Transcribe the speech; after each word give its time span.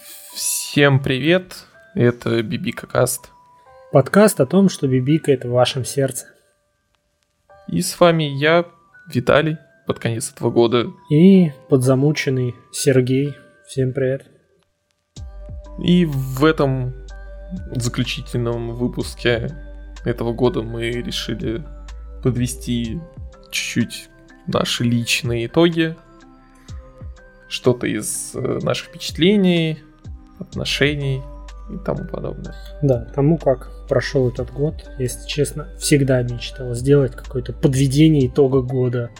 Всем 0.00 1.00
привет, 1.00 1.66
это 1.94 2.42
Бибика 2.42 2.86
Каст. 2.86 3.30
Подкаст 3.92 4.40
о 4.40 4.46
том, 4.46 4.68
что 4.68 4.86
Бибика 4.86 5.30
это 5.30 5.48
в 5.48 5.52
вашем 5.52 5.84
сердце. 5.84 6.26
И 7.68 7.82
с 7.82 7.98
вами 8.00 8.24
я, 8.24 8.64
Виталий, 9.12 9.58
под 9.86 9.98
конец 9.98 10.32
этого 10.32 10.50
года. 10.50 10.86
И 11.10 11.52
подзамученный 11.68 12.54
Сергей. 12.72 13.34
Всем 13.66 13.92
привет. 13.92 14.26
И 15.82 16.06
в 16.06 16.44
этом 16.44 16.94
заключительном 17.72 18.74
выпуске 18.74 19.54
этого 20.04 20.32
года 20.32 20.62
мы 20.62 20.90
решили 20.90 21.62
подвести 22.22 23.00
чуть-чуть 23.50 24.08
наши 24.46 24.84
личные 24.84 25.46
итоги, 25.46 25.96
что-то 27.48 27.86
из 27.86 28.34
э, 28.34 28.60
наших 28.62 28.88
впечатлений, 28.88 29.80
отношений 30.40 31.22
и 31.72 31.76
тому 31.78 32.04
подобное. 32.04 32.54
Да, 32.82 33.06
тому 33.14 33.38
как 33.38 33.70
прошел 33.88 34.28
этот 34.28 34.52
год, 34.52 34.74
если 34.98 35.26
честно, 35.26 35.68
всегда 35.78 36.22
мечтал 36.22 36.74
сделать 36.74 37.12
какое-то 37.14 37.52
подведение 37.52 38.26
итога 38.26 38.62
года. 38.62 39.10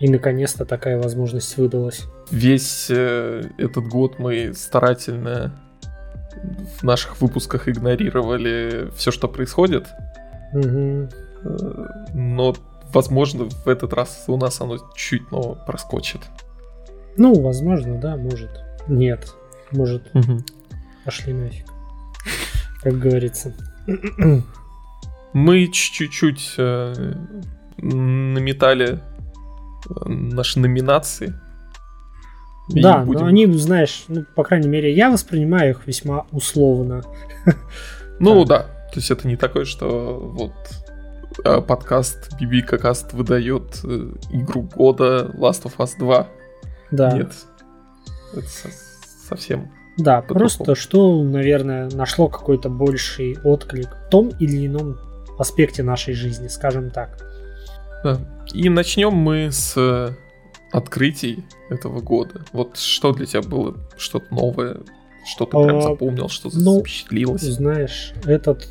И 0.00 0.08
наконец-то 0.08 0.64
такая 0.64 1.00
возможность 1.00 1.56
выдалась. 1.56 2.02
Весь 2.30 2.88
э, 2.90 3.42
этот 3.58 3.86
год 3.86 4.18
мы 4.18 4.52
старательно 4.54 5.52
в 6.78 6.82
наших 6.82 7.20
выпусках 7.20 7.68
игнорировали 7.68 8.90
все, 8.96 9.10
что 9.10 9.28
происходит. 9.28 9.86
Угу. 10.52 11.08
Но, 12.14 12.54
возможно, 12.92 13.48
в 13.48 13.68
этот 13.68 13.92
раз 13.92 14.24
у 14.26 14.36
нас 14.36 14.60
оно 14.60 14.78
чуть, 14.94 15.30
но 15.30 15.56
проскочит. 15.66 16.20
Ну, 17.16 17.40
возможно, 17.40 17.98
да, 17.98 18.16
может. 18.16 18.50
Нет. 18.88 19.34
Может, 19.74 20.10
Угу. 20.14 20.42
пошли 21.04 21.32
нафиг. 21.32 21.66
Как 22.82 22.98
говорится. 22.98 23.52
Мы 25.32 25.66
чуть-чуть 25.68 26.54
э, 26.58 27.14
наметали 27.78 28.94
э, 28.94 30.08
наши 30.08 30.60
номинации. 30.60 31.34
И 32.68 32.80
да, 32.80 32.98
будем- 32.98 33.20
но 33.20 33.26
они, 33.26 33.46
знаешь, 33.58 34.04
ну, 34.08 34.24
по 34.36 34.44
крайней 34.44 34.68
мере, 34.68 34.94
я 34.94 35.10
воспринимаю 35.10 35.70
их 35.72 35.86
весьма 35.86 36.26
условно. 36.30 37.02
Ну 38.20 38.44
да, 38.44 38.62
то 38.92 38.96
есть 39.00 39.10
это 39.10 39.26
не 39.26 39.36
такое, 39.36 39.64
что 39.64 40.18
вот 40.20 40.52
э, 41.44 41.60
подкаст 41.60 42.30
BB 42.40 42.62
Каст 42.78 43.12
выдает 43.12 43.80
э, 43.84 44.12
игру 44.30 44.62
года 44.62 45.32
Last 45.36 45.64
of 45.64 45.76
Us 45.78 45.90
2. 45.98 46.28
Да. 46.92 47.12
Нет. 47.12 47.32
Это 48.32 48.46
совсем. 49.28 49.72
Да, 49.96 50.22
По 50.22 50.34
просто 50.34 50.74
что, 50.74 51.22
наверное, 51.22 51.88
нашло 51.90 52.28
какой-то 52.28 52.68
больший 52.68 53.36
отклик 53.44 53.88
в 54.06 54.10
том 54.10 54.30
или 54.40 54.66
ином 54.66 54.98
аспекте 55.38 55.82
нашей 55.82 56.14
жизни, 56.14 56.48
скажем 56.48 56.90
так. 56.90 57.18
Да. 58.02 58.18
И 58.52 58.68
начнем 58.68 59.12
мы 59.12 59.50
с 59.50 59.74
э, 59.76 60.10
открытий 60.72 61.44
этого 61.70 62.00
года. 62.00 62.44
Вот 62.52 62.76
что 62.76 63.12
для 63.12 63.26
тебя 63.26 63.42
было 63.42 63.76
что-то 63.96 64.34
новое, 64.34 64.78
что 65.24 65.46
ты 65.46 65.52
прям 65.52 65.78
А, 65.78 65.80
запомнил, 65.80 66.28
что 66.28 66.50
ну, 66.52 66.80
впечатлилось? 66.80 67.42
Знаешь, 67.42 68.12
этот 68.24 68.68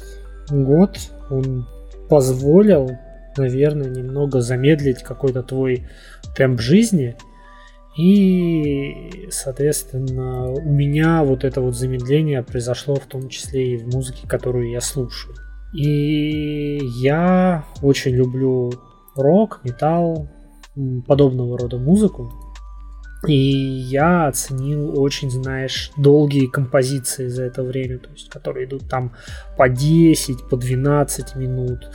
год, 0.50 0.98
он 1.30 1.68
позволил, 2.10 2.92
наверное, 3.38 3.90
немного 3.90 4.42
замедлить 4.42 5.02
какой-то 5.02 5.42
твой 5.42 5.88
темп 6.36 6.60
жизни. 6.60 7.16
И, 7.98 9.28
соответственно, 9.30 10.52
у 10.52 10.70
меня 10.70 11.24
вот 11.24 11.44
это 11.44 11.62
вот 11.62 11.76
замедление 11.76 12.42
произошло 12.42 12.96
в 12.96 13.06
том 13.06 13.30
числе 13.30 13.74
и 13.74 13.78
в 13.78 13.94
музыке, 13.94 14.28
которую 14.28 14.72
я 14.72 14.82
слушаю. 14.82 15.36
И 15.74 16.80
я 17.02 17.66
очень 17.82 18.16
люблю 18.16 18.74
рок, 19.16 19.62
металл, 19.64 20.28
подобного 21.08 21.58
рода 21.58 21.78
музыку. 21.78 22.32
И 23.28 23.36
я 23.36 24.28
оценил 24.28 25.00
очень, 25.00 25.32
знаешь, 25.32 25.92
долгие 25.96 26.48
композиции 26.48 27.28
за 27.28 27.44
это 27.44 27.64
время, 27.64 28.00
то 28.00 28.10
есть, 28.10 28.30
которые 28.30 28.66
идут 28.66 28.90
там 28.90 29.14
по 29.58 29.70
10, 29.70 30.50
по 30.50 30.58
12 30.58 31.36
минут. 31.36 31.90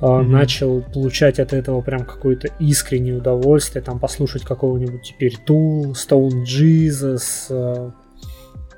Мгм. 0.00 0.30
Начал 0.32 0.82
получать 0.82 1.38
от 1.38 1.52
этого 1.52 1.80
прям 1.80 2.04
какое-то 2.04 2.48
искреннее 2.58 3.14
удовольствие, 3.16 3.82
там 3.82 3.98
послушать 3.98 4.42
какого-нибудь 4.42 5.02
теперь 5.02 5.36
Tool, 5.48 5.92
Stone 5.92 6.42
Jesus, 6.44 7.94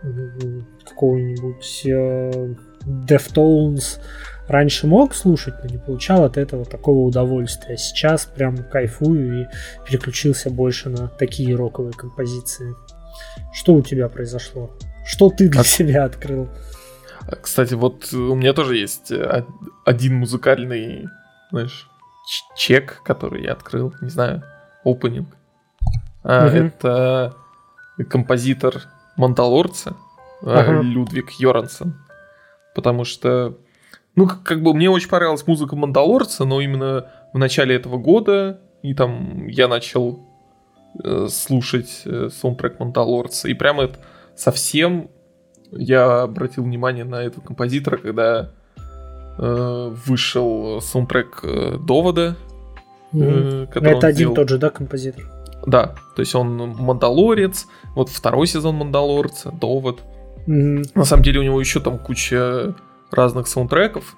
м, 0.05 0.67
какого-нибудь 0.89 1.83
а, 1.93 2.55
Deftones. 2.87 3.99
Раньше 4.47 4.87
мог 4.87 5.15
слушать, 5.15 5.55
но 5.63 5.69
не 5.69 5.77
получал 5.79 6.25
от 6.25 6.37
этого 6.39 6.65
такого 6.65 7.01
удовольствия. 7.07 7.77
Сейчас 7.77 8.25
прям 8.25 8.57
кайфую 8.57 9.43
и 9.43 9.47
переключился 9.87 10.49
больше 10.51 10.89
на 10.89 11.09
такие 11.09 11.55
роковые 11.55 11.93
композиции. 11.93 12.73
Что 13.53 13.75
у 13.75 13.83
тебя 13.83 14.09
произошло? 14.09 14.71
Что 15.05 15.29
ты 15.31 15.49
для 15.49 15.61
От- 15.63 15.67
себя 15.67 16.05
открыл? 16.05 16.49
А, 17.31 17.37
Кстати, 17.37 17.75
вот 17.75 18.13
у 18.13 18.35
меня 18.35 18.53
тоже 18.53 18.77
есть 18.77 19.11
э, 19.11 19.23
од- 19.41 19.47
один 19.85 20.17
музыкальный, 20.17 21.09
знаешь, 21.51 21.89
чек, 22.57 23.03
который 23.05 23.45
я 23.45 23.53
открыл, 23.53 23.95
не 24.01 24.09
знаю, 24.11 24.43
опенинг. 24.85 25.29
А, 26.25 26.47
Мгм. 26.47 26.67
Это 26.67 27.35
композитор 28.11 28.83
Мандалорца 29.17 29.95
э, 30.43 30.47
Ага. 30.51 30.81
Людвиг 30.83 31.31
Йорансон. 31.33 31.95
Потому 32.75 33.05
что, 33.05 33.57
ну, 34.15 34.27
как, 34.27 34.43
как 34.43 34.63
бы 34.63 34.73
мне 34.75 34.89
очень 34.91 35.09
понравилась 35.09 35.47
музыка 35.47 35.75
Мандалорца, 35.77 36.45
но 36.45 36.61
именно 36.61 37.11
в 37.33 37.39
начале 37.39 37.75
этого 37.75 37.99
года, 37.99 38.61
и 38.83 38.95
там 38.95 39.49
я 39.49 39.67
начал 39.69 40.21
э, 41.03 41.27
слушать 41.29 42.03
э, 42.05 42.29
саундтрек 42.31 42.79
Мандалорца, 42.79 43.49
и 43.49 43.55
прямо 43.55 43.85
это 43.85 43.99
совсем 44.37 45.11
я 45.73 46.23
обратил 46.23 46.65
внимание 46.65 47.05
на 47.05 47.23
этого 47.23 47.43
композитора, 47.45 47.97
когда 47.99 48.51
э, 49.39 49.95
вышел 50.07 50.81
саундтрек 50.81 51.41
э, 51.43 51.77
Довода, 51.87 52.37
Мгм. 53.13 53.25
э, 53.27 53.67
который 53.67 53.97
Это 53.97 54.07
один 54.09 54.17
сделал. 54.17 54.35
тот 54.35 54.49
же, 54.49 54.59
да, 54.59 54.71
композитор? 54.71 55.25
Да, 55.67 55.95
то 56.17 56.21
есть 56.21 56.35
он 56.35 56.57
Мандалорец, 56.79 57.67
вот 57.95 58.09
второй 58.11 58.47
сезон 58.47 58.77
Мандалорца, 58.77 59.51
Довод. 59.53 60.03
Мгм. 60.47 60.83
На 60.95 61.05
самом 61.05 61.23
деле 61.23 61.41
у 61.41 61.43
него 61.43 61.61
еще 61.61 61.81
там 61.81 61.99
куча 61.99 62.75
разных 63.11 63.49
саундтреков. 63.49 64.17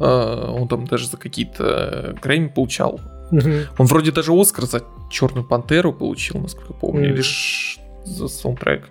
Э, 0.00 0.50
Он 0.50 0.68
там 0.68 0.86
даже 0.86 1.08
за 1.08 1.16
какие-то 1.16 2.16
Грэмми 2.22 2.48
получал. 2.48 3.00
Мгм. 3.30 3.52
Он 3.78 3.86
вроде 3.86 4.10
даже 4.12 4.32
Оскар 4.32 4.64
за 4.66 4.82
Черную 5.10 5.44
Пантеру 5.46 5.92
получил, 5.92 6.38
насколько 6.40 6.72
помню, 6.74 7.12
или 7.12 7.22
ш- 7.22 7.80
за 8.04 8.28
саундтрек. 8.28 8.88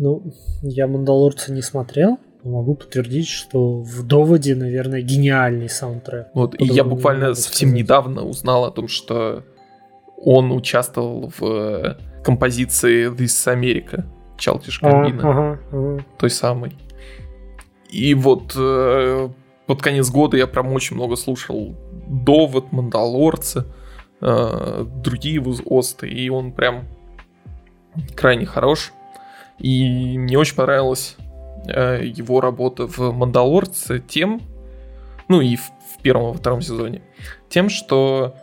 Ну, 0.00 0.22
я 0.62 0.86
Мандалорца 0.86 1.52
не 1.52 1.60
смотрел, 1.60 2.18
но 2.42 2.52
могу 2.52 2.74
подтвердить, 2.74 3.28
что 3.28 3.82
в 3.82 4.02
Доводе, 4.02 4.54
наверное, 4.54 5.02
гениальный 5.02 5.68
саундтрек. 5.68 6.28
Вот, 6.32 6.58
и 6.58 6.64
я 6.64 6.84
буквально 6.84 7.34
совсем 7.34 7.68
сказать. 7.68 7.84
недавно 7.84 8.22
узнал 8.24 8.64
о 8.64 8.70
том, 8.70 8.88
что 8.88 9.44
он 10.16 10.52
участвовал 10.52 11.30
в 11.38 11.44
э, 11.44 11.96
композиции 12.24 13.10
This 13.10 13.26
is 13.26 13.54
America 13.54 14.04
Childish 14.38 14.78
А, 14.80 14.90
Gambino, 14.90 15.20
ага, 15.20 15.60
ага. 15.70 16.04
той 16.18 16.30
самой. 16.30 16.78
И 17.90 18.14
вот 18.14 18.54
э, 18.56 19.28
под 19.66 19.82
конец 19.82 20.08
года 20.10 20.38
я 20.38 20.46
прям 20.46 20.72
очень 20.72 20.96
много 20.96 21.16
слушал 21.16 21.76
Довод, 22.08 22.72
Мандалорца, 22.72 23.66
э, 24.22 24.86
другие 25.04 25.34
его 25.34 25.52
осты, 25.66 26.08
и 26.08 26.30
он 26.30 26.52
прям 26.52 26.88
крайне 28.16 28.46
хорош. 28.46 28.94
И 29.60 30.18
мне 30.18 30.38
очень 30.38 30.56
понравилась 30.56 31.16
э, 31.66 32.02
его 32.04 32.40
работа 32.40 32.86
в 32.86 33.12
Мандалорце 33.12 34.00
тем, 34.00 34.40
ну 35.28 35.40
и 35.40 35.56
в, 35.56 35.62
в 35.62 36.02
первом 36.02 36.34
и 36.34 36.38
втором 36.38 36.62
сезоне, 36.62 37.02
тем, 37.48 37.68
что 37.68 38.34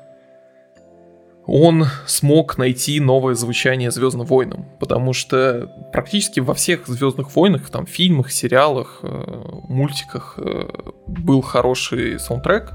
он 1.47 1.85
смог 2.05 2.57
найти 2.57 2.99
новое 2.99 3.33
звучание 3.33 3.89
Звездным 3.89 4.25
войнам, 4.25 4.65
потому 4.79 5.13
что 5.13 5.71
практически 5.93 6.41
во 6.41 6.53
всех 6.53 6.87
Звездных 6.87 7.33
войнах, 7.35 7.69
там, 7.69 7.85
фильмах, 7.85 8.31
сериалах, 8.31 8.99
э, 9.01 9.41
мультиках 9.69 10.35
э, 10.37 10.69
был 11.07 11.41
хороший 11.41 12.19
саундтрек, 12.19 12.73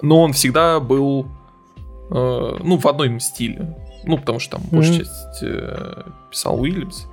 но 0.00 0.22
он 0.22 0.32
всегда 0.32 0.80
был, 0.80 1.26
э, 2.10 2.56
ну, 2.62 2.78
в 2.78 2.86
одном 2.86 3.20
стиле. 3.20 3.76
Ну, 4.04 4.16
потому 4.16 4.38
что 4.38 4.56
там 4.56 4.62
большая 4.70 4.94
Мгм. 4.94 5.00
часть 5.00 5.42
э, 5.42 6.02
писал 6.30 6.60
Уильямс. 6.60 7.06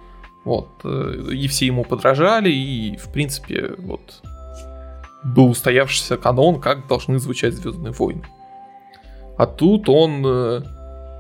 Вот. 0.46 0.70
э, 0.84 1.32
И 1.32 1.48
все 1.48 1.66
ему 1.66 1.84
подражали, 1.84 2.50
и, 2.50 2.96
в 2.98 3.12
принципе, 3.12 3.74
вот 3.80 4.22
был 5.24 5.50
устоявшийся 5.50 6.18
канон, 6.18 6.62
как 6.62 6.88
должны 6.88 7.20
звучать 7.20 7.56
Звездные 7.56 7.92
войны. 7.92 8.24
А 9.38 9.48
тут 9.48 9.90
он 9.90 10.24
э, 10.26 10.62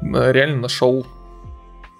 реально 0.02 0.62
нашел 0.62 1.06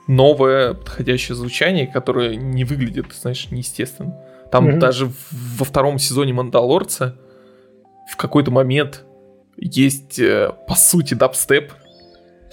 новое 0.08 0.76
подходящее 0.76 1.36
звучание, 1.36 1.88
которое 1.88 2.36
не 2.36 2.64
выглядит, 2.64 3.08
знаешь, 3.14 3.50
неестественно. 3.50 4.16
Там 4.52 4.68
mm-hmm. 4.68 4.78
даже 4.78 5.12
во 5.32 5.66
втором 5.66 5.98
сезоне 5.98 6.34
Мандалорца 6.34 7.18
в 8.12 8.16
какой-то 8.18 8.52
момент 8.52 9.04
есть, 9.58 10.20
э, 10.20 10.52
по 10.68 10.76
сути, 10.76 11.16
дабстеп, 11.16 11.74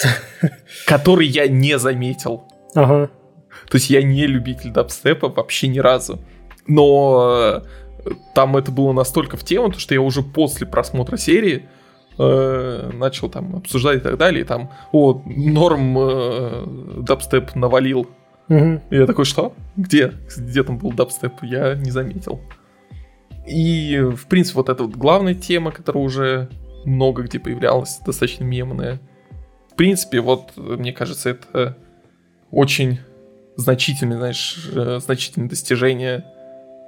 который 0.87 1.27
я 1.27 1.47
не 1.47 1.79
заметил. 1.79 2.45
Ага. 2.75 3.11
То 3.69 3.77
есть 3.77 3.91
я 3.91 4.03
не 4.03 4.27
любитель 4.27 4.71
дабстепа 4.71 5.29
вообще 5.29 5.69
ни 5.69 5.79
разу. 5.79 6.21
Но 6.67 7.63
э, 8.05 8.11
там 8.35 8.57
это 8.57 8.71
было 8.71 8.93
настолько 8.93 9.37
в 9.37 9.45
тему, 9.45 9.73
что 9.73 9.95
я 9.95 10.01
уже 10.01 10.23
после 10.23 10.67
просмотра 10.67 11.17
серии 11.17 11.69
э, 12.19 12.91
начал 12.93 13.29
там 13.29 13.57
обсуждать 13.57 13.99
и 13.99 14.01
так 14.01 14.19
далее. 14.19 14.43
И 14.43 14.45
там, 14.45 14.71
о, 14.93 15.23
норм 15.27 15.97
э, 15.99 16.65
дабстеп 16.99 17.55
навалил. 17.55 18.09
Угу. 18.49 18.83
И 18.91 18.97
я 18.97 19.07
такой, 19.07 19.25
что? 19.25 19.55
Где? 19.77 20.13
Где 20.37 20.63
там 20.63 20.79
был 20.79 20.93
дабстеп? 20.93 21.43
Я 21.43 21.75
не 21.75 21.91
заметил. 21.91 22.41
И, 23.47 23.99
в 24.01 24.27
принципе, 24.27 24.57
вот 24.57 24.69
эта 24.69 24.85
вот 24.85 24.95
главная 24.95 25.35
тема, 25.35 25.73
которая 25.73 26.05
уже 26.05 26.49
много 26.85 27.23
где 27.23 27.39
появлялась, 27.39 27.99
достаточно 28.05 28.45
мемная. 28.45 29.01
В 29.71 29.75
принципе, 29.75 30.21
вот, 30.21 30.53
мне 30.57 30.93
кажется, 30.93 31.31
это 31.31 31.77
очень 32.51 33.01
значительное, 33.57 34.19
знаешь, 34.19 34.69
э, 34.73 35.01
значительное 35.01 35.49
достижение 35.49 36.25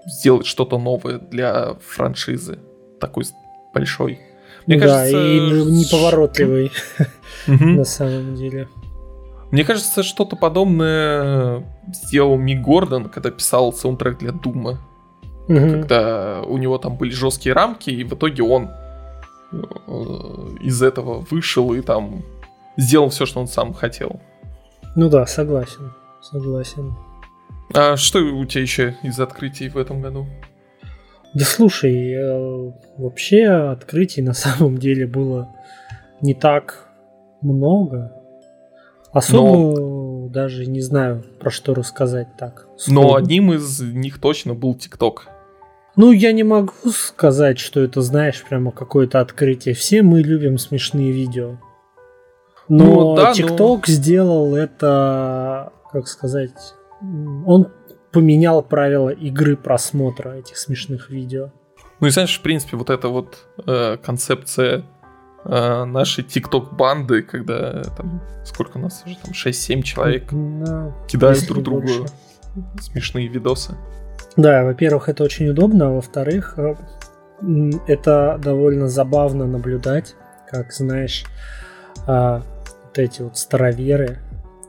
сделать 0.06 0.46
что-то 0.46 0.78
новое 0.78 1.18
для 1.18 1.74
франшизы 1.86 2.58
такой 3.00 3.24
большой. 3.72 4.20
Мне 4.66 4.78
да, 4.78 4.86
кажется, 4.86 5.18
и 5.18 5.40
неповоротливый 5.70 6.72
на 7.46 7.84
самом 7.84 8.34
деле. 8.34 8.68
Мне 9.50 9.64
кажется, 9.64 10.02
что-то 10.02 10.36
подобное 10.36 11.62
сделал 11.92 12.36
Мик 12.36 12.60
Гордон, 12.60 13.08
когда 13.08 13.30
писал 13.30 13.72
саундтрек 13.72 14.18
для 14.18 14.32
Дума. 14.32 14.80
Угу. 15.48 15.58
Когда 15.58 16.42
у 16.42 16.56
него 16.56 16.78
там 16.78 16.96
были 16.96 17.10
жесткие 17.10 17.54
рамки, 17.54 17.90
и 17.90 18.02
в 18.04 18.14
итоге 18.14 18.42
он 18.42 18.70
э, 19.52 19.58
из 20.62 20.82
этого 20.82 21.24
вышел 21.30 21.74
и 21.74 21.82
там 21.82 22.22
сделал 22.76 23.10
все, 23.10 23.26
что 23.26 23.40
он 23.40 23.46
сам 23.46 23.74
хотел. 23.74 24.20
Ну 24.96 25.10
да, 25.10 25.26
согласен. 25.26 25.92
Согласен. 26.30 26.94
А 27.74 27.96
что 27.98 28.20
у 28.20 28.44
тебя 28.46 28.62
еще 28.62 28.96
из 29.02 29.20
открытий 29.20 29.68
в 29.68 29.76
этом 29.76 30.00
году? 30.00 30.26
Да 31.34 31.44
слушай, 31.44 32.12
э, 32.14 32.72
вообще 32.96 33.46
открытий 33.46 34.22
на 34.22 34.32
самом 34.34 34.78
деле 34.78 35.06
было 35.06 35.54
не 36.22 36.32
так 36.34 36.88
много. 37.42 38.12
Особо 39.12 39.78
но... 39.78 40.28
даже 40.28 40.66
не 40.66 40.80
знаю, 40.80 41.24
про 41.40 41.50
что 41.50 41.74
рассказать 41.74 42.28
так. 42.38 42.68
Сходу. 42.78 43.00
Но 43.00 43.14
одним 43.16 43.52
из 43.52 43.80
них 43.80 44.18
точно 44.18 44.54
был 44.54 44.74
ТикТок. 44.74 45.28
Ну, 45.94 46.10
я 46.10 46.32
не 46.32 46.42
могу 46.42 46.72
сказать, 46.90 47.58
что 47.58 47.80
это, 47.80 48.00
знаешь, 48.00 48.42
прямо 48.42 48.72
какое-то 48.72 49.20
открытие. 49.20 49.74
Все 49.74 50.02
мы 50.02 50.22
любим 50.22 50.56
смешные 50.56 51.12
видео. 51.12 51.58
Но 52.68 52.84
ну, 52.84 53.14
да, 53.14 53.32
TikTok 53.32 53.84
но... 53.86 53.92
сделал 53.92 54.56
это 54.56 55.73
как 55.94 56.08
сказать, 56.08 56.74
он 57.00 57.68
поменял 58.10 58.62
правила 58.62 59.10
игры 59.10 59.56
просмотра 59.56 60.30
этих 60.30 60.56
смешных 60.58 61.08
видео. 61.08 61.52
Ну 62.00 62.08
и 62.08 62.10
знаешь, 62.10 62.36
в 62.38 62.42
принципе, 62.42 62.76
вот 62.76 62.90
эта 62.90 63.08
вот 63.08 63.46
э, 63.64 63.96
концепция 64.02 64.84
э, 65.44 65.84
нашей 65.84 66.24
ТикТок-банды, 66.24 67.22
когда 67.22 67.82
там, 67.96 68.20
сколько 68.44 68.78
у 68.78 68.80
нас 68.80 69.04
уже, 69.06 69.16
там 69.16 69.32
6-7 69.32 69.82
человек 69.82 70.24
да, 70.32 70.92
кидают 71.06 71.46
друг 71.46 71.62
другу 71.62 71.80
больше. 71.80 72.06
смешные 72.80 73.28
видосы. 73.28 73.76
Да, 74.36 74.64
во-первых, 74.64 75.08
это 75.08 75.22
очень 75.22 75.48
удобно, 75.48 75.86
а 75.86 75.90
во-вторых, 75.90 76.54
э, 76.56 76.74
это 77.86 78.40
довольно 78.42 78.88
забавно 78.88 79.46
наблюдать, 79.46 80.16
как, 80.50 80.72
знаешь, 80.72 81.24
э, 82.06 82.40
вот 82.84 82.98
эти 82.98 83.22
вот 83.22 83.38
староверы, 83.38 84.18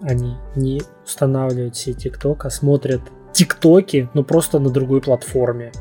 они 0.02 0.36
не 0.56 0.82
устанавливают 1.06 1.76
себе 1.76 1.96
ТикТок, 1.96 2.46
а 2.46 2.50
смотрят 2.50 3.02
ТикТоки, 3.34 4.10
но 4.14 4.24
просто 4.24 4.60
на 4.60 4.70
другой 4.70 5.02
платформе. 5.02 5.72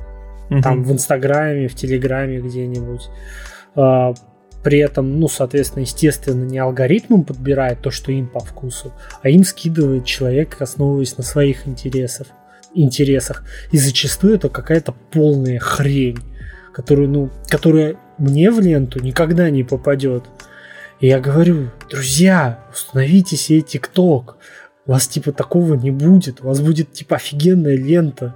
Угу. 0.51 0.63
Там 0.63 0.85
в 0.85 0.93
Инстаграме, 0.93 1.69
в 1.69 1.75
Телеграме 1.75 2.41
где-нибудь. 2.41 3.09
А, 3.77 4.15
при 4.63 4.79
этом, 4.79 5.21
ну, 5.21 5.29
соответственно, 5.29 5.83
естественно, 5.83 6.45
не 6.45 6.59
алгоритмом 6.59 7.25
подбирает 7.25 7.81
то, 7.81 7.91
что 7.91 8.13
им 8.13 8.27
по 8.27 8.41
вкусу, 8.41 8.93
а 9.23 9.29
им 9.29 9.45
скидывает 9.45 10.05
человек, 10.05 10.61
основываясь 10.61 11.17
на 11.19 11.23
своих 11.23 11.69
интересах. 11.69 12.29
интересах. 12.75 13.45
И 13.71 13.79
зачастую 13.79 14.35
это 14.35 14.49
какая-то 14.49 14.95
полная 15.13 15.59
хрень, 15.59 16.19
которую, 16.73 17.09
ну, 17.09 17.31
которая 17.49 17.97
мне 18.19 18.51
в 18.51 18.59
ленту 18.59 19.01
никогда 19.01 19.51
не 19.51 19.65
попадет. 19.65 20.25
И 21.05 21.09
я 21.09 21.21
говорю, 21.21 21.69
друзья, 21.91 22.65
установите 22.73 23.37
себе 23.37 23.61
ТикТок. 23.61 24.39
У 24.87 24.93
вас 24.93 25.07
типа 25.07 25.33
такого 25.33 25.75
не 25.75 25.91
будет. 25.91 26.41
У 26.41 26.47
вас 26.47 26.63
будет 26.63 26.95
типа 26.95 27.17
офигенная 27.17 27.77
лента. 27.77 28.35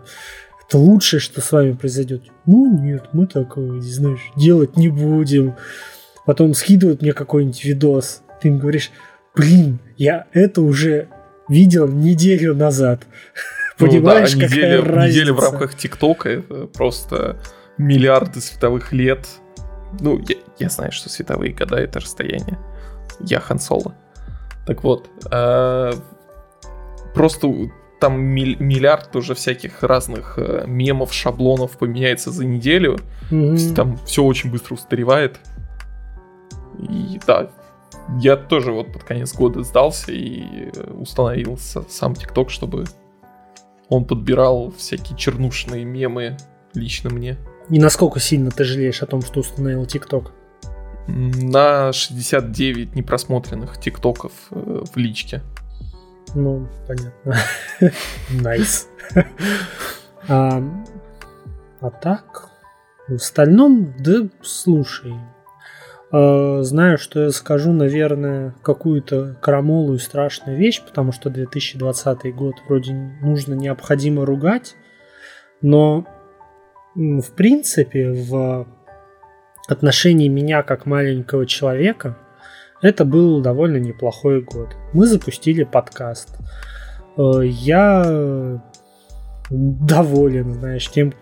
Это 0.67 0.77
лучшее, 0.77 1.19
что 1.19 1.41
с 1.41 1.51
вами 1.51 1.73
произойдет. 1.73 2.25
Ну 2.45 2.79
нет, 2.79 3.09
мы 3.15 3.27
такое, 3.27 3.81
знаешь, 3.81 4.21
делать 4.37 4.77
не 4.77 4.91
будем. 4.91 5.57
Потом 6.27 6.53
скидывают 6.53 7.01
мне 7.01 7.15
какой-нибудь 7.15 7.65
видос. 7.65 8.21
Ты 8.43 8.49
им 8.49 8.59
говоришь, 8.59 8.91
блин, 9.35 9.79
я 9.97 10.27
это 10.35 10.61
уже 10.61 11.09
видел 11.49 11.89
неделю 11.89 12.55
назад. 12.55 13.01
Ну, 13.81 13.87
Понимаешь, 13.87 14.35
да, 14.35 14.41
какая 14.41 14.57
неделя, 14.57 14.83
разница? 14.83 15.21
Неделя 15.21 15.33
в 15.35 15.41
рамках 15.41 15.75
ТикТока 15.77 16.29
это 16.29 16.67
просто 16.67 17.41
миллиарды 17.79 18.41
световых 18.41 18.93
лет 18.93 19.27
ну, 20.01 20.19
я, 20.19 20.37
я 20.59 20.69
знаю, 20.69 20.93
что 20.93 21.09
световые 21.09 21.53
года— 21.53 21.77
это 21.79 22.01
расстояние. 22.01 22.59
Я 23.21 23.41
Хан 23.41 23.59
Соло. 23.59 23.95
Так 24.67 24.85
вот, 24.85 25.09
э, 25.31 25.93
просто 27.15 27.49
там 28.01 28.21
миллиард 28.21 29.15
уже 29.17 29.35
всяких 29.35 29.83
разных 29.83 30.35
э, 30.39 30.65
мемов, 30.67 31.13
шаблонов 31.13 31.79
поменяется 31.79 32.31
за 32.31 32.45
неделю. 32.45 32.99
Mm-hmm. 33.31 33.75
Там 33.75 33.97
все 34.05 34.23
очень 34.23 34.51
быстро 34.51 34.75
устаревает. 34.75 35.39
И 36.79 37.21
да, 37.27 37.51
я 38.21 38.37
тоже 38.37 38.73
вот 38.73 38.93
под 38.93 39.05
конец 39.05 39.35
года 39.35 39.63
сдался 39.63 40.13
и 40.13 40.71
установил 40.93 41.59
сам 41.59 42.15
ТикТок, 42.15 42.51
чтобы 42.51 42.85
он 43.89 44.05
подбирал 44.05 44.71
всякие 44.77 45.17
чернушные 45.17 45.85
мемы 45.85 46.37
лично 46.75 47.11
мне. 47.11 47.37
И 47.71 47.79
насколько 47.79 48.21
сильно 48.21 48.51
ты 48.51 48.65
жалеешь 48.65 49.03
о 49.03 49.07
том, 49.07 49.23
что 49.23 49.41
установил 49.41 49.85
ТикТок? 49.87 50.33
На 51.07 51.93
69 51.93 52.95
непросмотренных 52.95 53.81
ТикТоков 53.81 54.33
э, 54.51 54.85
в 54.93 54.97
личке. 54.97 55.43
Ну, 56.35 56.69
понятно. 56.87 57.37
Nice. 58.31 58.89
А, 60.29 60.63
а 61.81 61.91
так, 61.91 62.51
в 63.09 63.15
остальном, 63.15 63.95
да, 63.99 64.29
слушай, 64.43 65.15
а, 66.11 66.63
знаю, 66.63 66.99
что 66.99 67.21
я 67.21 67.31
скажу, 67.31 67.73
наверное, 67.73 68.55
какую-то 68.63 69.37
крамолу 69.41 69.95
и 69.95 69.99
страшную 69.99 70.59
вещь, 70.59 70.83
потому 70.83 71.13
что 71.13 71.31
2020 71.31 72.35
год 72.35 72.57
вроде 72.67 72.93
нужно 73.23 73.55
необходимо 73.55 74.27
ругать, 74.27 74.75
но 75.63 76.07
в 76.95 77.31
принципе, 77.33 78.11
в 78.11 78.67
отношении 79.69 80.29
меня 80.29 80.63
как 80.63 80.87
маленького 80.87 81.47
человека, 81.47 82.17
это 82.81 83.05
был 83.05 83.41
довольно 83.41 83.79
неплохой 83.79 84.43
год. 84.43 84.77
Мы 84.93 85.07
запустили 85.07 85.65
подкаст. 85.65 86.39
Э, 87.17 87.41
я 87.45 88.63
доволен, 89.51 90.55
знаешь, 90.55 90.89
тем, 90.91 91.13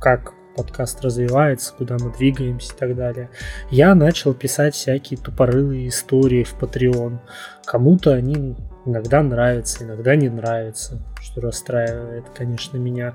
как 0.00 0.32
подкаст 0.56 1.04
развивается, 1.04 1.72
куда 1.76 1.96
мы 2.00 2.12
двигаемся 2.12 2.74
и 2.74 2.78
так 2.78 2.96
далее. 2.96 3.30
Я 3.70 3.94
начал 3.94 4.34
писать 4.34 4.74
всякие 4.74 5.18
тупорылые 5.18 5.88
истории 5.88 6.42
в 6.42 6.54
Patreon. 6.60 7.18
Кому-то 7.64 8.12
они 8.12 8.56
иногда 8.84 9.22
нравятся, 9.22 9.84
иногда 9.84 10.16
не 10.16 10.28
нравятся, 10.28 11.00
что 11.20 11.40
расстраивает, 11.40 12.24
конечно, 12.36 12.76
меня 12.76 13.14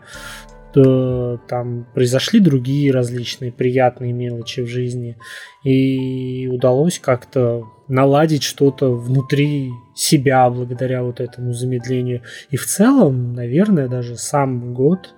там 0.73 1.85
произошли 1.93 2.39
другие 2.39 2.91
различные 2.91 3.51
приятные 3.51 4.13
мелочи 4.13 4.61
в 4.61 4.67
жизни, 4.67 5.17
и 5.63 6.47
удалось 6.51 6.99
как-то 6.99 7.63
наладить 7.87 8.43
что-то 8.43 8.95
внутри 8.95 9.71
себя 9.95 10.49
благодаря 10.49 11.03
вот 11.03 11.19
этому 11.19 11.53
замедлению. 11.53 12.21
И 12.49 12.57
в 12.57 12.65
целом, 12.65 13.33
наверное, 13.33 13.87
даже 13.87 14.17
сам 14.17 14.73
год, 14.73 15.13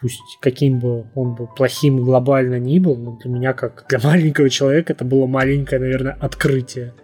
пусть 0.00 0.20
каким 0.40 0.78
бы 0.78 1.06
он 1.14 1.34
был 1.34 1.46
плохим 1.46 2.02
глобально 2.02 2.58
ни 2.58 2.78
был, 2.78 2.96
но 2.96 3.16
для 3.16 3.30
меня, 3.30 3.52
как 3.52 3.86
для 3.88 3.98
маленького 4.04 4.48
человека, 4.50 4.92
это 4.92 5.04
было 5.04 5.26
маленькое, 5.26 5.80
наверное, 5.80 6.16
открытие 6.20 6.94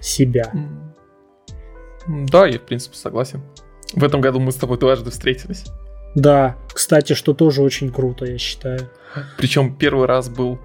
себя. 0.00 0.52
Да, 2.06 2.46
я 2.46 2.58
в 2.58 2.62
принципе 2.62 2.96
согласен. 2.96 3.42
В 3.92 4.04
этом 4.04 4.20
году 4.20 4.40
мы 4.40 4.52
с 4.52 4.56
тобой 4.56 4.78
дважды 4.78 5.10
встретились. 5.10 5.64
Да, 6.16 6.56
кстати, 6.72 7.12
что 7.12 7.34
тоже 7.34 7.62
очень 7.62 7.92
круто, 7.92 8.24
я 8.24 8.38
считаю. 8.38 8.88
Причем 9.36 9.76
первый 9.76 10.06
раз 10.06 10.28
был 10.28 10.58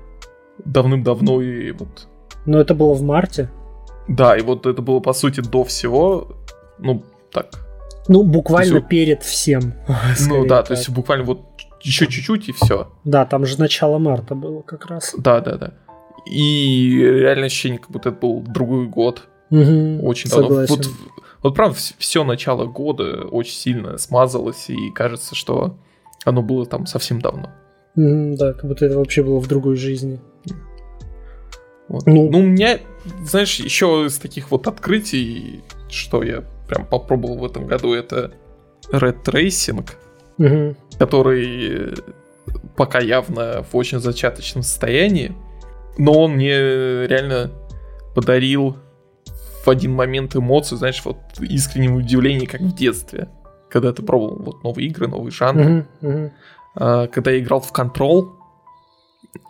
давным-давно 0.64 1.42
и 1.42 1.72
вот... 1.72 2.08
Но 2.46 2.60
это 2.60 2.74
было 2.74 2.94
в 2.94 3.02
марте. 3.04 3.52
Да, 4.08 4.36
и 4.38 4.42
вот 4.42 4.66
это 4.66 4.82
было 4.82 5.02
по 5.02 5.14
сути 5.14 5.42
до 5.42 5.64
всего, 5.66 6.38
ну 6.80 7.04
так. 7.32 7.48
Ну 8.08 8.24
буквально 8.24 8.78
есть, 8.78 8.88
перед 8.88 9.24
всем. 9.24 9.74
Ну 10.28 10.46
да, 10.48 10.58
так. 10.58 10.68
то 10.70 10.74
есть 10.74 10.90
буквально 10.90 11.26
вот 11.26 11.42
еще 11.82 12.08
чуть-чуть 12.08 12.48
и 12.48 12.54
все. 12.54 12.90
Да, 13.04 13.26
там 13.26 13.46
же 13.46 13.60
начало 13.60 13.98
марта 14.00 14.36
было 14.36 14.62
как 14.62 14.86
раз. 14.86 15.14
Да, 15.18 15.42
да, 15.42 15.58
да. 15.58 15.74
И 16.26 16.98
реально 16.98 17.48
ощущение, 17.48 17.80
как 17.80 17.92
будто 17.92 18.10
это 18.10 18.18
был 18.18 18.42
другой 18.42 18.88
год. 18.88 19.28
Угу, 19.50 20.08
очень 20.08 20.30
давно. 20.30 20.66
Вот, 20.66 20.88
вот 21.44 21.56
правда, 21.56 21.78
все 21.98 22.24
начало 22.24 22.66
года 22.66 23.26
очень 23.26 23.54
сильно 23.54 23.98
смазалось, 23.98 24.70
и 24.70 24.92
кажется, 24.92 25.36
что 25.36 25.76
оно 26.24 26.42
было 26.42 26.66
там 26.66 26.86
совсем 26.86 27.20
давно. 27.20 27.50
Mm, 27.98 28.36
да, 28.38 28.54
как 28.54 28.66
будто 28.66 28.86
это 28.86 28.98
вообще 28.98 29.24
было 29.24 29.40
в 29.40 29.48
другой 29.48 29.76
жизни. 29.76 30.20
Вот. 31.88 32.06
Ну, 32.06 32.30
ну, 32.30 32.40
у 32.40 32.44
меня, 32.44 32.80
знаешь, 33.24 33.60
еще 33.60 34.06
из 34.08 34.18
таких 34.18 34.52
вот 34.52 34.68
открытий, 34.68 35.62
что 35.90 36.24
я 36.24 36.44
прям 36.70 36.86
попробовал 36.86 37.40
в 37.40 37.46
этом 37.46 37.68
году, 37.68 37.94
это 37.94 38.32
Red 38.92 39.24
Racing, 39.26 39.86
угу. 40.38 40.76
который 40.98 41.96
пока 42.78 43.00
явно 43.00 43.66
в 43.70 43.76
очень 43.76 44.00
зачаточном 44.00 44.64
состоянии, 44.64 45.34
но 45.98 46.14
он 46.14 46.36
мне 46.36 46.56
реально 47.08 47.52
подарил 48.16 48.78
в 49.64 49.70
один 49.70 49.94
момент 49.94 50.36
эмоцию, 50.36 50.78
знаешь, 50.78 51.02
вот 51.06 51.18
искреннего 51.40 51.98
удивления, 51.98 52.48
как 52.48 52.62
в 52.62 52.74
детстве, 52.74 53.30
когда 53.70 53.94
ты 53.94 54.02
пробовал 54.02 54.42
вот 54.42 54.64
новые 54.64 54.88
игры, 54.88 55.08
новые 55.08 55.32
жанры. 55.32 55.86
Uh-huh, 56.02 56.10
uh-huh. 56.10 56.32
А, 56.76 57.08
когда 57.08 57.32
я 57.32 57.40
играл 57.40 57.62
в 57.62 57.72
Control 57.72 58.32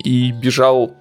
и 0.04 0.32
бежал, 0.32 0.94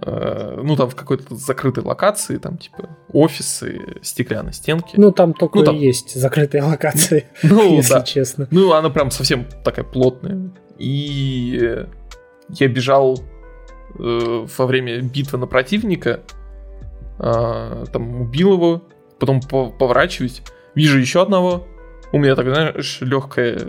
а, 0.00 0.60
ну 0.62 0.76
там 0.76 0.88
в 0.88 0.94
какой-то 0.94 1.34
закрытой 1.34 1.84
локации, 1.84 2.36
там 2.38 2.58
типа 2.58 2.88
офисы, 3.12 3.80
стеклянные 4.02 4.52
стенки. 4.52 4.94
Ну 4.96 5.12
там 5.12 5.34
только 5.34 5.58
ну, 5.58 5.64
там... 5.64 5.76
есть 5.76 6.14
закрытые 6.14 6.62
локации, 6.62 7.26
ну, 7.42 7.76
если 7.76 7.94
да. 7.94 8.02
честно. 8.02 8.48
Ну 8.50 8.72
она 8.72 8.90
прям 8.90 9.10
совсем 9.10 9.46
такая 9.64 9.84
плотная. 9.84 10.50
И 10.78 11.86
я 12.50 12.68
бежал 12.68 13.18
э, 13.98 14.46
во 14.58 14.66
время 14.66 15.00
битвы 15.00 15.38
на 15.38 15.46
противника, 15.46 16.20
там 17.18 18.20
убил 18.20 18.54
его, 18.54 18.82
потом 19.18 19.40
поворачиваюсь, 19.40 20.42
вижу 20.74 20.98
еще 20.98 21.22
одного, 21.22 21.66
у 22.12 22.18
меня 22.18 22.34
так, 22.34 22.46
знаешь, 22.46 22.98
легкое, 23.00 23.60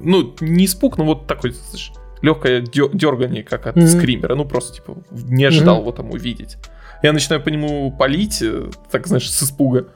ну, 0.00 0.34
не 0.40 0.66
испуг, 0.66 0.98
но 0.98 1.04
вот 1.04 1.26
такой, 1.26 1.52
знаешь, 1.52 1.92
легкое 2.22 2.60
дергание, 2.60 3.42
как 3.42 3.66
от 3.66 3.76
mm-hmm. 3.76 3.86
скримера, 3.86 4.34
ну, 4.34 4.44
просто, 4.44 4.76
типа, 4.76 4.96
не 5.10 5.44
ожидал 5.44 5.78
mm-hmm. 5.78 5.80
его 5.80 5.92
там 5.92 6.10
увидеть. 6.10 6.56
Я 7.02 7.12
начинаю 7.12 7.42
по 7.42 7.48
нему 7.48 7.90
палить, 7.96 8.42
э, 8.42 8.68
так, 8.90 9.06
знаешь, 9.06 9.30
с 9.30 9.42
испуга, 9.42 9.88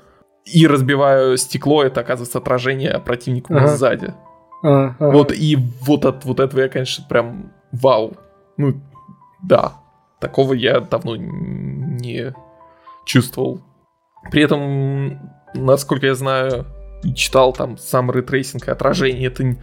и 0.46 0.66
разбиваю 0.66 1.36
стекло, 1.36 1.82
это, 1.82 2.00
оказывается, 2.00 2.38
отражение 2.38 2.98
противника 2.98 3.54
uh-huh. 3.54 3.76
сзади. 3.76 4.14
Uh-huh. 4.62 4.94
Вот, 4.98 5.32
и 5.32 5.56
вот 5.82 6.04
от 6.04 6.24
вот 6.24 6.40
этого 6.40 6.60
я, 6.60 6.68
конечно, 6.68 7.04
прям 7.08 7.52
вау. 7.72 8.16
Ну, 8.56 8.80
да. 9.42 9.74
Такого 10.20 10.54
я 10.54 10.80
давно 10.80 11.16
не 11.16 12.34
чувствовал. 13.04 13.61
При 14.30 14.42
этом, 14.42 15.20
насколько 15.54 16.06
я 16.06 16.14
знаю 16.14 16.66
и 17.02 17.14
читал, 17.14 17.52
там 17.52 17.76
сам 17.76 18.11
ray 18.11 18.28
tracing 18.28 18.68
и 18.68 18.70
отражение, 18.70 19.26
это 19.26 19.56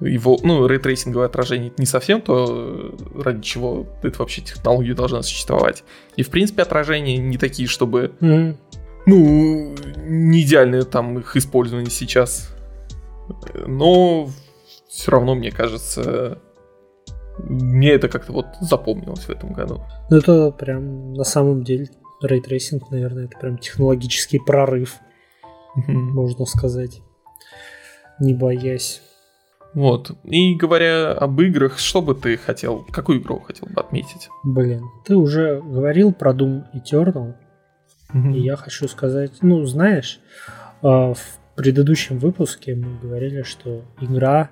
его, 0.00 0.38
ну, 0.42 0.66
рейтрейсинговое 0.66 1.26
отражение 1.26 1.68
это 1.68 1.80
не 1.80 1.86
совсем 1.86 2.20
то, 2.20 2.94
ради 3.14 3.42
чего 3.42 3.86
эта 4.02 4.18
вообще 4.18 4.42
технология 4.42 4.94
должна 4.94 5.22
существовать. 5.22 5.84
И, 6.16 6.22
в 6.22 6.30
принципе, 6.30 6.62
отражения 6.62 7.16
не 7.18 7.38
такие, 7.38 7.68
чтобы, 7.68 8.12
mm-hmm. 8.20 8.56
ну, 9.06 9.74
не 10.04 10.42
идеальные 10.42 10.82
там 10.82 11.18
их 11.20 11.36
использование 11.36 11.90
сейчас. 11.90 12.54
Но 13.66 14.28
все 14.88 15.12
равно, 15.12 15.34
мне 15.34 15.50
кажется, 15.50 16.38
мне 17.38 17.92
это 17.92 18.08
как-то 18.08 18.32
вот 18.32 18.46
запомнилось 18.60 19.24
в 19.24 19.30
этом 19.30 19.52
году. 19.52 19.82
Ну, 20.10 20.16
это 20.16 20.50
прям 20.50 21.14
на 21.14 21.24
самом 21.24 21.62
деле 21.62 21.88
ray 22.26 22.44
tracing, 22.44 22.90
наверное, 22.90 23.24
это 23.24 23.38
прям 23.38 23.58
технологический 23.58 24.38
прорыв, 24.38 24.96
можно 25.74 26.44
сказать, 26.46 27.00
не 28.20 28.34
боясь. 28.34 29.02
Вот. 29.74 30.12
И 30.24 30.54
говоря 30.54 31.12
об 31.12 31.40
играх, 31.40 31.78
что 31.78 32.00
бы 32.00 32.14
ты 32.14 32.36
хотел, 32.36 32.86
какую 32.90 33.20
игру 33.20 33.40
хотел 33.40 33.68
бы 33.68 33.80
отметить? 33.80 34.28
Блин, 34.44 34.84
ты 35.04 35.16
уже 35.16 35.60
говорил 35.60 36.12
про 36.12 36.32
Doom 36.32 36.64
Eternal, 36.72 37.34
и 38.14 38.40
я 38.40 38.56
хочу 38.56 38.86
сказать, 38.86 39.32
ну, 39.42 39.64
знаешь, 39.64 40.20
а, 40.82 41.14
в 41.14 41.38
предыдущем 41.56 42.18
выпуске 42.18 42.76
мы 42.76 42.98
говорили, 43.00 43.42
что 43.42 43.82
игра 44.00 44.50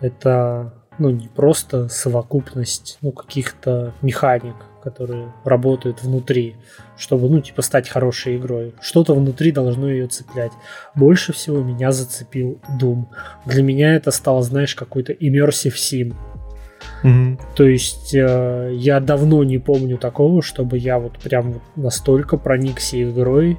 это 0.00 0.74
ну, 0.98 1.10
не 1.10 1.28
просто 1.28 1.88
совокупность 1.88 2.98
ну, 3.00 3.12
каких-то 3.12 3.94
механик, 4.02 4.56
которые 4.84 5.32
работают 5.44 6.02
внутри, 6.02 6.56
чтобы, 6.98 7.28
ну, 7.28 7.40
типа, 7.40 7.62
стать 7.62 7.88
хорошей 7.88 8.36
игрой. 8.36 8.74
Что-то 8.80 9.14
внутри 9.14 9.50
должно 9.50 9.90
ее 9.90 10.06
цеплять. 10.06 10.52
Больше 10.94 11.32
всего 11.32 11.62
меня 11.62 11.90
зацепил 11.90 12.60
Doom. 12.78 13.06
Для 13.46 13.62
меня 13.62 13.96
это 13.96 14.10
стало, 14.10 14.42
знаешь, 14.42 14.74
какой-то 14.74 15.12
immersive 15.12 15.74
sim. 15.74 16.14
Mm-hmm. 17.02 17.40
То 17.56 17.64
есть 17.64 18.14
э, 18.14 18.72
я 18.74 19.00
давно 19.00 19.42
не 19.42 19.58
помню 19.58 19.96
такого, 19.96 20.42
чтобы 20.42 20.76
я 20.76 20.98
вот 20.98 21.18
прям 21.18 21.62
настолько 21.76 22.36
проникся 22.36 23.02
игрой, 23.02 23.58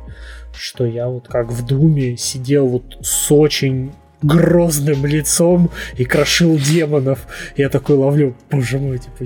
что 0.55 0.85
я 0.85 1.07
вот 1.07 1.27
как 1.27 1.51
в 1.51 1.65
Думе 1.65 2.17
сидел 2.17 2.67
вот 2.67 2.97
с 3.01 3.31
очень 3.31 3.93
грозным 4.21 5.05
лицом 5.05 5.69
и 5.97 6.05
крошил 6.05 6.57
демонов. 6.57 7.27
Я 7.57 7.69
такой 7.69 7.95
ловлю, 7.95 8.35
боже 8.51 8.79
мой, 8.79 8.97
типа, 8.99 9.25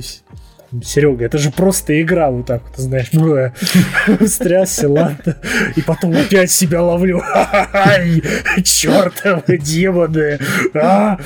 Серега, 0.83 1.25
это 1.25 1.37
же 1.37 1.51
просто 1.51 1.99
игра, 2.01 2.29
вот 2.29 2.45
так 2.45 2.61
вот, 2.67 2.77
знаешь, 2.77 3.09
бля, 3.11 3.53
стрясся, 4.27 4.87
ладно, 4.87 5.37
и 5.75 5.81
потом 5.81 6.15
опять 6.15 6.51
себя 6.51 6.83
ловлю, 6.83 7.21
чертовы 8.63 9.57
демоны, 9.57 10.39
а! 10.73 11.19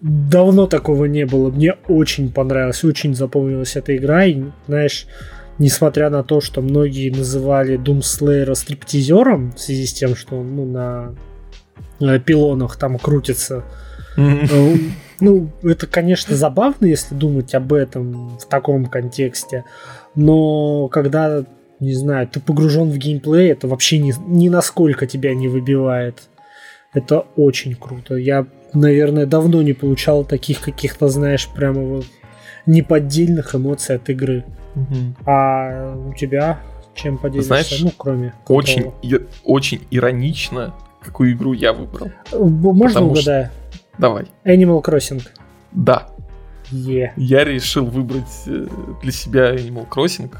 Давно 0.00 0.66
такого 0.66 1.06
не 1.06 1.24
было, 1.24 1.50
мне 1.50 1.76
очень 1.88 2.30
понравилось, 2.30 2.84
очень 2.84 3.14
запомнилась 3.14 3.74
эта 3.76 3.96
игра, 3.96 4.26
и, 4.26 4.42
знаешь, 4.66 5.06
несмотря 5.58 6.10
на 6.10 6.22
то, 6.22 6.42
что 6.42 6.60
многие 6.60 7.10
называли 7.10 7.78
Doom 7.78 8.00
Slayer 8.00 8.54
стриптизером 8.54 9.52
в 9.52 9.58
связи 9.58 9.86
с 9.86 9.94
тем, 9.94 10.14
что 10.14 10.40
он 10.40 10.56
ну, 10.56 10.66
на 10.66 12.18
пилонах 12.18 12.76
там 12.76 12.98
крутится. 12.98 13.64
Mm-hmm. 14.16 14.90
Ну, 15.20 15.48
это, 15.62 15.86
конечно, 15.86 16.36
забавно, 16.36 16.86
если 16.86 17.14
думать 17.14 17.54
об 17.54 17.72
этом 17.72 18.38
в 18.38 18.46
таком 18.46 18.86
контексте, 18.86 19.64
но 20.14 20.88
когда, 20.88 21.44
не 21.80 21.94
знаю, 21.94 22.28
ты 22.28 22.40
погружен 22.40 22.90
в 22.90 22.96
геймплей, 22.96 23.50
это 23.50 23.68
вообще 23.68 23.98
ни, 23.98 24.14
ни 24.26 24.48
насколько 24.48 25.06
тебя 25.06 25.34
не 25.34 25.48
выбивает. 25.48 26.22
Это 26.92 27.26
очень 27.36 27.74
круто. 27.74 28.14
Я, 28.14 28.46
наверное, 28.72 29.26
давно 29.26 29.62
не 29.62 29.72
получал 29.72 30.24
таких 30.24 30.60
каких-то, 30.60 31.08
знаешь, 31.08 31.48
прямо 31.48 31.80
вот 31.80 32.06
неподдельных 32.66 33.54
эмоций 33.54 33.96
от 33.96 34.08
игры. 34.10 34.44
Mm-hmm. 34.74 35.14
А 35.26 35.96
у 36.08 36.14
тебя 36.14 36.60
чем 36.94 37.18
поделишься? 37.18 37.48
Знаешь, 37.48 37.80
ну, 37.82 37.92
кроме 37.96 38.34
очень, 38.46 38.92
и, 39.02 39.20
очень 39.44 39.80
иронично 39.90 40.74
какую 41.04 41.32
игру 41.32 41.52
я 41.52 41.72
выбрал. 41.72 42.10
Можно 42.32 42.88
Потому 42.88 43.10
угадаю? 43.10 43.46
Что... 43.46 43.63
Давай. 43.98 44.26
Animal 44.44 44.82
Crossing. 44.82 45.22
Да. 45.72 46.08
Yeah. 46.70 47.10
Я 47.16 47.44
решил 47.44 47.86
выбрать 47.86 48.44
э, 48.46 48.66
для 49.02 49.12
себя 49.12 49.54
Animal 49.54 49.88
Crossing. 49.88 50.34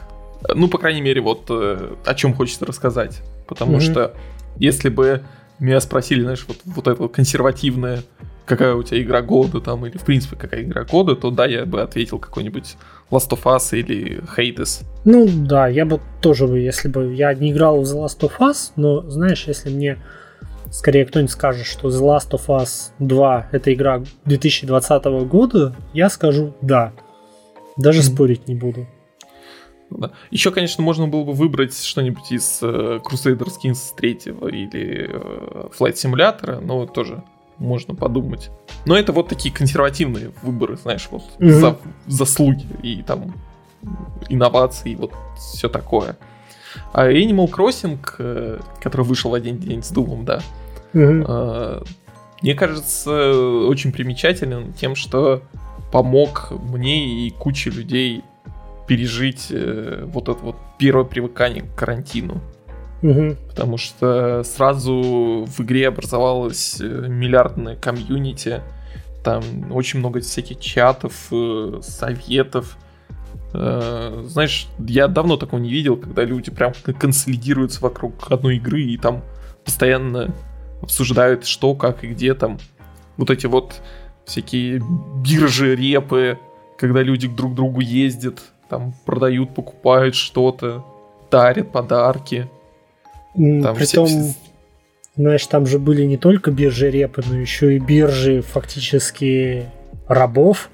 Ну, 0.55 0.69
по 0.69 0.79
крайней 0.79 1.01
мере, 1.01 1.21
вот 1.21 1.47
э, 1.49 1.95
о 2.05 2.15
чем 2.15 2.35
хочется 2.35 2.67
рассказать. 2.67 3.21
Потому 3.47 3.77
mm-hmm. 3.77 3.91
что 3.93 4.15
если 4.57 4.89
бы 4.89 5.23
меня 5.59 5.81
спросили, 5.81 6.23
знаешь, 6.23 6.45
вот, 6.49 6.59
вот 6.65 6.89
это 6.89 7.09
консервативное, 7.09 8.03
какая 8.45 8.75
у 8.75 8.83
тебя 8.83 9.01
игра 9.03 9.23
года 9.23 9.61
там, 9.61 9.87
или 9.87 9.97
в 9.97 10.05
принципе 10.05 10.37
какая 10.37 10.63
игра 10.63 10.85
года, 10.85 11.17
то 11.17 11.31
да, 11.31 11.47
я 11.47 11.65
бы 11.65 11.83
ответил 11.83 12.19
какой-нибудь 12.19 12.77
Last 13.11 13.31
of 13.31 13.43
Us 13.45 13.79
или 13.79 14.21
Hades. 14.37 14.85
Ну 15.05 15.29
да, 15.29 15.69
я 15.69 15.87
бы 15.87 16.01
тоже 16.21 16.47
бы, 16.47 16.59
если 16.59 16.89
бы 16.89 17.15
я 17.15 17.33
не 17.35 17.53
играл 17.53 17.81
в 17.81 17.85
The 17.85 18.05
Last 18.05 18.21
of 18.21 18.33
Us, 18.39 18.73
но 18.77 19.09
знаешь, 19.09 19.45
если 19.47 19.71
мне 19.71 19.99
скорее 20.75 21.07
кто-нибудь 21.07 21.31
скажет, 21.31 21.67
что 21.67 21.89
The 21.89 22.01
Last 22.01 22.31
of 22.33 22.47
Us 22.49 22.91
2 22.99 23.49
это 23.53 23.73
игра 23.73 24.03
2020 24.25 25.05
года, 25.29 25.77
я 25.93 26.11
скажу 26.11 26.55
да. 26.61 26.93
Даже 27.77 28.01
mm-hmm. 28.01 28.15
спорить 28.15 28.49
не 28.49 28.55
буду. 28.57 28.87
да. 29.91 30.11
Еще, 30.31 30.51
конечно, 30.51 30.83
можно 30.83 31.07
было 31.07 31.25
бы 31.25 31.33
выбрать 31.33 31.77
что-нибудь 31.81 32.33
из 32.33 32.59
э, 32.63 33.01
Crusader 33.05 33.49
Kings 33.63 33.95
3 33.97 34.11
или 34.51 35.09
э, 35.11 35.69
Flight 35.79 35.95
Simulator, 35.95 36.61
но 36.61 36.87
тоже 36.87 37.23
можно 37.59 37.95
подумать. 37.95 38.51
Но 38.85 38.97
это 38.97 39.13
вот 39.13 39.29
такие 39.29 39.55
консервативные 39.55 40.33
выборы, 40.43 40.77
знаешь, 40.77 41.07
вот 41.11 41.23
mm-hmm. 41.39 41.51
за, 41.51 41.79
заслуги 42.07 42.67
и 42.83 43.03
там 43.03 43.33
инновации, 44.29 44.93
и 44.93 44.97
вот 44.97 45.13
все 45.37 45.69
такое. 45.69 46.17
А 46.93 47.09
Animal 47.09 47.49
Crossing, 47.49 47.99
э, 48.19 48.59
который 48.81 49.07
вышел 49.07 49.35
один 49.35 49.59
день 49.59 49.85
с 49.85 49.91
Думом, 49.91 50.25
да, 50.25 50.41
mm-hmm. 50.95 51.89
мне 52.43 52.55
кажется, 52.55 53.33
очень 53.67 53.93
примечателен 53.93 54.73
тем, 54.73 54.95
что 54.95 55.43
помог 55.93 56.51
мне 56.51 57.27
и 57.27 57.31
куче 57.31 57.71
людей 57.71 58.25
пережить 58.87 59.49
э, 59.51 60.05
вот 60.07 60.29
это 60.29 60.41
вот 60.43 60.57
первое 60.79 61.05
привыкание 61.05 61.63
к 61.63 61.75
карантину. 61.75 62.41
Угу. 63.03 63.37
Потому 63.49 63.77
что 63.77 64.43
сразу 64.45 65.47
в 65.47 65.61
игре 65.61 65.89
образовалась 65.89 66.81
э, 66.81 66.85
миллиардная 66.85 67.77
комьюнити, 67.77 68.63
там 69.23 69.43
очень 69.71 70.01
много 70.01 70.21
всяких 70.21 70.59
чатов, 70.61 71.29
э, 71.31 71.81
советов. 71.83 72.77
Знаешь, 73.53 74.67
я 74.81 75.07
давно 75.07 75.37
такого 75.37 75.61
не 75.61 75.71
видел, 75.71 75.97
когда 75.97 76.25
люди 76.25 76.51
прям 76.51 76.73
консолидируются 76.99 77.81
вокруг 77.83 78.29
одной 78.29 78.57
игры 78.57 78.83
и 78.83 78.97
там 78.97 79.23
постоянно 79.65 80.35
обсуждают, 80.85 81.47
что, 81.47 81.75
как 81.75 82.05
и 82.05 82.09
где 82.09 82.35
там. 82.35 82.59
Вот 83.17 83.31
эти 83.31 83.47
вот 83.47 83.81
всякие 84.25 84.83
биржи, 85.23 85.75
репы, 85.75 86.39
когда 86.79 87.03
люди 87.03 87.29
друг 87.29 87.53
к 87.53 87.55
другу 87.55 87.81
ездят, 87.81 88.41
там 88.69 88.95
продают, 89.05 89.55
покупают 89.55 90.15
что-то, 90.15 90.85
дарят 91.31 91.73
подарки. 91.73 92.49
Там 93.35 93.75
Притом, 93.75 94.07
все... 94.07 94.35
знаешь, 95.17 95.47
там 95.47 95.67
же 95.67 95.79
были 95.79 96.05
не 96.05 96.17
только 96.17 96.51
биржи 96.51 96.91
репы, 96.91 97.23
но 97.27 97.39
еще 97.39 97.77
и 97.77 97.79
биржи 97.79 98.43
фактически 98.43 99.69
рабов. 100.09 100.71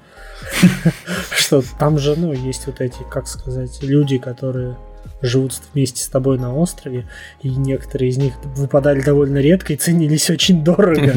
Что 1.35 1.61
там 1.79 1.99
же, 1.99 2.15
ну, 2.15 2.33
есть 2.33 2.65
вот 2.67 2.81
эти, 2.81 2.99
как 3.09 3.27
сказать, 3.27 3.81
люди, 3.81 4.17
которые 4.17 4.75
живут 5.21 5.53
вместе 5.73 6.03
с 6.03 6.07
тобой 6.07 6.37
на 6.37 6.55
острове, 6.55 7.07
и 7.41 7.49
некоторые 7.49 8.09
из 8.09 8.17
них 8.17 8.33
выпадали 8.55 9.01
довольно 9.01 9.39
редко 9.39 9.73
и 9.73 9.77
ценились 9.77 10.29
очень 10.29 10.63
дорого 10.63 11.13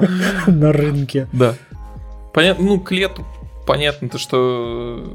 на 0.46 0.72
рынке. 0.72 1.28
Да. 1.32 1.54
Понятно, 2.32 2.64
ну, 2.64 2.80
к 2.80 2.92
лету 2.92 3.24
понятно, 3.68 4.08
то, 4.08 4.16
что 4.16 5.14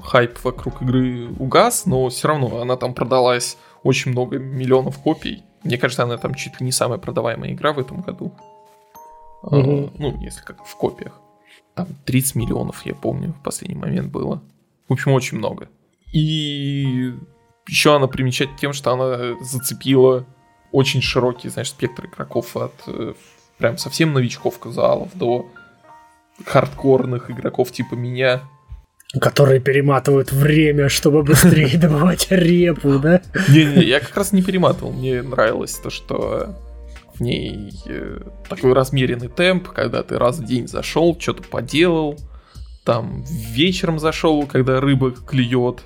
хайп 0.00 0.38
вокруг 0.44 0.80
игры 0.80 1.28
угас, 1.40 1.86
но 1.86 2.08
все 2.08 2.28
равно 2.28 2.60
она 2.60 2.76
там 2.76 2.94
продалась 2.94 3.58
очень 3.82 4.12
много 4.12 4.38
миллионов 4.38 5.00
копий. 5.00 5.42
Мне 5.64 5.76
кажется, 5.76 6.04
она 6.04 6.16
там 6.16 6.34
чуть 6.34 6.60
ли 6.60 6.66
не 6.66 6.70
самая 6.70 7.00
продаваемая 7.00 7.52
игра 7.52 7.72
в 7.72 7.80
этом 7.80 8.00
году. 8.02 8.26
Угу. 9.42 9.56
А, 9.56 9.90
ну, 9.98 10.22
если 10.22 10.40
как 10.42 10.64
в 10.64 10.76
копиях. 10.76 11.20
Там 11.74 11.88
30 12.04 12.36
миллионов, 12.36 12.86
я 12.86 12.94
помню, 12.94 13.32
в 13.32 13.42
последний 13.42 13.76
момент 13.76 14.12
было. 14.12 14.40
В 14.88 14.92
общем, 14.92 15.12
очень 15.12 15.38
много. 15.38 15.68
И 16.12 17.12
еще 17.66 17.96
она 17.96 18.06
примечательна 18.06 18.58
тем, 18.58 18.72
что 18.72 18.92
она 18.92 19.36
зацепила 19.40 20.26
очень 20.72 21.02
широкий, 21.02 21.48
знаешь, 21.48 21.70
спектр 21.70 22.06
игроков 22.06 22.56
от 22.56 22.74
э, 22.86 23.14
прям 23.58 23.78
совсем 23.78 24.12
новичков 24.12 24.58
казалов 24.58 25.10
до 25.14 25.50
хардкорных 26.46 27.30
игроков 27.30 27.72
типа 27.72 27.94
меня. 27.94 28.42
Которые 29.20 29.60
перематывают 29.60 30.30
время, 30.30 30.88
чтобы 30.88 31.22
быстрее 31.22 31.76
добывать 31.78 32.28
репу, 32.30 32.98
да? 32.98 33.20
Не-не, 33.48 33.82
я 33.84 34.00
как 34.00 34.16
раз 34.16 34.32
не 34.32 34.42
перематывал. 34.42 34.92
Мне 34.92 35.22
нравилось 35.22 35.74
то, 35.74 35.90
что 35.90 36.56
в 37.14 37.20
ней 37.20 37.72
э, 37.86 38.20
такой 38.48 38.72
размеренный 38.72 39.28
темп, 39.28 39.68
когда 39.68 40.02
ты 40.02 40.16
раз 40.16 40.38
в 40.38 40.44
день 40.44 40.68
зашел, 40.68 41.18
что-то 41.18 41.42
поделал, 41.42 42.16
там 42.84 43.24
вечером 43.26 43.98
зашел, 43.98 44.46
когда 44.46 44.80
рыба 44.80 45.10
клюет. 45.10 45.82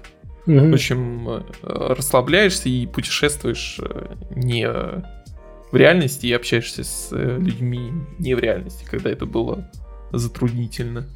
Угу. 0.46 0.70
В 0.70 0.74
общем, 0.74 1.28
э, 1.28 1.42
расслабляешься 1.62 2.68
и 2.68 2.86
путешествуешь 2.86 3.80
э, 3.80 4.14
не 4.34 4.68
в 4.68 5.76
реальности 5.76 6.26
и 6.26 6.32
общаешься 6.32 6.84
с 6.84 7.08
людьми 7.10 7.92
не 8.18 8.34
в 8.34 8.38
реальности, 8.38 8.84
когда 8.88 9.10
это 9.10 9.26
было 9.26 9.70
затруднительно. 10.12 11.06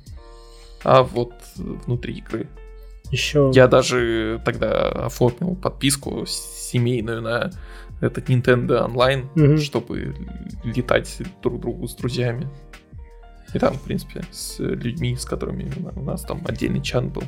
А 0.82 1.02
вот 1.02 1.34
внутри 1.56 2.14
игры. 2.14 2.48
Еще. 3.10 3.50
Я 3.54 3.68
даже 3.68 4.40
тогда 4.44 4.88
оформил 5.06 5.56
подписку 5.56 6.24
семейную 6.26 7.22
на 7.22 7.50
этот 8.00 8.28
Nintendo 8.28 8.86
Online, 8.86 9.26
угу. 9.34 9.58
чтобы 9.58 10.14
летать 10.64 11.18
друг 11.42 11.60
другу 11.60 11.88
с 11.88 11.94
друзьями. 11.94 12.48
И 13.54 13.58
там, 13.58 13.74
в 13.74 13.82
принципе, 13.82 14.22
с 14.30 14.58
людьми, 14.58 15.16
с 15.16 15.24
которыми 15.24 15.72
у 15.96 16.02
нас 16.02 16.22
там 16.22 16.42
отдельный 16.46 16.82
чан 16.82 17.08
был. 17.08 17.24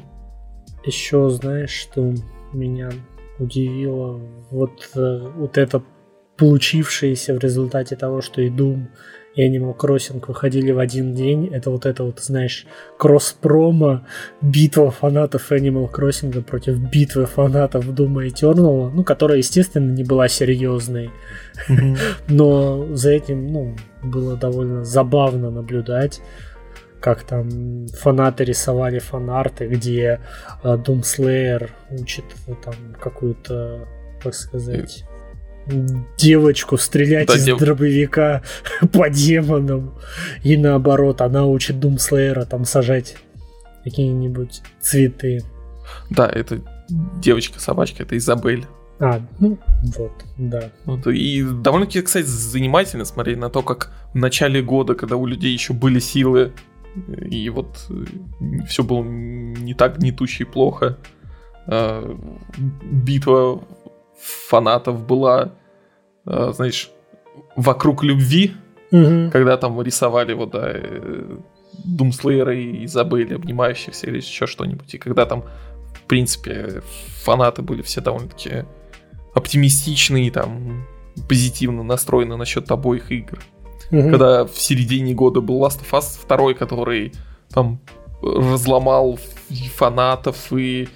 Еще 0.85 1.29
знаешь, 1.31 1.71
что 1.71 2.15
меня 2.53 2.91
удивило? 3.39 4.21
Вот, 4.51 4.91
э, 4.95 5.19
вот 5.37 5.59
это 5.59 5.83
получившееся 6.37 7.35
в 7.35 7.39
результате 7.39 7.97
того, 7.97 8.23
что 8.23 8.41
и 8.41 8.49
Doom 8.49 8.87
и 9.35 9.49
Animal 9.49 9.77
Crossing 9.77 10.25
выходили 10.27 10.73
в 10.73 10.79
один 10.79 11.15
день. 11.15 11.49
Это 11.53 11.71
вот 11.71 11.87
это 11.87 12.03
вот, 12.03 12.21
знаешь, 12.21 12.67
кросс-промо, 12.99 14.07
битва 14.41 14.91
фанатов 14.91 15.53
Animal 15.53 15.91
Crossing 15.91 16.43
против 16.43 16.79
битвы 16.79 17.27
фанатов 17.27 17.89
Doom 17.89 18.27
Eternal, 18.27 18.91
ну, 18.93 19.05
которая, 19.05 19.39
естественно, 19.39 19.91
не 19.93 20.03
была 20.03 20.29
серьезной. 20.29 21.11
Но 22.29 22.95
за 22.97 23.11
этим, 23.11 23.47
ну, 23.47 23.77
было 24.03 24.37
довольно 24.37 24.85
забавно 24.85 25.51
наблюдать 25.51 26.21
как 27.01 27.23
там 27.23 27.87
фанаты 27.89 28.45
рисовали 28.45 28.99
фанарты, 28.99 29.67
где 29.67 30.21
э, 30.63 30.77
Doom 30.77 31.01
Slayer 31.01 31.71
учит 31.91 32.25
э, 32.47 32.55
там 32.63 32.75
какую-то, 33.01 33.89
как 34.23 34.35
сказать, 34.35 35.05
девочку 36.17 36.77
стрелять 36.77 37.29
да, 37.29 37.37
из 37.37 37.45
дев... 37.45 37.59
дробовика 37.59 38.43
по 38.93 39.09
демонам. 39.09 39.95
И 40.43 40.57
наоборот, 40.57 41.21
она 41.21 41.47
учит 41.47 41.81
Думслеера 41.81 42.45
там 42.45 42.65
сажать 42.65 43.17
какие-нибудь 43.85 44.63
цветы. 44.81 45.43
Да, 46.11 46.29
это 46.29 46.61
девочка-собачка, 46.89 48.03
это 48.03 48.17
Изабель. 48.17 48.67
А, 48.99 49.21
ну 49.39 49.59
вот, 49.97 50.13
да. 50.37 50.71
Вот, 50.85 51.07
и 51.07 51.43
довольно-таки, 51.43 52.03
кстати, 52.03 52.27
занимательно 52.27 53.07
смотреть 53.07 53.39
на 53.39 53.49
то, 53.49 53.63
как 53.63 53.93
в 54.13 54.17
начале 54.17 54.63
года, 54.63 54.95
когда 54.95 55.17
у 55.17 55.25
людей 55.25 55.53
еще 55.53 55.73
были 55.73 56.01
силы, 56.01 56.53
и 57.31 57.49
вот 57.51 57.87
э, 57.91 58.65
все 58.67 58.83
было 58.83 59.03
не 59.03 59.75
так 59.75 59.99
гнетуще 59.99 60.45
и 60.45 60.47
плохо, 60.47 60.99
а, 61.67 62.19
битва 62.83 63.63
фанатов 64.49 65.07
была, 65.07 65.53
э, 66.27 66.53
знаешь, 66.55 66.91
вокруг 67.57 68.03
любви, 68.03 68.53
угу. 68.91 69.31
когда 69.31 69.57
там 69.57 69.81
рисовали 69.81 70.33
вот, 70.33 70.51
да, 70.51 70.75
Думслеера 71.85 72.51
э, 72.51 72.61
и 72.61 72.85
Изабелли, 72.85 73.35
обнимающихся 73.35 74.07
или 74.07 74.17
еще 74.17 74.47
что-нибудь. 74.47 74.95
И 74.95 74.99
когда 74.99 75.27
там, 75.27 75.45
в 75.95 76.03
принципе, 76.07 76.83
фанаты 77.23 77.63
были 77.63 77.83
все 77.83 78.01
довольно-таки 78.01 78.65
оптимистичные, 79.35 80.31
там, 80.31 80.87
позитивно 81.29 81.83
настроены 81.83 82.37
насчет 82.37 82.71
обоих 82.71 83.13
игр. 83.13 83.39
Угу. 83.91 84.11
Когда 84.11 84.45
в 84.45 84.57
середине 84.59 85.15
года 85.15 85.41
был 85.41 85.61
Last 85.65 85.81
of 85.83 85.91
Us 85.93 86.19
2, 86.29 86.55
который 86.55 87.13
там 87.53 87.81
разломал 88.23 89.19
фанатов 89.77 90.53
и 90.53 90.89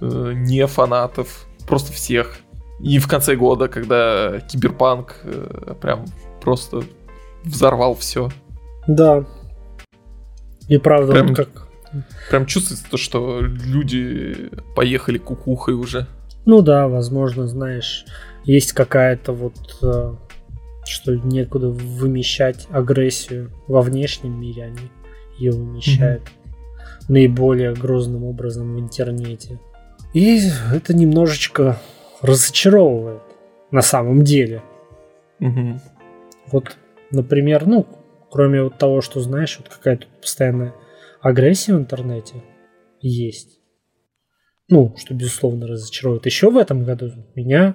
э, 0.00 0.32
не 0.34 0.66
фанатов, 0.66 1.46
просто 1.66 1.92
всех. 1.92 2.38
И 2.80 2.98
в 2.98 3.08
конце 3.08 3.36
года, 3.36 3.68
когда 3.68 4.40
Киберпанк 4.40 5.16
э, 5.24 5.74
прям 5.80 6.06
просто 6.40 6.82
взорвал 7.44 7.94
все. 7.94 8.30
Да. 8.86 9.24
И 10.68 10.78
правда, 10.78 11.12
прям, 11.12 11.34
как... 11.34 11.48
Прям 12.30 12.46
чувствуется 12.46 12.86
то, 12.88 12.96
что 12.96 13.40
люди 13.40 14.50
поехали 14.74 15.18
кукухой 15.18 15.74
уже. 15.74 16.06
Ну 16.46 16.62
да, 16.62 16.88
возможно, 16.88 17.46
знаешь, 17.46 18.06
есть 18.44 18.72
какая-то 18.72 19.32
вот 19.32 19.78
э, 19.82 20.14
что 20.84 21.14
некуда 21.16 21.68
вымещать 21.68 22.66
агрессию 22.70 23.50
во 23.68 23.82
внешнем 23.82 24.40
мире, 24.40 24.64
они 24.64 24.90
ее 25.38 25.52
вымещают 25.52 26.22
mm-hmm. 26.22 27.04
наиболее 27.08 27.74
грозным 27.74 28.24
образом 28.24 28.74
в 28.74 28.80
интернете. 28.80 29.58
И 30.12 30.40
это 30.72 30.94
немножечко 30.94 31.78
разочаровывает 32.20 33.22
на 33.70 33.82
самом 33.82 34.24
деле. 34.24 34.62
Угу. 35.38 35.80
Вот, 36.52 36.76
например, 37.10 37.66
ну, 37.66 37.86
кроме 38.30 38.62
вот 38.62 38.78
того, 38.78 39.00
что 39.00 39.20
знаешь, 39.20 39.56
вот 39.58 39.68
какая-то 39.68 40.06
постоянная 40.20 40.74
агрессия 41.20 41.74
в 41.74 41.78
интернете 41.78 42.42
есть. 43.00 43.60
ну, 44.68 44.94
что, 44.96 45.14
безусловно, 45.14 45.66
разочарует. 45.66 46.26
Еще 46.26 46.50
в 46.50 46.56
этом 46.56 46.84
году 46.84 47.10
меня 47.34 47.74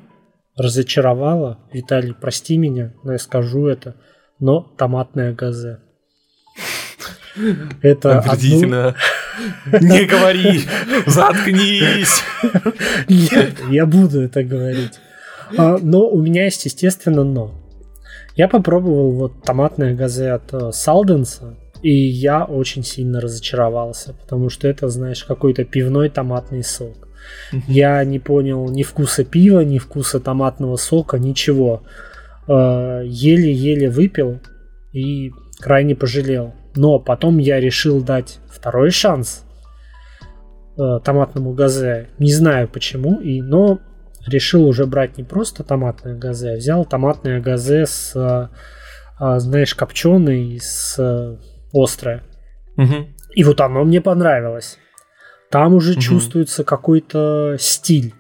разочаровало, 0.55 1.59
Виталий, 1.71 2.13
прости 2.13 2.57
меня, 2.57 2.93
но 3.03 3.13
я 3.13 3.19
скажу 3.19 3.67
это, 3.67 3.95
но 4.39 4.61
томатное 4.77 5.33
газе. 5.33 5.79
Это 7.81 8.19
Отвратительно. 8.19 8.95
Не 9.81 10.05
говори! 10.05 10.61
Заткнись! 11.05 12.23
Нет, 13.09 13.55
я 13.69 13.85
буду 13.85 14.21
это 14.21 14.43
говорить. 14.43 14.93
А, 15.57 15.77
но 15.81 16.07
у 16.07 16.21
меня 16.21 16.45
есть, 16.45 16.63
естественно, 16.65 17.23
но. 17.23 17.53
Я 18.35 18.47
попробовал 18.47 19.11
вот 19.11 19.43
томатное 19.43 19.93
газе 19.93 20.31
от 20.31 20.75
Салденса, 20.75 21.57
и 21.81 21.91
я 21.93 22.45
очень 22.45 22.83
сильно 22.83 23.21
разочаровался, 23.21 24.13
потому 24.13 24.49
что 24.49 24.67
это, 24.67 24.89
знаешь, 24.89 25.23
какой-то 25.23 25.65
пивной 25.65 26.09
томатный 26.09 26.63
сок. 26.63 27.04
Я 27.67 28.03
не 28.03 28.19
понял 28.19 28.69
ни 28.69 28.83
вкуса 28.83 29.23
пива, 29.23 29.61
ни 29.61 29.77
вкуса 29.77 30.19
томатного 30.19 30.75
сока, 30.75 31.17
ничего. 31.17 31.83
А, 32.47 33.01
еле-еле 33.01 33.89
выпил 33.89 34.39
и 34.91 35.31
крайне 35.59 35.95
пожалел. 35.95 36.53
Но 36.75 36.99
потом 36.99 37.37
я 37.37 37.59
решил 37.59 38.01
дать 38.03 38.39
второй 38.49 38.91
шанс 38.91 39.45
э, 40.77 40.99
томатному 41.03 41.53
газе. 41.53 42.09
Не 42.19 42.33
знаю 42.33 42.67
почему, 42.67 43.21
и, 43.21 43.41
но 43.41 43.79
решил 44.27 44.67
уже 44.67 44.85
брать 44.85 45.17
не 45.17 45.23
просто 45.23 45.63
томатное 45.63 46.15
газе, 46.15 46.53
а 46.53 46.55
взял 46.57 46.85
томатное 46.85 47.39
газе 47.41 47.85
с, 47.85 48.13
э, 48.15 48.49
э, 49.23 49.39
знаешь, 49.39 49.75
копченый, 49.75 50.59
с 50.61 50.95
э, 50.99 51.37
острое. 51.73 52.23
Угу. 52.77 53.07
И 53.35 53.43
вот 53.43 53.61
оно 53.61 53.83
мне 53.83 54.01
понравилось. 54.01 54.77
Там 55.49 55.73
уже 55.73 55.93
угу. 55.93 56.01
чувствуется 56.01 56.63
какой-то 56.63 57.57
стиль. 57.59 58.13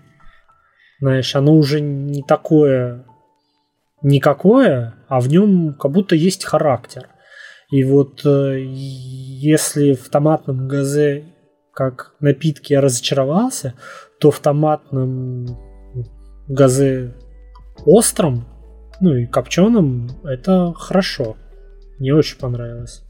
Знаешь, 0.99 1.35
оно 1.35 1.55
уже 1.55 1.81
не 1.81 2.23
такое 2.23 3.05
никакое, 4.01 4.93
а 5.07 5.19
в 5.19 5.27
нем 5.27 5.73
как 5.73 5.91
будто 5.91 6.15
есть 6.15 6.45
характер. 6.45 7.09
И 7.71 7.83
вот 7.83 8.25
э, 8.25 8.59
если 8.63 9.93
в 9.93 10.09
томатном 10.09 10.67
газе 10.67 11.25
как 11.73 12.15
напитки 12.19 12.73
я 12.73 12.81
разочаровался, 12.81 13.73
то 14.19 14.31
в 14.31 14.39
томатном 14.39 15.47
газе 16.47 17.15
остром, 17.85 18.45
ну 19.01 19.13
и 19.13 19.25
копченом, 19.25 20.09
это 20.23 20.73
хорошо. 20.73 21.35
Мне 21.99 22.13
очень 22.13 22.37
понравилось. 22.37 23.04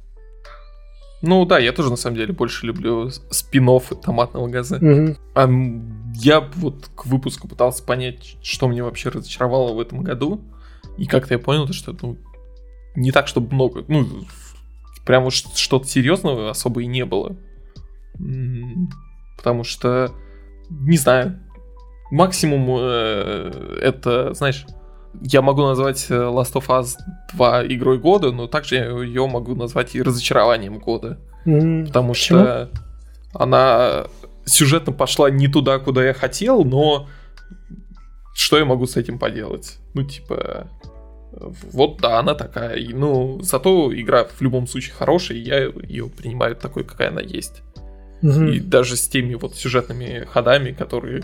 Ну 1.21 1.45
да, 1.45 1.60
я 1.60 1.71
тоже 1.71 1.89
на 1.89 1.95
самом 1.95 2.17
деле 2.17 2.34
больше 2.34 2.65
люблю 2.65 3.10
спин 3.10 3.67
томатного 4.04 4.47
газа. 4.47 4.78
Угу. 4.78 5.15
А 5.34 5.49
я 6.15 6.39
вот 6.39 6.89
к 6.95 7.06
выпуску 7.06 7.47
пытался 7.47 7.84
понять, 7.84 8.38
что 8.41 8.67
мне 8.67 8.84
вообще 8.84 9.10
разочаровало 9.10 9.73
в 9.73 9.80
этом 9.80 10.04
году. 10.04 10.41
И 10.97 11.06
как-то 11.06 11.34
я 11.34 11.39
понял, 11.39 11.67
что 11.73 11.95
ну, 12.01 12.17
не 12.95 13.12
так, 13.12 13.28
чтобы 13.28 13.54
много. 13.54 13.84
Ну, 13.88 14.08
прям 15.06 15.25
уж 15.25 15.43
что-то 15.56 15.88
серьезного 15.88 16.49
особо 16.49 16.82
и 16.82 16.86
не 16.86 17.06
было. 17.06 17.36
Потому 19.38 19.63
что, 19.63 20.12
не 20.69 20.97
знаю, 20.97 21.39
максимум 22.12 22.67
э, 22.80 23.80
это, 23.82 24.34
знаешь, 24.34 24.65
я 25.21 25.41
могу 25.41 25.63
назвать 25.63 26.06
э, 26.10 26.13
Last 26.13 26.54
of 26.54 26.67
Us 26.67 26.95
2 27.34 27.67
игрой 27.67 27.97
года, 27.99 28.32
но 28.32 28.47
также 28.47 28.75
ее 28.75 29.28
могу 29.28 29.56
назвать 29.56 29.95
и 29.95 30.01
разочарованием 30.01 30.80
года. 30.80 31.17
Mm, 31.45 31.88
потому 31.88 32.13
почему? 32.13 32.39
что 32.39 32.69
она 33.34 34.06
сюжетно 34.45 34.93
пошла 34.93 35.30
не 35.30 35.47
туда, 35.47 35.80
куда 35.80 36.06
я 36.06 36.13
хотел, 36.13 36.63
но 36.63 37.08
что 38.34 38.58
я 38.58 38.65
могу 38.65 38.86
с 38.86 38.97
этим 38.97 39.19
поделать? 39.19 39.78
Ну, 39.93 40.04
типа, 40.04 40.67
вот 41.71 41.97
да, 42.01 42.19
она 42.19 42.34
такая. 42.36 42.75
И, 42.75 42.93
ну, 42.93 43.41
зато 43.41 43.91
игра 43.93 44.25
в 44.25 44.41
любом 44.41 44.67
случае 44.67 44.93
хорошая, 44.93 45.38
и 45.38 45.41
я 45.41 45.65
ее 45.65 46.10
принимаю 46.10 46.56
такой, 46.56 46.84
какая 46.84 47.10
она 47.10 47.21
есть. 47.21 47.62
Угу. 48.21 48.43
И 48.45 48.60
даже 48.60 48.95
с 48.95 49.08
теми 49.08 49.36
вот 49.36 49.56
сюжетными 49.56 50.25
ходами, 50.25 50.71
которые 50.71 51.23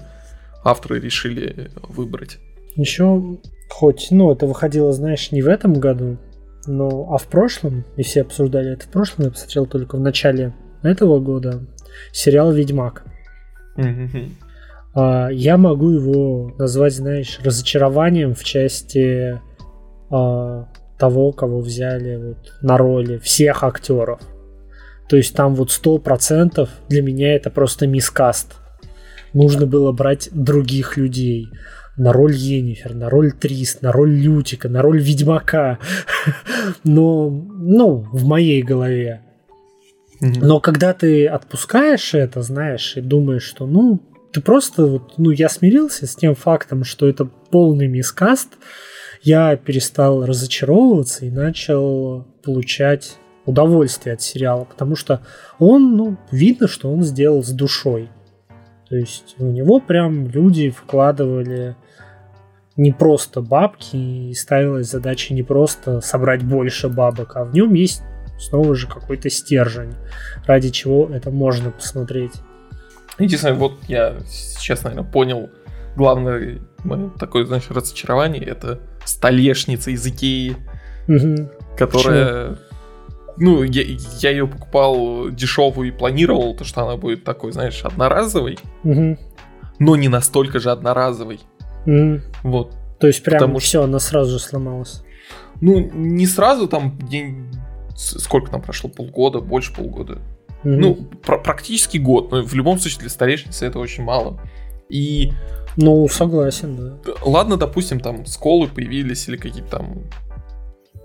авторы 0.64 1.00
решили 1.00 1.72
выбрать. 1.82 2.38
Еще 2.76 3.38
хоть, 3.72 4.10
ну, 4.12 4.32
это 4.32 4.46
выходило, 4.46 4.92
знаешь, 4.92 5.32
не 5.32 5.42
в 5.42 5.48
этом 5.48 5.74
году, 5.74 6.18
но, 6.68 7.08
а 7.12 7.18
в 7.18 7.28
прошлом, 7.28 7.86
и 7.96 8.04
все 8.04 8.22
обсуждали 8.22 8.74
это 8.74 8.86
в 8.86 8.90
прошлом, 8.90 9.26
я 9.26 9.32
посмотрел 9.32 9.66
только 9.66 9.96
в 9.96 10.02
начале 10.02 10.54
этого 10.84 11.20
года, 11.20 11.62
сериал 12.12 12.52
«Ведьмак». 12.52 13.04
Mm-hmm. 13.78 15.34
Я 15.34 15.58
могу 15.58 15.90
его 15.90 16.54
назвать, 16.58 16.94
знаешь, 16.94 17.40
разочарованием 17.44 18.36
в 18.36 18.44
части 18.44 19.40
э, 20.12 20.66
того, 21.00 21.32
кого 21.32 21.62
взяли 21.62 22.18
вот 22.18 22.54
на 22.62 22.78
роли 22.78 23.18
всех 23.20 23.64
актеров. 23.64 24.20
То 25.08 25.16
есть 25.16 25.34
там 25.34 25.56
вот 25.56 25.72
сто 25.72 25.98
процентов 25.98 26.70
для 26.90 27.02
меня 27.02 27.36
это 27.36 27.50
просто 27.50 27.88
мискаст. 27.88 28.58
Нужно 29.34 29.66
было 29.66 29.94
брать 29.94 30.28
других 30.34 30.98
людей 30.98 31.48
на 32.02 32.14
роль 32.14 32.34
Енифер, 32.34 32.96
на 32.96 33.12
роль 33.12 33.32
Трис, 33.32 33.82
на 33.82 33.92
роль 33.92 34.12
Лютика, 34.12 34.70
на 34.70 34.82
роль 34.82 35.00
Ведьмака. 35.00 35.78
Но, 36.84 37.30
ну, 37.30 38.08
в 38.12 38.26
моей 38.26 38.64
голове. 38.64 39.22
Но 40.20 40.60
когда 40.60 40.94
ты 40.96 41.28
отпускаешь 41.28 42.16
это, 42.16 42.42
знаешь, 42.42 42.98
и 42.98 43.02
думаешь, 43.02 43.44
что, 43.44 43.68
ну, 43.68 44.02
ты 44.32 44.42
просто 44.42 44.86
вот, 44.88 45.14
ну, 45.18 45.30
я 45.30 45.48
смирился 45.48 46.08
с 46.08 46.16
тем 46.16 46.34
фактом, 46.34 46.84
что 46.86 47.08
это 47.08 47.26
полный 47.26 47.88
мискаст, 47.88 48.50
я 49.22 49.56
перестал 49.56 50.26
разочаровываться 50.26 51.26
и 51.26 51.30
начал 51.30 52.26
получать 52.44 53.18
удовольствие 53.46 54.14
от 54.14 54.24
сериала, 54.24 54.64
потому 54.64 54.96
что 54.96 55.22
он, 55.60 55.96
ну, 55.96 56.18
видно, 56.32 56.68
что 56.68 56.92
он 56.92 57.04
сделал 57.04 57.44
с 57.44 57.50
душой. 57.50 58.10
То 58.90 58.96
есть 58.96 59.36
у 59.38 59.46
него 59.46 59.80
прям 59.80 60.28
люди 60.30 60.72
вкладывали 60.72 61.76
не 62.78 62.92
просто 62.92 63.42
бабки 63.42 63.96
и 63.96 64.34
ставилась 64.34 64.90
задача 64.90 65.34
не 65.34 65.44
просто 65.44 66.02
собрать 66.02 66.44
больше 66.44 66.90
бабок, 66.90 67.36
а 67.36 67.44
в 67.44 67.54
нем 67.54 67.74
есть 67.74 68.02
снова 68.40 68.76
же 68.76 68.88
какой-то 68.88 69.30
стержень, 69.30 69.94
ради 70.46 70.70
чего 70.70 71.08
это 71.08 71.32
можно 71.32 71.72
посмотреть. 71.72 72.34
Единственное, 73.20 73.56
вот 73.56 73.74
я 73.88 74.16
сейчас, 74.28 74.84
наверное, 74.84 75.10
понял 75.10 75.50
главное 75.96 76.60
мое 76.84 77.10
такое, 77.20 77.46
знаешь, 77.46 77.70
разочарование, 77.70 78.44
это 78.44 78.80
столешница 79.06 79.92
из 79.92 80.06
Икеи, 80.06 80.56
угу. 81.08 81.50
которая... 81.78 82.50
Почему? 82.50 82.58
Ну, 83.38 83.64
я, 83.64 83.84
я 84.20 84.30
ее 84.30 84.46
покупал 84.46 85.30
дешевую 85.30 85.88
и 85.88 85.92
планировал, 85.92 86.56
то, 86.56 86.64
что 86.64 86.84
она 86.84 86.98
будет 86.98 87.24
такой, 87.24 87.52
знаешь, 87.54 87.84
одноразовой, 87.84 88.60
угу. 88.84 89.18
но 89.80 89.96
не 89.96 90.10
настолько 90.10 90.60
же 90.60 90.70
одноразовой. 90.70 91.40
Угу. 91.86 92.22
Вот. 92.44 92.76
То 93.00 93.08
есть 93.08 93.24
прям 93.24 93.40
Потому 93.40 93.60
все, 93.60 93.84
она 93.84 94.00
сразу 94.00 94.32
же 94.32 94.40
сломалась. 94.40 95.04
Ну, 95.60 95.80
не 95.80 96.28
сразу, 96.28 96.68
там 96.68 96.98
день... 97.00 97.52
Сколько 97.96 98.52
там 98.52 98.62
прошло? 98.62 98.90
Полгода, 98.90 99.40
больше 99.40 99.74
полгода. 99.74 100.14
Угу. 100.64 100.70
Ну, 100.70 100.96
пр- 101.24 101.42
практически 101.42 101.98
год. 101.98 102.32
Но 102.32 102.44
в 102.44 102.54
любом 102.54 102.80
случае 102.80 103.02
для 103.02 103.10
столешницы 103.10 103.66
это 103.66 103.80
очень 103.80 104.04
мало. 104.04 104.40
И 104.90 105.32
ну, 105.78 106.08
согласен, 106.08 106.76
да. 106.76 107.14
Ладно, 107.24 107.58
допустим, 107.58 108.00
там 108.00 108.26
сколы 108.26 108.68
появились 108.68 109.28
или 109.28 109.38
какие-то 109.38 109.70
там 109.78 110.04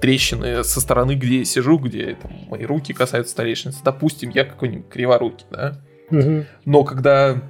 трещины 0.01 0.65
со 0.65 0.81
стороны, 0.81 1.15
где 1.15 1.39
я 1.39 1.45
сижу, 1.45 1.79
где 1.79 2.17
там, 2.21 2.33
мои 2.49 2.65
руки 2.65 2.93
касаются 2.93 3.33
столешницы. 3.33 3.79
Допустим, 3.85 4.31
я 4.31 4.45
какой-нибудь 4.45 4.89
криворукий, 4.89 5.47
да? 5.51 5.81
Угу. 6.11 6.45
Но 6.65 6.85
когда 6.85 7.43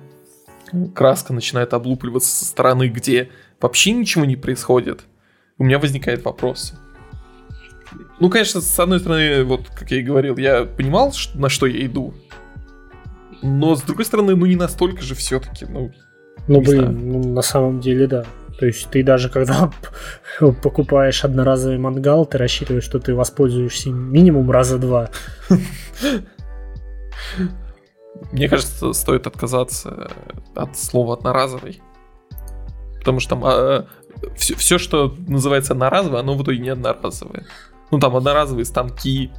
краска 0.94 1.32
начинает 1.32 1.74
облупливаться 1.74 2.30
со 2.30 2.44
стороны, 2.44 2.88
где 2.88 3.30
вообще 3.60 3.92
ничего 3.92 4.24
не 4.24 4.36
происходит, 4.36 5.04
у 5.58 5.64
меня 5.64 5.78
возникает 5.78 6.24
вопрос. 6.24 6.74
Ну, 8.20 8.30
конечно, 8.30 8.60
с 8.60 8.78
одной 8.78 9.00
стороны, 9.00 9.44
вот 9.44 9.68
как 9.74 9.90
я 9.90 9.98
и 9.98 10.02
говорил, 10.02 10.36
я 10.36 10.64
понимал, 10.64 11.12
на 11.34 11.48
что 11.48 11.66
я 11.66 11.84
иду. 11.86 12.14
Но 13.42 13.76
с 13.76 13.82
другой 13.82 14.04
стороны, 14.04 14.34
ну 14.34 14.46
не 14.46 14.56
настолько 14.56 15.02
же 15.02 15.14
все-таки, 15.14 15.66
ну, 15.66 15.92
ну, 16.48 16.60
блин, 16.60 17.12
ну, 17.12 17.32
на 17.32 17.42
самом 17.42 17.80
деле, 17.80 18.06
да. 18.06 18.24
То 18.58 18.66
есть 18.66 18.88
ты 18.90 19.02
даже 19.02 19.28
когда 19.28 19.70
покупаешь 20.62 21.24
одноразовый 21.24 21.78
мангал, 21.78 22.24
ты 22.24 22.38
рассчитываешь, 22.38 22.84
что 22.84 22.98
ты 22.98 23.14
воспользуешься 23.14 23.90
минимум 23.90 24.50
раза 24.50 24.78
два. 24.78 25.10
Мне 28.32 28.48
кажется, 28.48 28.92
стоит 28.92 29.26
отказаться 29.26 30.10
от 30.54 30.76
слова 30.76 31.14
одноразовый. 31.14 31.80
Потому 32.98 33.20
что 33.20 33.30
там 33.30 33.44
а, 33.44 33.86
все, 34.36 34.54
все, 34.56 34.78
что 34.78 35.14
называется 35.28 35.72
одноразовое, 35.72 36.20
оно 36.20 36.34
в 36.34 36.42
итоге 36.42 36.58
не 36.58 36.70
одноразовое. 36.70 37.46
Ну 37.90 37.98
там 37.98 38.16
одноразовые 38.16 38.64
станки, 38.64 39.30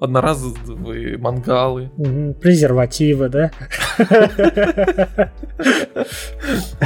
одноразовые 0.00 1.18
мангалы. 1.18 1.90
Презервативы, 2.40 3.28
да? 3.28 3.50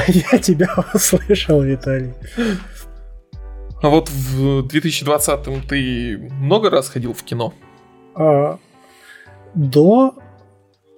Я 0.07 0.39
тебя 0.39 0.69
услышал, 0.95 1.63
Виталий. 1.63 2.15
А 3.83 3.89
вот 3.89 4.09
в 4.11 4.67
2020-м 4.67 5.63
ты 5.63 6.19
много 6.19 6.71
раз 6.71 6.89
ходил 6.91 7.15
в 7.15 7.23
кино? 7.23 7.55
А, 8.15 8.59
до 9.55 10.15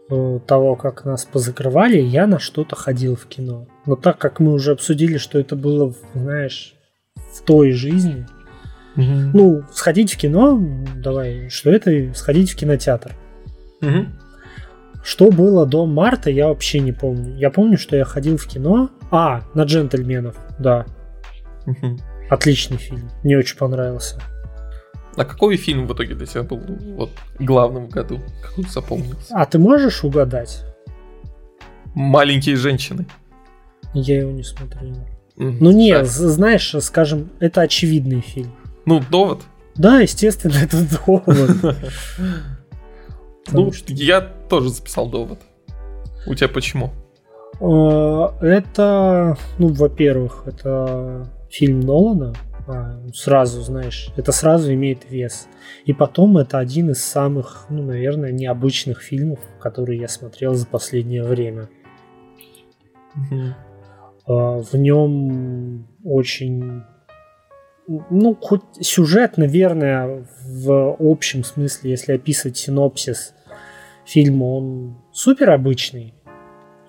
того, 0.09 0.77
как 0.77 1.05
нас 1.05 1.25
позакрывали, 1.25 1.99
я 1.99 2.27
на 2.27 2.39
что-то 2.39 2.77
ходил 2.77 3.17
в 3.17 3.27
кино. 3.27 3.67
Но 3.87 3.97
так 3.97 4.19
как 4.19 4.41
мы 4.41 4.53
уже 4.53 4.73
обсудили, 4.73 5.17
что 5.17 5.39
это 5.39 5.57
было, 5.57 5.95
знаешь, 6.15 6.75
в 7.15 7.43
той 7.43 7.73
жизни, 7.73 8.27
угу. 8.97 9.05
ну, 9.35 9.63
сходить 9.73 10.13
в 10.13 10.19
кино, 10.19 10.61
давай, 10.97 11.49
что 11.49 11.71
это 11.71 12.13
сходить 12.15 12.51
в 12.51 12.57
кинотеатр. 12.57 13.13
Угу. 13.81 14.07
Что 15.05 15.31
было 15.31 15.67
до 15.67 15.87
марта, 15.87 16.31
я 16.31 16.49
вообще 16.49 16.79
не 16.79 16.93
помню. 16.93 17.37
Я 17.37 17.51
помню, 17.51 17.77
что 17.77 17.97
я 17.97 18.05
ходил 18.05 18.37
в 18.37 18.47
кино. 18.47 18.91
А, 19.11 19.43
на 19.55 19.65
джентльменов, 19.65 20.37
да. 20.59 20.87
Угу. 21.67 21.99
Отличный 22.31 22.77
фильм. 22.77 23.11
Мне 23.25 23.37
очень 23.37 23.57
понравился. 23.57 24.21
А 25.17 25.25
какой 25.25 25.57
фильм 25.57 25.87
в 25.87 25.93
итоге 25.93 26.15
для 26.15 26.27
тебя 26.27 26.43
был 26.43 26.61
вот 26.97 27.11
главным 27.39 27.87
в 27.87 27.91
году? 27.91 28.21
Какой 28.43 28.65
запомнился? 28.65 29.35
А 29.35 29.45
ты 29.45 29.59
можешь 29.59 30.05
угадать? 30.05 30.65
Маленькие 31.95 32.57
женщины. 32.57 33.07
Я 33.93 34.21
его 34.21 34.31
не 34.31 34.43
смотрел. 34.43 34.97
Mm-hmm. 35.37 35.57
Ну 35.61 35.71
не, 35.71 35.93
да. 35.93 36.05
знаешь, 36.05 36.75
скажем, 36.81 37.31
это 37.41 37.63
очевидный 37.63 38.21
фильм. 38.21 38.53
Ну, 38.87 39.03
довод. 39.11 39.43
Да, 39.75 40.01
естественно, 40.01 40.57
это 40.63 40.79
довод. 41.07 41.77
Ну, 43.51 43.73
я 43.89 44.21
тоже 44.21 44.71
записал 44.71 45.11
довод. 45.11 45.41
У 46.27 46.35
тебя 46.35 46.49
почему? 46.49 46.93
А, 47.61 48.35
это, 48.41 49.37
ну, 49.59 49.69
во-первых, 49.69 50.45
это 50.47 51.29
фильм 51.51 51.81
Нолана, 51.81 52.35
сразу, 53.15 53.61
знаешь, 53.63 54.11
это 54.17 54.33
сразу 54.33 54.73
имеет 54.73 55.11
вес. 55.11 55.49
И 55.85 55.93
потом 55.93 56.39
это 56.39 56.59
один 56.59 56.91
из 56.91 57.05
самых, 57.05 57.67
ну, 57.69 57.83
наверное, 57.83 58.33
необычных 58.33 59.03
фильмов, 59.03 59.41
которые 59.61 60.01
я 60.01 60.09
смотрел 60.09 60.55
за 60.55 60.67
последнее 60.67 61.23
время. 61.25 61.69
Угу. 63.15 64.63
В 64.63 64.77
нем 64.77 65.89
очень, 66.05 66.83
ну, 67.89 68.35
хоть 68.41 68.63
сюжет, 68.81 69.37
наверное, 69.37 70.27
в 70.41 70.97
общем 71.01 71.45
смысле, 71.45 71.91
если 71.91 72.13
описывать 72.13 72.57
синопсис 72.57 73.35
фильма, 74.07 74.45
он 74.45 75.03
супер 75.13 75.51
обычный 75.51 76.15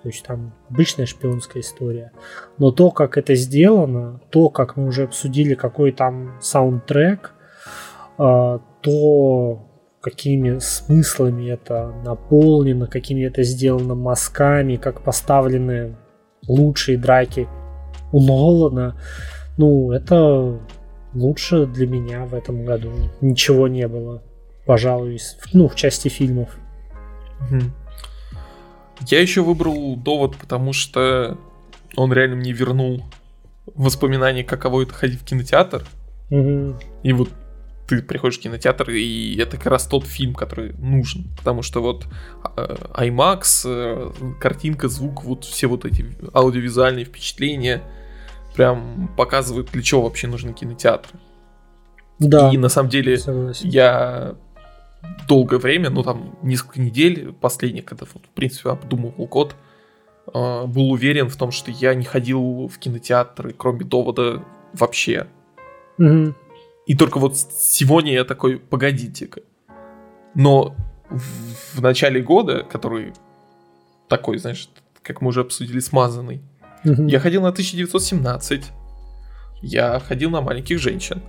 то 0.04 0.10
есть 0.10 0.22
там 0.22 0.52
обычная 0.68 1.06
шпионская 1.06 1.62
история. 1.62 2.12
Но 2.58 2.70
то, 2.72 2.90
как 2.90 3.16
это 3.16 3.34
сделано, 3.34 4.20
то, 4.28 4.50
как 4.50 4.76
мы 4.76 4.86
уже 4.86 5.04
обсудили, 5.04 5.54
какой 5.54 5.92
там 5.92 6.36
саундтрек, 6.42 7.32
а, 8.18 8.60
то, 8.82 9.66
какими 10.02 10.58
смыслами 10.58 11.48
это 11.48 11.94
наполнено, 12.04 12.86
какими 12.86 13.24
это 13.24 13.44
сделано 13.44 13.94
мазками, 13.94 14.76
как 14.76 15.00
поставлены 15.00 15.96
лучшие 16.46 16.98
драки 16.98 17.48
у 18.12 18.20
Нолана, 18.20 19.00
ну, 19.56 19.90
это 19.90 20.60
лучше 21.14 21.64
для 21.64 21.86
меня 21.86 22.26
в 22.26 22.34
этом 22.34 22.66
году. 22.66 22.90
Ничего 23.22 23.68
не 23.68 23.88
было, 23.88 24.22
пожалуй, 24.66 25.18
ну, 25.54 25.66
в 25.66 25.74
части 25.76 26.08
фильмов. 26.08 26.58
Mm-hmm. 27.50 27.83
Я 29.08 29.20
еще 29.20 29.42
выбрал 29.42 29.96
довод, 29.96 30.36
потому 30.36 30.72
что 30.72 31.38
он 31.96 32.12
реально 32.12 32.36
мне 32.36 32.52
вернул 32.52 33.04
воспоминания, 33.74 34.44
каково 34.44 34.82
это 34.82 34.94
ходить 34.94 35.20
в 35.20 35.24
кинотеатр. 35.24 35.84
Угу. 36.30 36.76
И 37.02 37.12
вот 37.12 37.30
ты 37.86 38.02
приходишь 38.02 38.38
в 38.38 38.42
кинотеатр, 38.42 38.90
и 38.90 39.36
это 39.36 39.56
как 39.56 39.66
раз 39.66 39.86
тот 39.86 40.06
фильм, 40.06 40.34
который 40.34 40.72
нужен. 40.78 41.26
Потому 41.36 41.62
что 41.62 41.82
вот 41.82 42.06
э, 42.56 42.76
IMAX, 42.94 43.62
э, 43.66 44.10
картинка, 44.40 44.88
звук, 44.88 45.24
вот 45.24 45.44
все 45.44 45.66
вот 45.66 45.84
эти 45.84 46.06
аудиовизуальные 46.32 47.04
впечатления 47.04 47.82
прям 48.54 49.10
показывают, 49.16 49.70
для 49.72 49.82
чего 49.82 50.02
вообще 50.02 50.28
нужны 50.28 50.52
кинотеатры. 50.52 51.18
Да. 52.18 52.50
И 52.52 52.56
на 52.56 52.68
самом 52.68 52.88
деле 52.88 53.18
Согласен. 53.18 53.68
я 53.68 54.36
долгое 55.26 55.58
время, 55.58 55.90
ну 55.90 56.02
там 56.02 56.36
несколько 56.42 56.80
недель 56.80 57.32
последних, 57.32 57.84
когда 57.84 58.06
в 58.06 58.14
принципе 58.34 58.70
обдумывал 58.70 59.26
год, 59.26 59.54
э, 60.32 60.66
был 60.66 60.90
уверен 60.90 61.28
в 61.28 61.36
том, 61.36 61.50
что 61.50 61.70
я 61.70 61.94
не 61.94 62.04
ходил 62.04 62.68
в 62.68 62.78
кинотеатры, 62.78 63.54
кроме 63.56 63.84
довода 63.84 64.44
вообще. 64.72 65.26
Угу. 65.98 66.34
И 66.86 66.96
только 66.96 67.18
вот 67.18 67.36
сегодня 67.36 68.12
я 68.12 68.24
такой, 68.24 68.58
погодите-ка. 68.58 69.40
Но 70.34 70.74
в, 71.08 71.78
в 71.78 71.80
начале 71.80 72.20
года, 72.20 72.62
который 72.62 73.14
такой, 74.08 74.38
знаешь, 74.38 74.68
как 75.02 75.20
мы 75.20 75.28
уже 75.28 75.40
обсудили, 75.40 75.80
смазанный, 75.80 76.42
угу. 76.84 77.06
я 77.06 77.20
ходил 77.20 77.42
на 77.42 77.48
1917, 77.48 78.64
я 79.62 79.98
ходил 80.00 80.30
на 80.30 80.40
маленьких 80.40 80.78
женщин. 80.78 81.22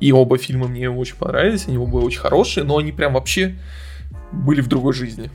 И 0.00 0.12
оба 0.12 0.38
фильма 0.38 0.66
мне 0.66 0.90
очень 0.90 1.16
понравились, 1.16 1.68
они 1.68 1.76
оба 1.76 1.98
очень 1.98 2.20
хорошие, 2.20 2.64
но 2.64 2.78
они 2.78 2.90
прям 2.90 3.12
вообще 3.12 3.56
были 4.32 4.62
в 4.62 4.68
другой 4.68 4.94
жизни. 4.94 5.30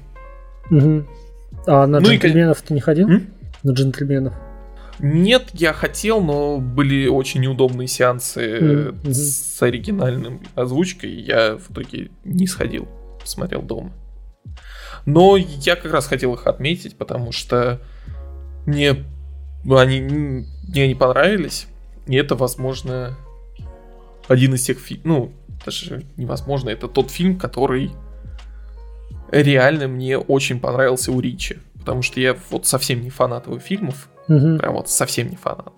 Угу. 0.71 1.05
А 1.67 1.85
на 1.85 1.99
ну 1.99 2.07
джентльменов 2.07 2.63
и... 2.63 2.67
ты 2.67 2.73
не 2.73 2.79
ходил? 2.79 3.07
М? 3.07 3.27
На 3.61 3.71
джентльменов? 3.71 4.33
Нет, 4.99 5.49
я 5.53 5.71
хотел, 5.73 6.21
но 6.21 6.57
были 6.57 7.07
очень 7.07 7.41
неудобные 7.41 7.87
сеансы 7.87 8.57
mm-hmm. 8.57 9.13
с 9.13 9.61
оригинальным 9.61 10.41
озвучкой, 10.55 11.11
и 11.11 11.21
я 11.21 11.57
в 11.57 11.71
итоге 11.71 12.11
не 12.23 12.47
сходил, 12.47 12.87
смотрел 13.23 13.61
дома. 13.61 13.91
Но 15.05 15.35
я 15.37 15.75
как 15.75 15.91
раз 15.91 16.07
хотел 16.07 16.33
их 16.33 16.47
отметить, 16.47 16.97
потому 16.97 17.31
что 17.31 17.81
мне 18.65 18.95
они, 19.69 19.99
мне 19.99 20.83
они 20.83 20.95
понравились, 20.95 21.67
и 22.07 22.15
это, 22.15 22.35
возможно, 22.35 23.17
один 24.27 24.53
из 24.53 24.63
тех 24.63 24.79
фильмов, 24.79 25.05
ну, 25.05 25.31
даже 25.65 26.03
невозможно, 26.17 26.69
это 26.69 26.87
тот 26.87 27.11
фильм, 27.11 27.37
который 27.37 27.91
реально 29.31 29.87
мне 29.87 30.17
очень 30.17 30.59
понравился 30.59 31.11
у 31.11 31.19
Ричи. 31.19 31.57
Потому 31.79 32.01
что 32.01 32.19
я 32.19 32.35
вот 32.49 32.65
совсем 32.65 33.01
не 33.01 33.09
фанат 33.09 33.47
его 33.47 33.59
фильмов. 33.59 34.09
Угу. 34.27 34.57
Прям 34.57 34.73
вот 34.73 34.89
совсем 34.89 35.29
не 35.29 35.35
фанат. 35.35 35.73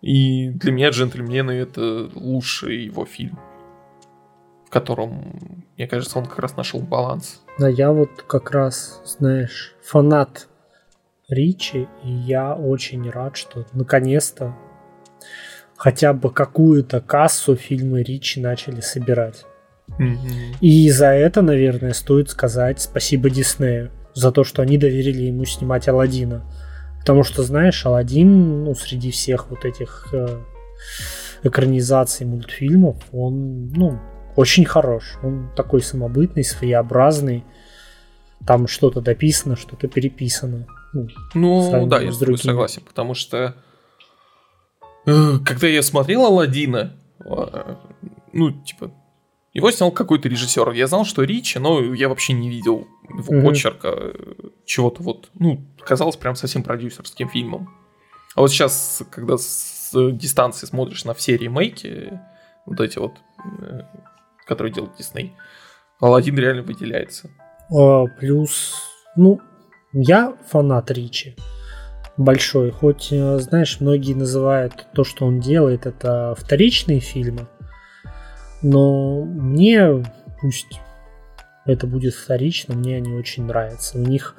И 0.00 0.50
для 0.50 0.72
меня 0.72 0.90
«Джентльмены»— 0.90 1.50
это 1.52 2.10
лучший 2.14 2.84
его 2.84 3.06
фильм. 3.06 3.38
В 4.66 4.70
котором, 4.70 5.62
мне 5.76 5.86
кажется, 5.86 6.18
он 6.18 6.26
как 6.26 6.38
раз 6.38 6.56
нашел 6.56 6.80
баланс. 6.80 7.42
Да, 7.58 7.68
я 7.68 7.92
вот 7.92 8.22
как 8.26 8.50
раз, 8.50 9.00
знаешь, 9.04 9.74
фанат 9.82 10.48
Ричи, 11.28 11.88
и 12.02 12.10
я 12.10 12.54
очень 12.54 13.08
рад, 13.08 13.36
что 13.36 13.66
наконец-то 13.72 14.54
хотя 15.76 16.12
бы 16.12 16.30
какую-то 16.30 17.00
кассу 17.00 17.56
фильмы 17.56 18.02
Ричи 18.02 18.40
начали 18.40 18.80
собирать. 18.80 19.44
Mm-hmm. 19.98 20.58
И 20.60 20.90
за 20.90 21.08
это, 21.08 21.42
наверное, 21.42 21.92
стоит 21.92 22.30
сказать 22.30 22.80
спасибо 22.80 23.30
Диснею 23.30 23.90
за 24.14 24.32
то, 24.32 24.44
что 24.44 24.62
они 24.62 24.78
доверили 24.78 25.22
ему 25.24 25.44
снимать 25.44 25.88
Алладина. 25.88 26.44
Потому 27.00 27.22
что, 27.22 27.42
знаешь, 27.42 27.84
Алладин, 27.84 28.64
ну, 28.64 28.74
среди 28.74 29.10
всех 29.10 29.50
вот 29.50 29.66
этих 29.66 30.08
э, 30.12 30.40
экранизаций 31.42 32.24
мультфильмов, 32.24 32.96
он, 33.12 33.68
ну, 33.72 33.98
очень 34.36 34.64
хорош. 34.64 35.18
Он 35.22 35.50
такой 35.54 35.82
самобытный, 35.82 36.44
своеобразный. 36.44 37.44
Там 38.46 38.66
что-то 38.68 39.00
дописано, 39.00 39.56
что-то 39.56 39.86
переписано. 39.88 40.66
Ну, 40.94 41.08
ну 41.34 41.86
да, 41.86 42.00
я 42.00 42.12
с 42.12 42.18
тобой 42.18 42.38
согласен, 42.38 42.82
потому 42.86 43.14
что 43.14 43.54
когда 45.04 45.66
я 45.66 45.82
смотрел 45.82 46.24
Алладина, 46.24 46.96
а, 47.20 47.80
ну, 48.32 48.50
типа, 48.50 48.92
его 49.52 49.70
снял 49.70 49.92
какой-то 49.92 50.28
режиссер. 50.28 50.72
Я 50.72 50.86
знал, 50.86 51.04
что 51.04 51.22
Ричи, 51.22 51.58
но 51.58 51.94
я 51.94 52.08
вообще 52.08 52.32
не 52.32 52.48
видел 52.50 52.88
его 53.08 53.34
mm-hmm. 53.34 53.46
почерка, 53.46 53.88
э, 53.92 54.32
чего-то 54.64 55.02
вот, 55.02 55.30
ну, 55.34 55.64
казалось 55.80 56.16
прям 56.16 56.34
совсем 56.34 56.62
продюсерским 56.62 57.28
фильмом. 57.28 57.70
А 58.34 58.40
вот 58.40 58.50
сейчас, 58.50 59.02
когда 59.10 59.36
с 59.36 59.90
дистанции 59.94 60.66
смотришь 60.66 61.04
на 61.04 61.14
все 61.14 61.36
ремейки, 61.36 62.18
вот 62.66 62.80
эти 62.80 62.98
вот, 62.98 63.12
э, 63.60 63.82
которые 64.46 64.72
делает 64.72 64.96
Дисней, 64.96 65.36
Алладин 66.00 66.36
реально 66.36 66.62
выделяется. 66.62 67.30
А, 67.70 68.06
плюс, 68.06 68.74
ну, 69.16 69.40
я 69.92 70.36
фанат 70.48 70.90
Ричи 70.90 71.36
большой. 72.16 72.70
Хоть, 72.70 73.08
э, 73.10 73.38
знаешь, 73.38 73.78
многие 73.80 74.14
называют 74.14 74.86
то, 74.92 75.04
что 75.04 75.26
он 75.26 75.40
делает, 75.40 75.86
это 75.86 76.34
вторичные 76.38 77.00
фильмы. 77.00 77.46
Но 78.62 79.24
мне 79.24 80.02
пусть 80.40 80.80
это 81.66 81.86
будет 81.86 82.14
вторично, 82.14 82.74
мне 82.74 82.96
они 82.96 83.12
очень 83.14 83.44
нравятся. 83.44 83.98
У 83.98 84.02
них 84.02 84.36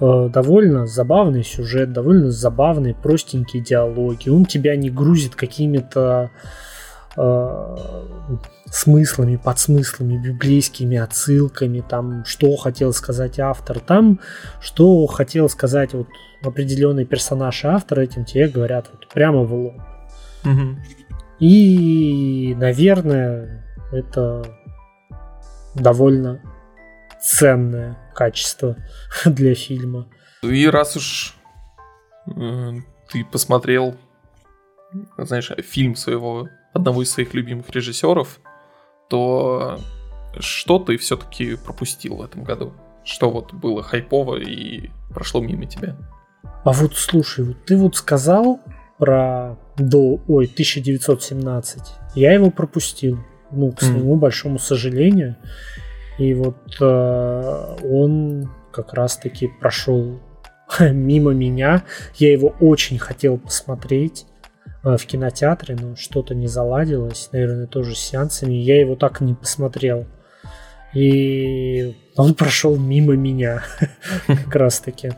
э, 0.00 0.28
довольно 0.32 0.86
забавный 0.86 1.42
сюжет, 1.42 1.92
довольно 1.92 2.30
забавные, 2.30 2.94
простенькие 2.94 3.62
диалоги. 3.62 4.28
Он 4.28 4.44
тебя 4.44 4.76
не 4.76 4.90
грузит 4.90 5.34
какими-то 5.34 6.30
смыслами, 8.70 9.36
подсмыслами, 9.36 10.16
библейскими 10.16 10.96
отсылками, 10.96 11.80
там, 11.80 12.24
что 12.24 12.56
хотел 12.56 12.92
сказать 12.92 13.40
автор, 13.40 13.80
там, 13.80 14.20
что 14.60 15.06
хотел 15.06 15.48
сказать 15.48 15.92
вот 15.92 16.06
определенный 16.42 17.04
персонаж 17.04 17.64
автора, 17.64 18.02
этим 18.02 18.24
тебе 18.24 18.48
говорят 18.48 18.88
вот 18.92 19.08
прямо 19.08 19.42
в 19.42 19.52
лоб. 19.52 19.74
Угу. 20.44 20.78
И, 21.40 22.54
наверное, 22.56 23.66
это 23.92 24.44
довольно 25.74 26.40
ценное 27.20 27.98
качество 28.14 28.76
для 29.24 29.54
фильма. 29.54 30.08
И 30.42 30.68
раз 30.68 30.96
уж 30.96 31.34
э, 32.26 32.72
ты 33.10 33.24
посмотрел, 33.24 33.96
знаешь, 35.18 35.50
фильм 35.58 35.96
своего 35.96 36.48
одного 36.72 37.02
из 37.02 37.10
своих 37.10 37.34
любимых 37.34 37.70
режиссеров, 37.70 38.40
то 39.08 39.78
что 40.38 40.78
ты 40.78 40.96
все-таки 40.96 41.56
пропустил 41.56 42.16
в 42.16 42.22
этом 42.22 42.44
году? 42.44 42.72
Что 43.04 43.30
вот 43.30 43.52
было 43.52 43.82
хайпово 43.82 44.36
и 44.36 44.90
прошло 45.12 45.40
мимо 45.40 45.66
тебя? 45.66 45.96
А 46.64 46.72
вот 46.72 46.94
слушай, 46.94 47.44
вот 47.44 47.64
ты 47.64 47.76
вот 47.76 47.96
сказал 47.96 48.60
про 48.98 49.56
до, 49.76 50.20
ой, 50.28 50.44
1917. 50.44 51.82
Я 52.14 52.32
его 52.32 52.50
пропустил, 52.50 53.18
ну, 53.50 53.72
к 53.72 53.80
своему 53.80 54.16
mm. 54.16 54.18
большому 54.18 54.58
сожалению. 54.58 55.36
И 56.18 56.34
вот 56.34 56.76
э, 56.80 57.76
он 57.82 58.50
как 58.72 58.92
раз-таки 58.92 59.48
прошел 59.48 60.20
мимо 60.80 61.32
меня. 61.32 61.84
Я 62.16 62.30
его 62.30 62.54
очень 62.60 62.98
хотел 62.98 63.38
посмотреть 63.38 64.26
в 64.82 64.98
кинотеатре, 64.98 65.76
но 65.76 65.96
что-то 65.96 66.34
не 66.34 66.46
заладилось. 66.46 67.28
Наверное, 67.32 67.66
тоже 67.66 67.94
с 67.94 67.98
сеансами. 67.98 68.54
Я 68.54 68.80
его 68.80 68.96
так 68.96 69.20
и 69.20 69.24
не 69.24 69.34
посмотрел. 69.34 70.06
И 70.94 71.96
он 72.16 72.34
прошел 72.34 72.76
мимо 72.76 73.14
меня 73.14 73.62
как 74.26 74.54
раз-таки. 74.54 75.12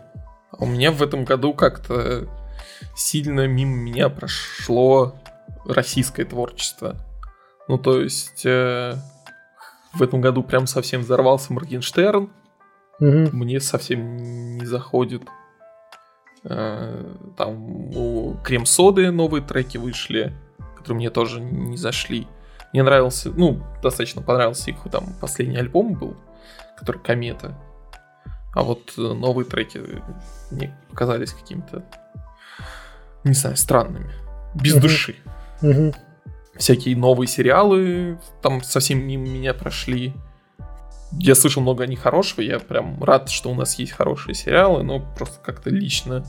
У 0.58 0.66
меня 0.66 0.92
в 0.92 1.02
этом 1.02 1.24
году 1.24 1.54
как-то 1.54 2.28
сильно 2.94 3.46
мимо 3.46 3.76
меня 3.76 4.08
прошло 4.08 5.14
российское 5.64 6.24
творчество. 6.24 6.96
Ну, 7.68 7.78
то 7.78 8.00
есть, 8.00 8.44
э, 8.44 8.96
в 9.94 10.02
этом 10.02 10.20
году 10.20 10.42
прям 10.42 10.66
совсем 10.66 11.02
взорвался 11.02 11.52
Моргенштерн. 11.52 12.30
Угу. 13.00 13.30
Мне 13.32 13.60
совсем 13.60 14.58
не 14.58 14.66
заходит. 14.66 15.22
Э, 16.44 17.14
там 17.36 17.96
у 17.96 18.36
Крем-соды 18.44 19.10
новые 19.10 19.42
треки 19.42 19.78
вышли, 19.78 20.32
которые 20.76 20.96
мне 20.96 21.10
тоже 21.10 21.40
не 21.40 21.76
зашли. 21.76 22.26
Мне 22.72 22.82
нравился, 22.82 23.30
ну, 23.30 23.62
достаточно 23.82 24.22
понравился 24.22 24.70
их 24.70 24.78
там 24.90 25.14
последний 25.20 25.56
альбом 25.56 25.94
был, 25.94 26.16
который 26.78 27.00
Комета. 27.00 27.54
А 28.54 28.62
вот 28.62 28.92
новые 28.96 29.46
треки 29.46 29.80
мне 30.50 30.76
показались 30.90 31.32
какими-то, 31.32 31.84
не 33.24 33.34
знаю, 33.34 33.56
странными. 33.56 34.12
Без 34.54 34.74
угу. 34.74 34.82
души. 34.82 35.16
Угу 35.62 35.94
всякие 36.56 36.96
новые 36.96 37.28
сериалы 37.28 38.18
там 38.40 38.62
совсем 38.62 39.06
мимо 39.06 39.26
меня 39.26 39.54
прошли. 39.54 40.14
Я 41.18 41.34
слышал 41.34 41.62
много 41.62 41.84
о 41.84 41.86
них 41.86 42.00
хорошего, 42.00 42.40
я 42.40 42.58
прям 42.58 43.02
рад, 43.02 43.28
что 43.28 43.50
у 43.50 43.54
нас 43.54 43.78
есть 43.78 43.92
хорошие 43.92 44.34
сериалы, 44.34 44.82
но 44.82 45.00
просто 45.16 45.40
как-то 45.40 45.70
лично 45.70 46.24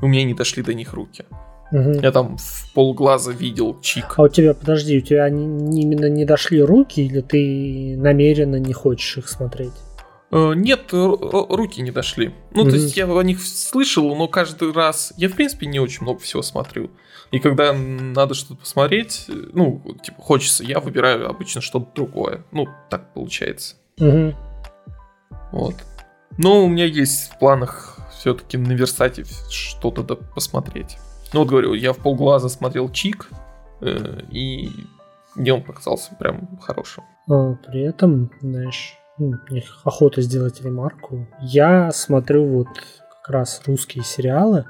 у 0.00 0.06
меня 0.06 0.24
не 0.24 0.34
дошли 0.34 0.62
до 0.62 0.74
них 0.74 0.92
руки. 0.92 1.24
Угу. 1.72 2.00
Я 2.02 2.12
там 2.12 2.36
в 2.36 2.72
полглаза 2.74 3.32
видел 3.32 3.80
чик. 3.80 4.14
А 4.16 4.22
у 4.22 4.28
тебя, 4.28 4.54
подожди, 4.54 4.98
у 4.98 5.00
тебя 5.00 5.24
они 5.24 5.82
именно 5.82 6.08
не 6.08 6.24
дошли 6.24 6.62
руки, 6.62 7.00
или 7.00 7.20
ты 7.20 7.96
намеренно 7.96 8.56
не 8.56 8.72
хочешь 8.72 9.18
их 9.18 9.28
смотреть? 9.28 9.72
Э, 10.30 10.52
нет, 10.54 10.92
руки 10.92 11.80
не 11.80 11.90
дошли. 11.90 12.34
Ну, 12.52 12.62
угу. 12.62 12.70
то 12.70 12.76
есть 12.76 12.96
я 12.96 13.06
о 13.06 13.22
них 13.22 13.42
слышал, 13.42 14.14
но 14.14 14.28
каждый 14.28 14.72
раз... 14.72 15.12
Я, 15.16 15.28
в 15.28 15.32
принципе, 15.32 15.66
не 15.66 15.80
очень 15.80 16.02
много 16.02 16.20
всего 16.20 16.42
смотрю. 16.42 16.90
И 17.34 17.40
когда 17.40 17.72
надо 17.72 18.34
что-то 18.34 18.60
посмотреть, 18.60 19.24
ну, 19.28 19.82
типа, 20.04 20.22
хочется, 20.22 20.62
я 20.62 20.78
выбираю 20.78 21.28
обычно 21.28 21.60
что-то 21.60 21.88
другое. 21.92 22.44
Ну, 22.52 22.68
так 22.88 23.12
получается. 23.12 23.74
Угу. 23.98 24.34
Вот. 25.50 25.74
Но 26.38 26.64
у 26.64 26.68
меня 26.68 26.84
есть 26.84 27.32
в 27.32 27.38
планах 27.40 27.98
все-таки 28.12 28.56
наверстать 28.56 29.20
что-то 29.50 30.04
да 30.04 30.14
посмотреть. 30.14 30.96
Ну, 31.32 31.40
вот 31.40 31.48
говорю, 31.48 31.74
я 31.74 31.92
в 31.92 31.98
полглаза 31.98 32.48
смотрел 32.48 32.88
Чик, 32.88 33.28
э, 33.80 34.20
и 34.30 34.70
мне 35.34 35.54
он 35.54 35.64
показался 35.64 36.14
прям 36.14 36.60
хорошим. 36.62 37.02
А, 37.28 37.54
при 37.66 37.80
этом, 37.80 38.30
знаешь, 38.42 38.94
ну, 39.18 39.32
охота 39.82 40.22
сделать 40.22 40.62
ремарку. 40.62 41.26
Я 41.40 41.90
смотрю 41.90 42.46
вот 42.46 42.68
как 43.24 43.28
раз 43.28 43.60
русские 43.66 44.04
сериалы, 44.04 44.66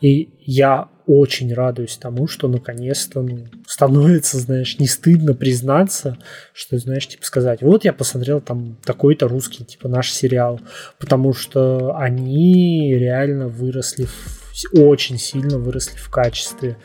и 0.00 0.30
я 0.40 0.88
очень 1.06 1.52
радуюсь 1.54 1.96
тому, 1.96 2.26
что 2.26 2.48
наконец-то 2.48 3.22
ну, 3.22 3.46
становится, 3.66 4.38
знаешь, 4.38 4.78
не 4.78 4.86
стыдно 4.86 5.34
признаться, 5.34 6.18
что, 6.52 6.78
знаешь, 6.78 7.06
типа 7.06 7.24
сказать, 7.24 7.62
вот 7.62 7.84
я 7.84 7.92
посмотрел 7.92 8.40
там 8.40 8.76
такой-то 8.84 9.28
русский, 9.28 9.64
типа 9.64 9.88
наш 9.88 10.12
сериал, 10.12 10.60
потому 10.98 11.32
что 11.32 11.96
они 11.96 12.94
реально 12.94 13.48
выросли 13.48 14.04
в 14.04 14.46
очень 14.72 15.18
сильно 15.18 15.58
выросли 15.58 15.98
в 15.98 16.08
качестве. 16.08 16.76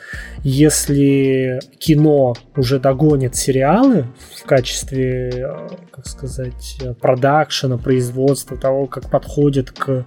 Если 0.43 1.59
кино 1.79 2.35
уже 2.55 2.79
догонит 2.79 3.35
сериалы 3.35 4.07
в 4.35 4.43
качестве, 4.43 5.47
как 5.91 6.05
сказать, 6.05 6.81
продакшена, 6.99 7.77
производства, 7.77 8.57
того, 8.57 8.87
как 8.87 9.09
подходит 9.09 9.71
к 9.71 10.05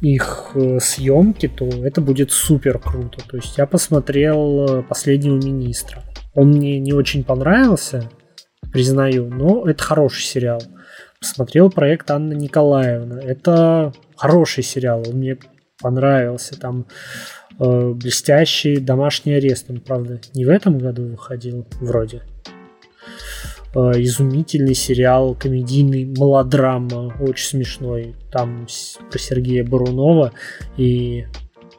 их 0.00 0.52
э, 0.54 0.78
съемки, 0.80 1.48
то 1.48 1.66
это 1.66 2.00
будет 2.00 2.30
супер 2.30 2.78
круто. 2.78 3.22
То 3.28 3.36
есть 3.36 3.58
я 3.58 3.66
посмотрел 3.66 4.66
э, 4.66 4.82
последнего 4.82 5.36
министра. 5.36 6.02
Он 6.34 6.48
мне 6.48 6.78
не 6.78 6.92
очень 6.92 7.24
понравился, 7.24 8.10
признаю, 8.72 9.28
но 9.28 9.68
это 9.68 9.82
хороший 9.82 10.22
сериал. 10.22 10.62
Посмотрел 11.20 11.70
проект 11.70 12.10
Анна 12.10 12.32
Николаевна. 12.32 13.20
Это 13.20 13.92
хороший 14.16 14.62
сериал, 14.62 15.02
он 15.06 15.16
мне 15.16 15.36
понравился. 15.80 16.58
Там 16.58 16.86
э, 17.58 17.90
блестящий 17.92 18.76
домашний 18.78 19.34
арест. 19.34 19.66
Он, 19.68 19.80
правда, 19.80 20.20
не 20.34 20.46
в 20.46 20.48
этом 20.48 20.78
году 20.78 21.06
выходил, 21.08 21.66
вроде. 21.80 22.22
Э, 23.72 23.92
изумительный 23.98 24.74
сериал, 24.74 25.36
комедийный, 25.36 26.04
мелодрама, 26.04 27.14
очень 27.20 27.46
смешной. 27.46 28.16
Там 28.32 28.66
про 29.10 29.18
Сергея 29.18 29.64
Барунова. 29.64 30.32
И 30.76 31.26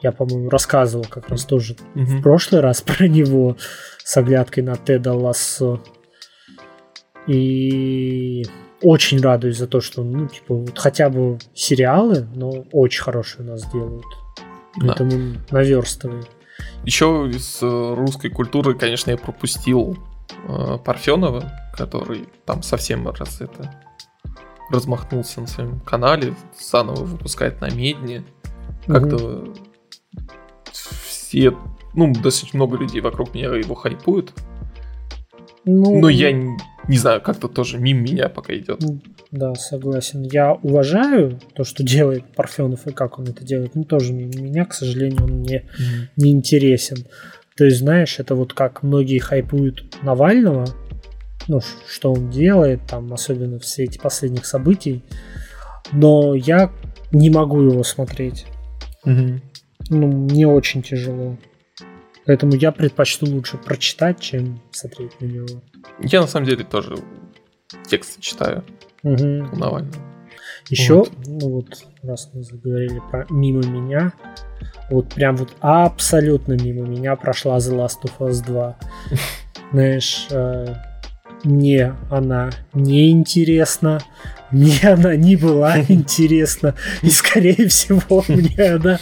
я, 0.01 0.11
по-моему, 0.11 0.49
рассказывал 0.49 1.05
как 1.05 1.29
раз 1.29 1.45
тоже 1.45 1.75
угу. 1.95 2.05
в 2.05 2.21
прошлый 2.21 2.61
раз 2.61 2.81
про 2.81 3.07
него 3.07 3.57
с 4.03 4.15
оглядкой 4.15 4.63
на 4.63 4.75
Теда 4.77 5.13
Лассо. 5.13 5.81
И 7.27 8.45
очень 8.81 9.19
радуюсь 9.21 9.57
за 9.57 9.67
то, 9.67 9.81
что, 9.81 10.03
ну, 10.03 10.27
типа, 10.27 10.55
вот 10.55 10.79
хотя 10.79 11.09
бы 11.09 11.37
сериалы, 11.53 12.27
но 12.33 12.65
очень 12.71 13.03
хорошие 13.03 13.45
у 13.45 13.49
нас 13.49 13.69
делают. 13.71 14.05
Да. 14.77 14.93
Это 14.93 15.03
мы 15.03 15.37
наверстываем. 15.51 16.23
Еще 16.85 17.29
из 17.31 17.61
э, 17.61 17.93
русской 17.95 18.29
культуры, 18.29 18.75
конечно, 18.75 19.11
я 19.11 19.17
пропустил 19.17 19.97
э, 20.47 20.77
Парфенова, 20.83 21.51
который 21.73 22.27
там 22.45 22.63
совсем 22.63 23.07
раз 23.07 23.41
это 23.41 23.73
размахнулся 24.69 25.41
на 25.41 25.47
своем 25.47 25.79
канале, 25.81 26.33
заново 26.59 27.03
выпускает 27.03 27.61
на 27.61 27.69
медне. 27.69 28.23
Как-то 28.87 29.15
угу. 29.15 29.53
все, 30.71 31.55
ну, 31.93 32.13
достаточно 32.13 32.57
много 32.57 32.77
людей 32.77 33.01
вокруг 33.01 33.33
меня 33.33 33.53
его 33.55 33.75
хайпуют. 33.75 34.33
Ну, 35.65 35.99
Но 35.99 36.09
я 36.09 36.31
не, 36.31 36.57
не 36.87 36.97
знаю, 36.97 37.21
как-то 37.21 37.47
тоже 37.47 37.77
мимо 37.77 38.01
меня 38.01 38.29
пока 38.29 38.55
идет. 38.55 38.83
Да, 39.29 39.53
согласен. 39.55 40.23
Я 40.23 40.53
уважаю 40.53 41.39
то, 41.53 41.63
что 41.63 41.83
делает 41.83 42.33
Парфенов 42.35 42.87
и 42.87 42.91
как 42.91 43.19
он 43.19 43.25
это 43.27 43.45
делает. 43.45 43.75
Но 43.75 43.83
тоже 43.83 44.11
мимо 44.11 44.33
меня, 44.41 44.65
к 44.65 44.73
сожалению, 44.73 45.23
он 45.23 45.31
мне 45.39 45.57
mm-hmm. 45.57 46.07
не 46.17 46.31
интересен. 46.31 47.05
То 47.55 47.65
есть, 47.65 47.77
знаешь, 47.77 48.19
это 48.19 48.33
вот 48.33 48.53
как 48.53 48.81
многие 48.81 49.19
хайпуют 49.19 49.97
Навального, 50.01 50.65
ну, 51.47 51.59
что 51.87 52.13
он 52.13 52.29
делает, 52.29 52.81
там, 52.87 53.11
особенно 53.13 53.59
в 53.59 53.65
свете 53.65 53.99
последних 53.99 54.45
событий. 54.45 55.03
Но 55.91 56.35
я 56.35 56.71
не 57.11 57.29
могу 57.29 57.61
его 57.61 57.83
смотреть. 57.83 58.45
Угу. 59.03 59.41
Ну, 59.89 60.07
мне 60.07 60.47
очень 60.47 60.81
тяжело. 60.81 61.37
Поэтому 62.25 62.53
я 62.53 62.71
предпочту 62.71 63.25
лучше 63.25 63.57
прочитать, 63.57 64.19
чем 64.19 64.61
смотреть 64.71 65.19
на 65.19 65.25
него. 65.25 65.61
Я 65.99 66.21
на 66.21 66.27
самом 66.27 66.45
деле 66.45 66.63
тоже 66.63 66.95
тексты 67.87 68.21
читаю. 68.21 68.63
Угу. 69.03 69.49
у 69.51 69.55
Навального. 69.55 70.11
Еще, 70.69 70.93
Вот. 70.93 71.11
ну 71.25 71.49
вот, 71.49 71.83
раз 72.03 72.29
мы 72.33 72.43
заговорили 72.43 73.01
про 73.09 73.25
мимо 73.29 73.65
меня, 73.65 74.13
вот 74.91 75.13
прям 75.13 75.35
вот 75.35 75.49
абсолютно 75.59 76.53
мимо 76.53 76.87
меня 76.87 77.15
прошла 77.15 77.57
The 77.57 77.75
Last 77.75 78.03
of 78.03 78.19
Us 78.19 78.45
2. 78.45 78.77
Знаешь, 79.71 80.27
э, 80.29 80.75
мне 81.43 81.95
она 82.09 82.51
не 82.73 83.09
интересна, 83.09 83.99
мне 84.51 84.79
она 84.83 85.15
не 85.15 85.35
была 85.35 85.79
интересна, 85.87 86.75
и 87.01 87.09
скорее 87.09 87.67
всего 87.67 88.23
мне 88.27 88.73
она 88.73 88.99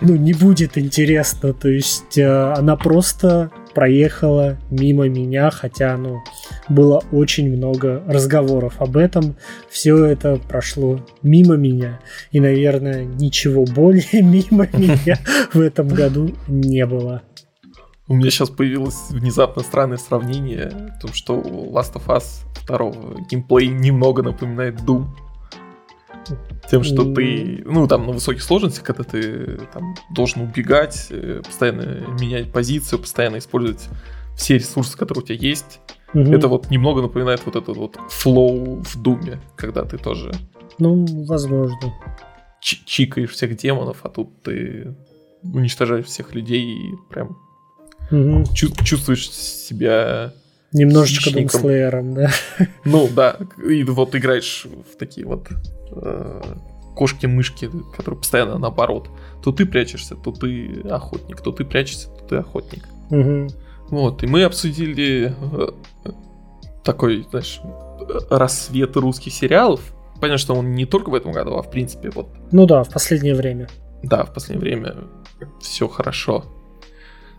ну, 0.00 0.16
не 0.16 0.32
будет 0.32 0.76
интересна. 0.76 1.52
То 1.52 1.68
есть 1.68 2.18
э, 2.18 2.52
она 2.56 2.76
просто 2.76 3.50
проехала 3.74 4.58
мимо 4.70 5.08
меня, 5.08 5.50
хотя 5.50 5.96
ну, 5.96 6.22
было 6.68 7.02
очень 7.10 7.54
много 7.54 8.02
разговоров 8.06 8.74
об 8.78 8.96
этом. 8.96 9.36
Все 9.70 10.04
это 10.04 10.38
прошло 10.48 11.00
мимо 11.22 11.56
меня. 11.56 12.00
И, 12.32 12.40
наверное, 12.40 13.04
ничего 13.04 13.64
более 13.64 14.04
мимо 14.22 14.68
меня 14.72 15.18
в 15.52 15.60
этом 15.60 15.88
году 15.88 16.34
не 16.48 16.84
было. 16.86 17.22
У 18.08 18.14
меня 18.14 18.30
сейчас 18.30 18.50
появилось 18.50 19.10
внезапно 19.10 19.62
странное 19.62 19.96
сравнение 19.96 20.92
том, 21.00 21.12
что 21.12 21.34
Last 21.36 21.94
of 21.94 22.06
Us 22.06 22.44
2 22.66 23.24
геймплей 23.30 23.68
немного 23.68 24.22
напоминает 24.22 24.80
Doom. 24.80 25.06
Тем, 26.70 26.84
что 26.84 27.12
ты, 27.14 27.62
ну, 27.64 27.88
там, 27.88 28.06
на 28.06 28.12
высоких 28.12 28.42
сложностях, 28.42 28.84
когда 28.84 29.02
ты 29.02 29.60
там 29.72 29.94
должен 30.14 30.42
убегать, 30.42 31.08
э, 31.10 31.42
постоянно 31.44 32.06
менять 32.20 32.52
позицию, 32.52 33.00
постоянно 33.00 33.38
использовать 33.38 33.88
все 34.36 34.54
ресурсы, 34.54 34.96
которые 34.96 35.22
у 35.24 35.26
тебя 35.26 35.38
есть. 35.38 35.80
Мгм. 36.14 36.32
Это 36.32 36.46
вот 36.48 36.70
немного 36.70 37.02
напоминает 37.02 37.42
вот 37.44 37.56
этот 37.56 37.76
вот 37.76 37.96
флоу 38.10 38.82
в 38.82 39.02
Думе, 39.02 39.40
когда 39.56 39.84
ты 39.84 39.98
тоже 39.98 40.32
Ну, 40.78 41.04
возможно. 41.26 41.92
чи- 42.60 42.84
чикаешь 42.84 43.30
всех 43.30 43.56
демонов, 43.56 43.98
а 44.04 44.08
тут 44.08 44.42
ты 44.42 44.94
уничтожаешь 45.42 46.06
всех 46.06 46.34
людей 46.34 46.62
и 46.62 46.94
прям 47.10 47.36
Мгм. 48.12 48.44
чу- 48.54 48.84
чувствуешь 48.84 49.30
себя 49.30 50.32
Немножечко. 50.72 51.32
Думслеером, 51.32 52.14
да. 52.14 52.30
Ну 52.84 53.08
да, 53.14 53.36
и 53.68 53.82
вот 53.84 54.14
играешь 54.14 54.66
в 54.66 54.96
такие 54.96 55.26
вот 55.26 55.48
э, 55.90 56.42
кошки-мышки, 56.96 57.68
которые 57.96 58.18
постоянно 58.20 58.58
наоборот. 58.58 59.08
То 59.42 59.50
ты 59.52 59.66
прячешься, 59.66 60.14
то 60.14 60.30
ты 60.30 60.82
охотник, 60.90 61.40
то 61.40 61.50
ты 61.52 61.64
прячешься, 61.64 62.08
то 62.08 62.24
ты 62.26 62.36
охотник. 62.36 62.84
Мгм. 63.10 63.48
Вот, 63.90 64.22
и 64.22 64.26
мы 64.26 64.44
обсудили 64.44 65.34
э, 65.52 65.68
такой, 66.84 67.26
знаешь, 67.30 67.60
рассвет 68.30 68.96
русских 68.96 69.32
сериалов. 69.32 69.80
Понятно, 70.20 70.38
что 70.38 70.54
он 70.54 70.74
не 70.74 70.86
только 70.86 71.10
в 71.10 71.14
этом 71.14 71.32
году, 71.32 71.56
а 71.56 71.62
в 71.62 71.70
принципе 71.70 72.10
вот, 72.10 72.28
Ну 72.52 72.66
да, 72.66 72.82
в 72.84 72.90
последнее 72.90 73.34
время. 73.34 73.68
да, 74.02 74.24
в 74.24 74.32
последнее 74.32 74.60
время 74.60 74.94
все 75.60 75.88
хорошо. 75.88 76.44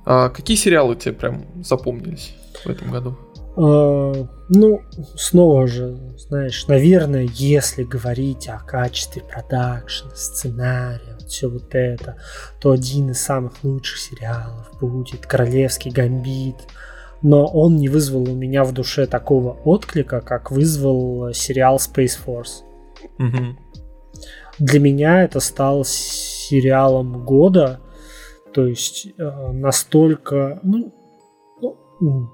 А 0.05 0.29
какие 0.29 0.57
сериалы 0.57 0.95
тебе 0.95 1.13
прям 1.13 1.45
запомнились 1.63 2.35
в 2.65 2.69
этом 2.69 2.91
году? 2.91 3.17
Э, 3.55 4.25
Ну, 4.49 4.81
снова 5.15 5.67
же, 5.67 5.97
знаешь, 6.17 6.67
наверное, 6.67 7.27
если 7.33 7.83
говорить 7.83 8.47
о 8.49 8.59
качестве 8.59 9.21
продакшена, 9.21 10.11
сценария, 10.15 11.17
все 11.27 11.49
вот 11.49 11.73
это, 11.73 12.17
то 12.59 12.71
один 12.71 13.11
из 13.11 13.21
самых 13.21 13.63
лучших 13.63 13.97
сериалов 13.99 14.69
будет 14.79 15.25
«Королевский 15.25 15.91
гамбит». 15.91 16.57
Но 17.21 17.45
он 17.45 17.77
не 17.77 17.87
вызвал 17.87 18.29
у 18.29 18.35
меня 18.35 18.65
в 18.65 18.73
душе 18.73 19.07
такого 19.07 19.53
отклика, 19.63 20.19
как 20.19 20.51
вызвал 20.51 21.33
сериал 21.33 21.77
Space 21.77 22.19
Force. 22.23 22.63
Мгм. 23.17 23.57
Для 24.59 24.79
меня 24.79 25.23
это 25.23 25.39
стал 25.39 25.85
сериалом 25.85 27.23
года, 27.23 27.79
то 28.53 28.67
есть 28.67 29.07
э, 29.17 29.51
настолько 29.51 30.59
ну, 30.63 30.93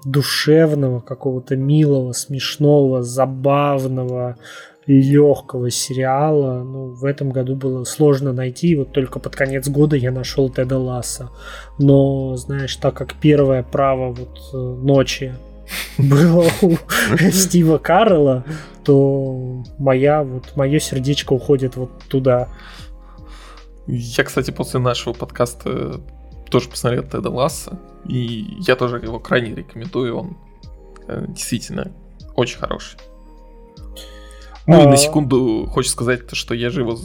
душевного, 0.04 1.00
какого-то 1.00 1.56
милого, 1.56 2.12
смешного, 2.12 3.02
забавного, 3.02 4.36
легкого 4.86 5.70
сериала. 5.70 6.62
Ну, 6.62 6.94
в 6.94 7.04
этом 7.04 7.30
году 7.30 7.54
было 7.54 7.84
сложно 7.84 8.32
найти. 8.32 8.74
Вот 8.76 8.92
только 8.92 9.20
под 9.20 9.36
конец 9.36 9.68
года 9.68 9.96
я 9.96 10.10
нашел 10.10 10.48
Теда 10.48 10.78
Ласса. 10.78 11.30
Но, 11.78 12.36
знаешь, 12.36 12.74
так 12.76 12.94
как 12.94 13.14
первое 13.14 13.62
право 13.62 14.12
вот 14.12 14.38
э, 14.52 14.56
ночи 14.56 15.34
было 15.98 16.46
у 16.62 16.72
Стива 17.30 17.78
Каррелла, 17.78 18.44
то 18.84 19.62
моя 19.78 20.24
вот 20.24 20.56
мое 20.56 20.78
сердечко 20.80 21.34
уходит 21.34 21.76
вот 21.76 21.90
туда. 22.08 22.48
Я, 23.92 24.24
кстати, 24.24 24.50
после 24.50 24.80
нашего 24.80 25.12
подкаста 25.12 26.00
тоже 26.50 26.68
посмотрел 26.68 27.02
Теда 27.04 27.30
Ласса, 27.30 27.78
и 28.06 28.56
я 28.60 28.76
тоже 28.76 28.98
его 28.98 29.18
крайне 29.18 29.54
рекомендую, 29.54 30.16
он 30.16 30.36
э, 31.08 31.26
действительно 31.28 31.92
очень 32.36 32.58
хороший. 32.58 32.98
Ну 34.66 34.80
и 34.80 34.84
А. 34.84 34.88
на 34.88 34.96
секунду 34.96 35.66
хочется 35.70 35.94
сказать, 35.96 36.26
то, 36.28 36.36
что 36.36 36.54
я 36.54 36.70
же 36.70 36.80
его 36.82 36.98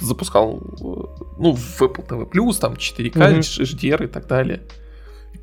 запускал 0.00 0.56
э, 0.58 0.84
ну, 1.38 1.54
в 1.54 1.80
Apple 1.82 2.06
TV+, 2.06 2.58
там 2.60 2.74
4К, 2.74 3.16
Мгм. 3.16 3.40
HDR 3.40 4.04
и 4.04 4.08
так 4.08 4.26
далее. 4.26 4.62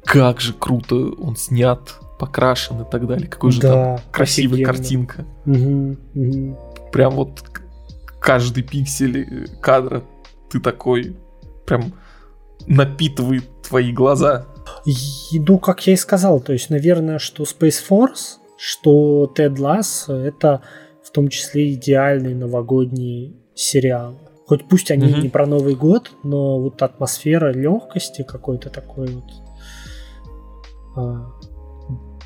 Как 0.03 0.39
же 0.41 0.53
круто 0.53 0.95
он 0.95 1.35
снят, 1.35 1.95
покрашен 2.19 2.81
и 2.81 2.89
так 2.89 3.07
далее. 3.07 3.27
Какой 3.27 3.51
же 3.51 3.61
там 3.61 3.71
Да, 3.71 4.01
красивая 4.11 4.55
офигенно. 4.57 4.73
картинка. 4.73 5.25
Мгм, 5.45 5.97
мгм. 6.13 6.57
прям 6.91 7.13
вот 7.15 7.43
каждый 8.19 8.63
пиксель 8.63 9.17
э, 9.19 9.47
кадра 9.61 10.03
ты 10.49 10.59
такой 10.59 11.15
прям 11.65 11.93
напитывает 12.65 13.45
твои 13.61 13.91
глаза. 13.91 14.45
Ну, 15.31 15.59
как 15.59 15.85
я 15.87 15.93
и 15.93 15.97
сказал, 15.97 16.39
то 16.39 16.53
есть, 16.53 16.69
наверное, 16.69 17.19
что 17.19 17.43
Space 17.43 17.81
Force, 17.89 18.37
что 18.57 19.31
Тед 19.35 19.59
Ласс 19.59 20.05
это 20.09 20.61
в 21.03 21.11
том 21.11 21.29
числе 21.29 21.73
идеальный 21.73 22.33
новогодний 22.33 23.35
сериал. 23.55 24.15
Хоть 24.45 24.67
пусть 24.67 24.91
они 24.91 25.07
Мгм. 25.11 25.21
не 25.21 25.29
про 25.29 25.45
Новый 25.45 25.75
год, 25.75 26.11
но 26.23 26.59
вот 26.59 26.81
атмосфера 26.81 27.51
легкости 27.51 28.23
какой-то 28.23 28.69
такой 28.69 29.07
вот 29.07 29.23
а, 30.95 31.31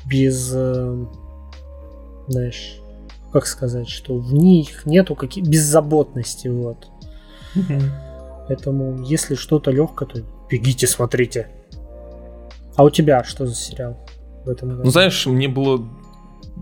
без, 0.08 0.50
э, 0.54 1.04
знаешь, 2.28 2.80
как 3.32 3.46
сказать, 3.46 3.88
что 3.88 4.16
в 4.18 4.32
них 4.32 4.86
нету 4.86 5.14
каких 5.14 5.46
беззаботности, 5.46 6.48
вот. 6.48 6.86
Поэтому, 8.52 9.02
если 9.02 9.34
что-то 9.34 9.70
легкое, 9.70 10.06
то 10.06 10.20
бегите, 10.50 10.86
смотрите. 10.86 11.48
А 12.76 12.84
у 12.84 12.90
тебя 12.90 13.24
что 13.24 13.46
за 13.46 13.54
сериал 13.54 13.96
в 14.44 14.50
этом 14.50 14.68
году? 14.68 14.82
Ну, 14.84 14.90
знаешь, 14.90 15.24
мне 15.24 15.48
было 15.48 15.88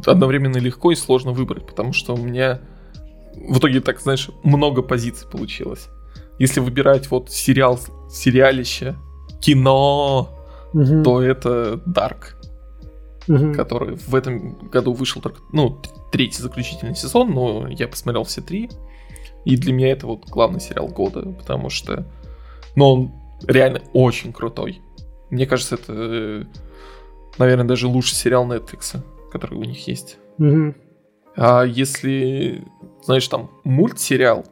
одновременно 0.07 0.59
легко 0.59 0.93
и 0.93 0.95
сложно 0.95 1.33
выбрать, 1.33 1.67
потому 1.67 1.93
что 1.93 2.15
у 2.15 2.17
меня 2.17 2.61
в 3.35 3.59
итоге, 3.59 3.81
так 3.81 4.01
знаешь, 4.01 4.31
много 4.45 4.83
позиций 4.83 5.29
получилось. 5.29 5.89
Если 6.39 6.61
выбирать 6.61 7.11
вот 7.11 7.33
сериал, 7.33 7.81
сериалище, 8.09 8.95
кино, 9.41 10.29
Мгм, 10.73 11.03
то 11.03 11.21
это 11.21 11.83
Dark, 11.89 12.37
мгм. 13.27 13.53
который 13.53 13.97
в 13.97 14.15
этом 14.15 14.69
году 14.69 14.93
вышел 14.93 15.21
только, 15.21 15.41
ну, 15.51 15.83
третий 16.13 16.41
заключительный 16.41 16.95
сезон, 16.95 17.33
но 17.33 17.67
я 17.67 17.89
посмотрел 17.89 18.23
все 18.23 18.43
три. 18.43 18.71
И 19.45 19.57
для 19.57 19.73
меня 19.73 19.93
это 19.93 20.07
вот 20.07 20.27
главный 20.27 20.61
сериал 20.61 20.89
года, 20.89 21.23
потому 21.23 21.71
что, 21.71 22.07
ну, 22.77 22.87
он 22.87 23.13
реально 23.47 23.83
очень 23.93 24.33
крутой. 24.33 24.81
Мне 25.31 25.47
кажется, 25.47 25.77
это, 25.77 25.93
э, 25.97 26.45
наверное, 27.39 27.67
даже 27.67 27.87
лучший 27.87 28.15
сериал 28.15 28.47
Netflix, 28.47 29.03
который 29.31 29.59
у 29.59 29.65
них 29.65 29.87
есть. 29.87 30.19
Мгм. 30.39 30.75
А 31.37 31.63
если, 31.63 32.65
знаешь, 33.03 33.27
там 33.29 33.51
мультсериал, 33.65 34.45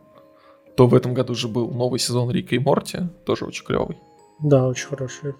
то 0.76 0.86
в 0.86 0.94
этом 0.94 1.12
году 1.12 1.34
же 1.34 1.48
был 1.48 1.70
новый 1.70 1.98
сезон 1.98 2.30
Рика 2.30 2.54
и 2.54 2.58
Морти, 2.58 3.00
тоже 3.26 3.44
очень 3.44 3.64
клевый. 3.64 3.98
Да, 4.38 4.68
очень 4.68 4.86
хороший. 4.86 5.34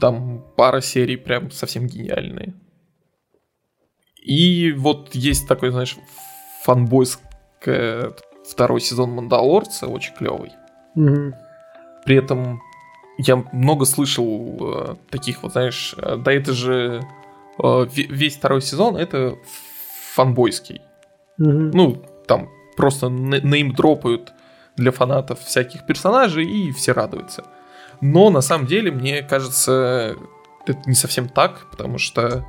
Там 0.00 0.44
пара 0.56 0.80
серий 0.80 1.16
прям 1.16 1.50
совсем 1.50 1.86
гениальные. 1.86 2.54
И 4.20 4.72
вот 4.72 5.14
есть 5.14 5.46
такой, 5.46 5.70
знаешь, 5.70 5.96
фанбойское 6.64 8.14
второй 8.50 8.80
сезон 8.80 9.10
Мандалорца, 9.10 9.86
очень 9.88 10.14
клевый. 10.14 10.52
Мгм. 10.94 11.34
При 12.04 12.16
этом 12.16 12.62
я 13.18 13.36
много 13.52 13.84
слышал 13.84 14.56
э, 14.60 14.94
таких 15.10 15.42
вот, 15.42 15.52
знаешь, 15.52 15.94
э, 15.98 16.16
да 16.16 16.32
это 16.32 16.52
же 16.52 17.02
э, 17.58 17.62
ве- 17.62 18.06
весь 18.08 18.36
второй 18.36 18.62
сезон 18.62 18.96
это 18.96 19.36
фанбойский. 20.14 20.80
Мгм. 21.38 21.70
Ну, 21.70 22.02
там 22.26 22.48
просто 22.76 23.08
не- 23.08 23.40
неймдропают 23.40 24.32
для 24.76 24.90
фанатов 24.92 25.40
всяких 25.40 25.86
персонажей, 25.86 26.44
и 26.44 26.72
все 26.72 26.92
радуются. 26.92 27.44
Но 28.00 28.28
на 28.30 28.42
самом 28.42 28.66
деле, 28.66 28.90
мне 28.90 29.22
кажется, 29.22 30.16
это 30.66 30.78
не 30.86 30.94
совсем 30.94 31.28
так, 31.28 31.66
потому 31.70 31.96
что, 31.98 32.44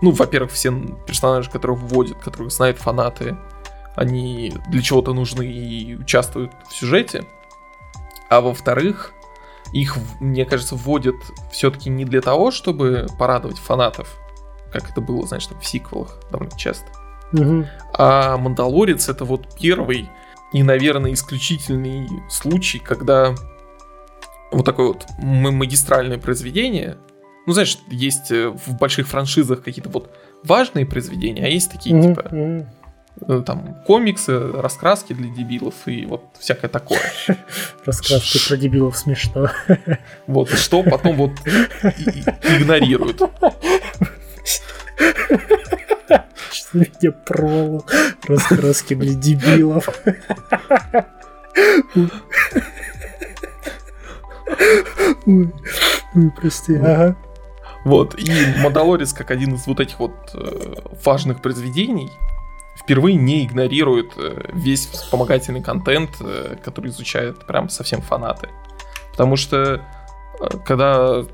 ну, 0.00 0.12
во-первых, 0.12 0.52
все 0.52 0.72
персонажи, 1.06 1.50
которые 1.50 1.76
вводят, 1.76 2.18
которых 2.18 2.52
знают 2.52 2.78
фанаты, 2.78 3.36
они 3.94 4.52
для 4.68 4.82
чего-то 4.82 5.12
нужны 5.12 5.46
и 5.46 5.96
участвуют 5.96 6.52
в 6.68 6.74
сюжете. 6.74 7.24
А 8.28 8.40
во-вторых, 8.40 9.12
их, 9.72 9.96
мне 10.20 10.44
кажется, 10.44 10.76
вводят 10.76 11.16
все-таки 11.50 11.90
не 11.90 12.04
для 12.04 12.20
того, 12.20 12.50
чтобы 12.50 13.06
порадовать 13.18 13.58
фанатов, 13.58 14.18
как 14.72 14.90
это 14.90 15.00
было, 15.00 15.26
значит, 15.26 15.52
в 15.60 15.66
сиквелах 15.66 16.18
довольно 16.30 16.56
часто. 16.56 16.86
Угу. 17.32 17.66
А 17.94 18.36
Мандалорец 18.36 19.08
это 19.08 19.24
вот 19.24 19.54
первый 19.58 20.08
и, 20.52 20.62
наверное, 20.62 21.14
исключительный 21.14 22.08
случай, 22.28 22.78
когда 22.78 23.34
вот 24.50 24.66
такое 24.66 24.88
вот 24.88 25.06
магистральное 25.18 26.18
произведение, 26.18 26.98
ну, 27.46 27.54
знаешь, 27.54 27.78
есть 27.88 28.30
э, 28.30 28.50
в 28.50 28.76
больших 28.78 29.08
франшизах 29.08 29.62
какие-то 29.62 29.88
вот 29.88 30.14
важные 30.44 30.84
произведения, 30.84 31.44
а 31.44 31.48
есть 31.48 31.72
такие, 31.72 31.96
mm 31.96 32.02
типа, 32.08 32.28
там, 33.46 33.76
комиксы, 33.86 34.38
раскраски 34.52 35.12
для 35.12 35.28
дебилов 35.28 35.74
и 35.86 36.06
вот 36.06 36.24
всякое 36.38 36.68
такое. 36.68 37.00
Раскраски 37.84 38.48
про 38.48 38.56
дебилов 38.56 38.96
смешно. 38.96 39.50
Вот, 40.26 40.50
что 40.50 40.82
потом 40.82 41.16
вот 41.16 41.32
игнорируют. 42.42 43.20
Что 46.50 46.78
меня 46.78 47.12
провал. 47.24 47.84
Раскраски 48.26 48.94
для 48.94 49.14
дебилов. 49.14 49.88
Ой, 55.26 55.52
прости. 56.36 56.76
Ага. 56.76 57.16
Вот, 57.84 58.16
и 58.16 58.30
Мандалорец, 58.62 59.12
как 59.12 59.30
один 59.32 59.54
из 59.54 59.66
вот 59.66 59.80
этих 59.80 59.98
вот 59.98 60.12
э, 60.34 60.74
важных 61.04 61.42
произведений, 61.42 62.10
впервые 62.82 63.16
не 63.16 63.44
игнорирует 63.44 64.12
э, 64.16 64.50
весь 64.52 64.86
вспомогательный 64.86 65.62
контент, 65.62 66.10
э, 66.20 66.56
который 66.62 66.90
изучают 66.90 67.46
прям 67.46 67.68
совсем 67.68 68.00
фанаты. 68.00 68.48
Потому 69.12 69.36
что 69.36 69.80
э, 70.40 70.48
когда 70.64 71.24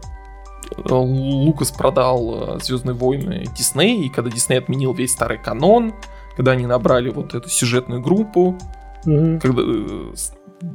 Лукас 0.77 1.71
продал 1.71 2.61
Звездные 2.61 2.95
войны 2.95 3.47
Дисней, 3.57 4.05
и 4.05 4.09
когда 4.11 4.31
Дисней 4.31 4.59
отменил 4.59 4.93
весь 4.93 5.13
старый 5.13 5.39
канон, 5.39 5.95
когда 6.37 6.53
они 6.53 6.67
набрали 6.67 7.11
вот 7.11 7.35
эту 7.35 7.49
сюжетную 7.49 8.03
группу, 8.03 8.59
Мгм. 9.05 9.41
когда 9.41 9.63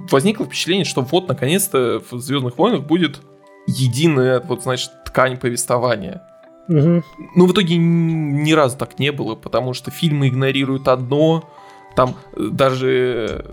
возникло 0.09 0.45
впечатление, 0.45 0.85
что 0.85 1.01
вот 1.01 1.27
наконец-то 1.27 2.01
в 2.09 2.19
Звездных 2.19 2.57
войнах 2.57 2.83
будет 2.83 3.21
единая, 3.67 4.39
вот 4.39 4.63
значит, 4.63 4.91
ткань 5.05 5.37
повествования. 5.37 6.21
Мгм. 6.67 7.03
Но 7.35 7.45
в 7.45 7.51
итоге 7.51 7.77
ни 7.77 8.53
разу 8.53 8.77
так 8.77 8.99
не 8.99 9.11
было, 9.11 9.35
потому 9.35 9.73
что 9.73 9.91
фильмы 9.91 10.27
игнорируют 10.29 10.87
одно, 10.87 11.49
там 11.95 12.15
э, 12.35 12.47
даже... 12.51 13.27
э, 13.29 13.51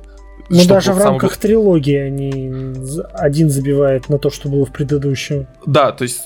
Ну, 0.48 0.64
даже 0.64 0.92
в 0.92 0.98
рамках 0.98 1.36
трилогии 1.36 1.96
они 1.96 2.32
один 3.14 3.50
забивает 3.50 4.08
на 4.08 4.18
то, 4.18 4.30
что 4.30 4.48
было 4.48 4.64
в 4.64 4.72
предыдущем. 4.72 5.46
Да, 5.66 5.92
то 5.92 6.04
есть 6.04 6.24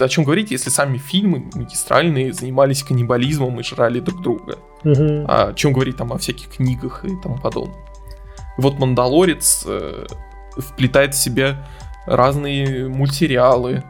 о 0.00 0.08
чем 0.08 0.24
говорить, 0.24 0.50
если 0.50 0.70
сами 0.70 0.98
фильмы 0.98 1.50
магистральные 1.54 2.32
занимались 2.32 2.82
каннибализмом 2.82 3.60
и 3.60 3.62
жрали 3.62 4.00
друг 4.00 4.22
друга. 4.22 4.56
Мгм. 4.84 5.26
А 5.28 5.48
о 5.48 5.54
чем 5.54 5.72
говорить 5.72 5.96
там 5.96 6.12
о 6.12 6.16
всяких 6.18 6.48
книгах 6.56 7.04
и 7.04 7.10
тому 7.22 7.38
подобное. 7.38 7.76
Вот 8.56 8.78
Мандалорец 8.78 9.64
э, 9.66 10.06
вплетает 10.56 11.14
в 11.14 11.18
себя 11.18 11.66
разные 12.06 12.88
мультсериалы, 12.88 13.82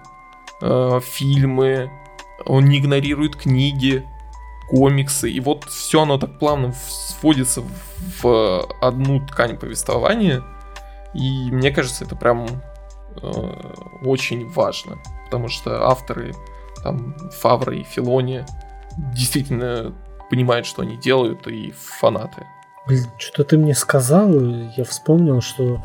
э, 0.63 1.01
фильмы, 1.03 1.91
он 2.47 2.67
не 2.67 2.79
игнорирует 2.79 3.37
книги, 3.37 4.07
комиксы, 4.69 5.31
и 5.31 5.41
вот 5.41 5.65
все 5.65 6.03
оно 6.03 6.17
так 6.19 6.39
плавно 6.39 6.73
сводится 6.73 7.61
в, 7.61 8.23
в 8.23 8.67
одну 8.81 9.27
ткань 9.27 9.57
повествования, 9.57 10.43
и 11.13 11.51
мне 11.51 11.73
кажется, 11.73 12.05
это 12.05 12.15
прям 12.15 12.47
э, 13.21 13.31
очень 14.03 14.49
важно, 14.49 14.99
потому 15.25 15.49
что 15.49 15.89
авторы, 15.89 16.35
там, 16.85 17.17
Фавра 17.41 17.75
и 17.75 17.83
Филони 17.83 18.45
действительно 19.13 19.93
понимают, 20.31 20.67
что 20.67 20.83
они 20.83 20.97
делают, 20.97 21.49
и 21.49 21.73
фанаты. 21.73 22.47
Блин, 22.87 23.07
что-то 23.19 23.45
ты 23.45 23.59
мне 23.59 23.75
сказал, 23.75 24.31
я 24.77 24.85
вспомнил, 24.85 25.41
что 25.41 25.83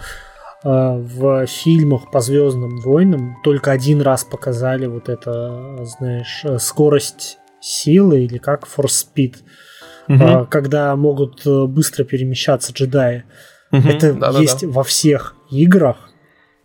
в 0.66 1.46
фильмах 1.46 2.10
по 2.10 2.22
Звездным 2.22 2.80
войнам 2.80 3.38
только 3.44 3.72
один 3.72 4.02
раз 4.02 4.24
показали 4.24 4.88
вот 4.88 5.10
это, 5.10 5.86
знаешь, 5.86 6.42
э, 6.44 6.58
скорость 6.58 7.38
силы 7.62 8.24
или 8.24 8.40
как 8.40 8.66
Force 8.66 9.06
Speed, 9.06 9.36
а, 10.08 10.46
когда 10.46 10.96
могут 10.96 11.46
э, 11.46 11.66
быстро 11.66 12.04
перемещаться 12.04 12.74
джедаи. 12.74 13.26
Мгм. 13.72 13.88
Это 13.88 14.14
Да-да-да. 14.14 14.40
есть 14.40 14.64
во 14.64 14.84
всех 14.84 15.36
играх. 15.52 16.10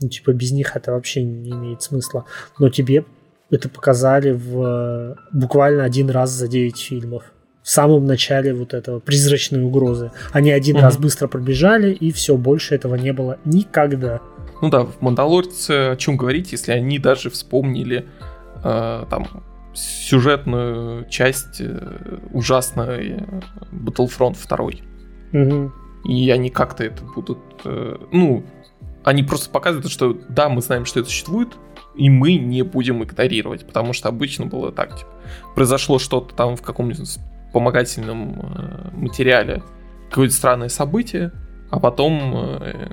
Ну, 0.01 0.09
типа, 0.09 0.33
без 0.33 0.53
них 0.53 0.77
это 0.77 0.93
вообще 0.93 1.23
не 1.23 1.51
имеет 1.51 1.83
смысла. 1.83 2.25
Но 2.59 2.71
тебе 2.71 3.05
это 3.51 3.69
показали 3.69 4.31
в 4.31 4.63
э, 4.63 5.15
буквально 5.33 5.85
один 5.85 6.09
раз 6.09 6.31
за 6.31 6.49
9 6.49 6.79
фильмов. 6.79 7.25
В 7.71 7.73
самом 7.73 8.05
начале 8.05 8.53
вот 8.53 8.75
этого 8.75 8.99
призрачной 8.99 9.63
угрозы. 9.63 10.11
Они 10.33 10.51
один 10.51 10.75
Мгм. 10.75 10.85
раз 10.87 10.97
быстро 10.97 11.29
пробежали, 11.29 11.93
и 11.93 12.11
все, 12.11 12.37
больше 12.37 12.75
этого 12.75 12.97
не 12.97 13.13
было 13.13 13.39
никогда. 13.45 14.19
Ну 14.61 14.71
да, 14.71 14.81
в 14.81 15.01
Мандалорце 15.01 15.93
о 15.93 15.97
чем 15.97 16.17
говорить, 16.17 16.51
если 16.51 16.73
они 16.73 16.99
даже 16.99 17.31
вспомнили 17.31 18.07
э, 18.65 19.05
там 19.09 19.45
сюжетную 19.73 21.09
часть 21.09 21.61
э, 21.61 22.19
ужасной 22.33 23.11
э, 23.11 23.41
Battlefront 23.71 24.37
2. 24.49 25.41
Мгм. 25.41 25.73
И 26.07 26.29
они 26.29 26.51
как-то 26.51 26.83
это 26.83 27.05
будут... 27.05 27.39
э, 27.65 27.99
ну, 28.11 28.43
они 29.05 29.23
просто 29.23 29.49
показывают, 29.49 29.93
что 29.93 30.19
да, 30.29 30.49
мы 30.49 30.61
знаем, 30.61 30.87
что 30.87 30.99
это 30.99 31.09
существует, 31.09 31.51
и 31.95 32.11
мы 32.11 32.35
не 32.35 32.63
будем 32.63 33.05
игнорировать, 33.05 33.65
потому 33.65 33.93
что 33.93 34.09
обычно 34.09 34.47
было 34.47 34.73
так, 34.73 34.99
типа, 34.99 35.11
произошло 35.55 36.01
что-то 36.01 36.35
там 36.35 36.57
в 36.57 36.63
каком-нибудь 36.63 36.99
вспомогательном 37.51 38.41
э, 38.41 38.97
материале, 38.97 39.63
какое-то 40.09 40.35
странное 40.35 40.69
событие, 40.69 41.33
а 41.71 41.81
потом 41.81 42.59
э, 42.63 42.89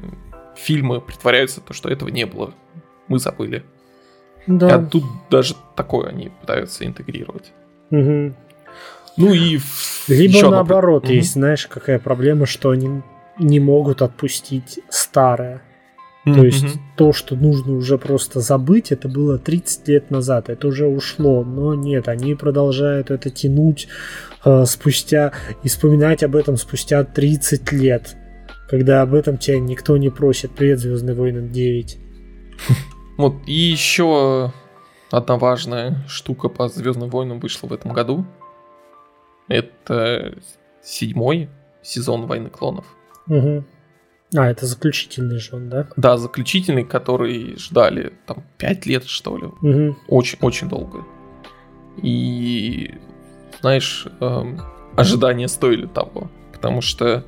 фильмы 0.55 0.99
притворяются, 0.99 1.61
то, 1.61 1.73
что 1.73 1.89
этого 1.89 2.09
не 2.09 2.25
было. 2.25 2.53
Мы 3.07 3.19
забыли. 3.19 3.63
Да. 4.47 4.75
А 4.75 4.83
тут 4.83 5.03
даже 5.29 5.55
такое 5.75 6.09
они 6.09 6.29
пытаются 6.41 6.85
интегрировать. 6.85 7.53
Мгм. 7.91 8.35
Ну 9.15 9.33
и... 9.33 9.59
Либо 10.07 10.33
еще 10.33 10.49
наоборот, 10.49 11.03
Мгм. 11.03 11.13
есть, 11.13 11.33
знаешь, 11.33 11.67
какая 11.67 11.99
проблема, 11.99 12.45
что 12.45 12.71
они 12.71 13.01
не 13.37 13.59
могут 13.59 14.01
отпустить 14.01 14.79
старое. 14.89 15.61
То 16.27 16.31
Мгм. 16.39 16.43
есть 16.43 16.65
то, 16.97 17.13
что 17.13 17.35
нужно 17.37 17.73
уже 17.77 17.97
просто 17.97 18.41
забыть, 18.41 18.91
это 18.91 19.07
было 19.07 19.37
30 19.37 19.87
лет 19.87 20.11
назад, 20.11 20.49
это 20.49 20.67
уже 20.67 20.85
ушло. 20.85 21.45
Но 21.45 21.73
нет, 21.73 22.09
они 22.09 22.35
продолжают 22.35 23.11
это 23.11 23.29
тянуть 23.29 23.87
э, 24.43 24.65
спустя 24.65 25.31
и 25.63 25.69
вспоминать 25.69 26.23
об 26.23 26.35
этом 26.35 26.57
спустя 26.57 27.03
30 27.05 27.71
лет. 27.71 28.17
Когда 28.69 29.01
об 29.03 29.13
этом 29.13 29.37
тебя 29.37 29.59
никто 29.59 29.95
не 29.95 30.09
просит. 30.09 30.51
Привет, 30.51 30.79
Звездные 30.79 31.15
войны 31.15 31.47
9. 31.47 31.97
Вот, 33.17 33.35
и 33.47 33.53
еще 33.53 34.51
одна 35.09 35.37
важная 35.37 36.03
штука 36.07 36.49
по 36.49 36.67
Звездным 36.67 37.09
войнам 37.09 37.39
вышла 37.39 37.67
в 37.67 37.73
этом 37.73 37.93
году. 37.93 38.25
Это 39.47 40.35
седьмой 40.83 41.49
сезон 41.81 42.27
Войны 42.27 42.49
клонов. 42.49 42.85
Мгм. 43.27 43.65
А, 44.35 44.49
это 44.49 44.65
заключительный 44.65 45.39
же 45.39 45.55
он, 45.55 45.69
да? 45.69 45.87
Да, 45.95 46.17
заключительный, 46.17 46.83
который 46.83 47.55
ждали 47.57 48.13
там 48.25 48.43
5 48.57 48.85
лет, 48.85 49.05
что 49.05 49.37
ли. 49.37 49.47
Мгм. 49.61 49.97
Очень-очень 50.07 50.67
долго. 50.67 51.05
И, 52.01 52.93
знаешь, 53.61 54.05
эм, 54.19 54.61
ожидания 54.97 55.47
стоили 55.47 55.85
того. 55.85 56.29
Потому 56.51 56.81
что 56.81 57.23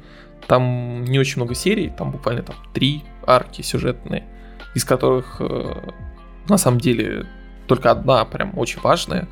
там 0.48 1.04
не 1.06 1.20
очень 1.20 1.38
много 1.38 1.56
серий, 1.56 1.90
там 1.96 2.12
буквально 2.12 2.42
там 2.42 2.56
три 2.74 3.04
арки 3.26 3.62
сюжетные, 3.62 4.28
из 4.76 4.84
которых 4.84 5.38
э, 5.40 5.92
на 6.50 6.58
самом 6.58 6.80
деле 6.80 7.28
только 7.68 7.92
одна 7.92 8.26
прям 8.26 8.58
очень 8.58 8.82
важная, 8.82 9.30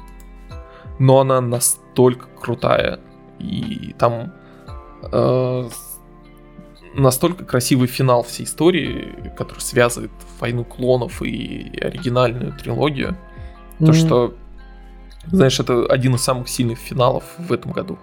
но 1.00 1.20
она 1.20 1.42
настолько 1.42 2.28
крутая. 2.40 3.00
И 3.40 3.96
там 3.98 4.34
э, 5.12 5.70
настолько 6.94 7.46
красивый 7.46 7.88
финал 7.88 8.24
всей 8.24 8.44
истории, 8.46 9.32
который 9.38 9.60
связывает 9.60 10.12
войну 10.40 10.64
клонов 10.64 11.22
и 11.22 11.78
оригинальную 11.82 12.54
трилогию. 12.54 13.18
То, 13.80 13.86
Мгм. 13.86 13.94
что, 13.94 14.34
знаешь, 15.32 15.60
это 15.60 15.86
один 15.86 16.16
из 16.16 16.22
самых 16.22 16.48
сильных 16.50 16.80
финалов 16.80 17.24
в 17.38 17.52
этом 17.54 17.72
году. 17.72 17.98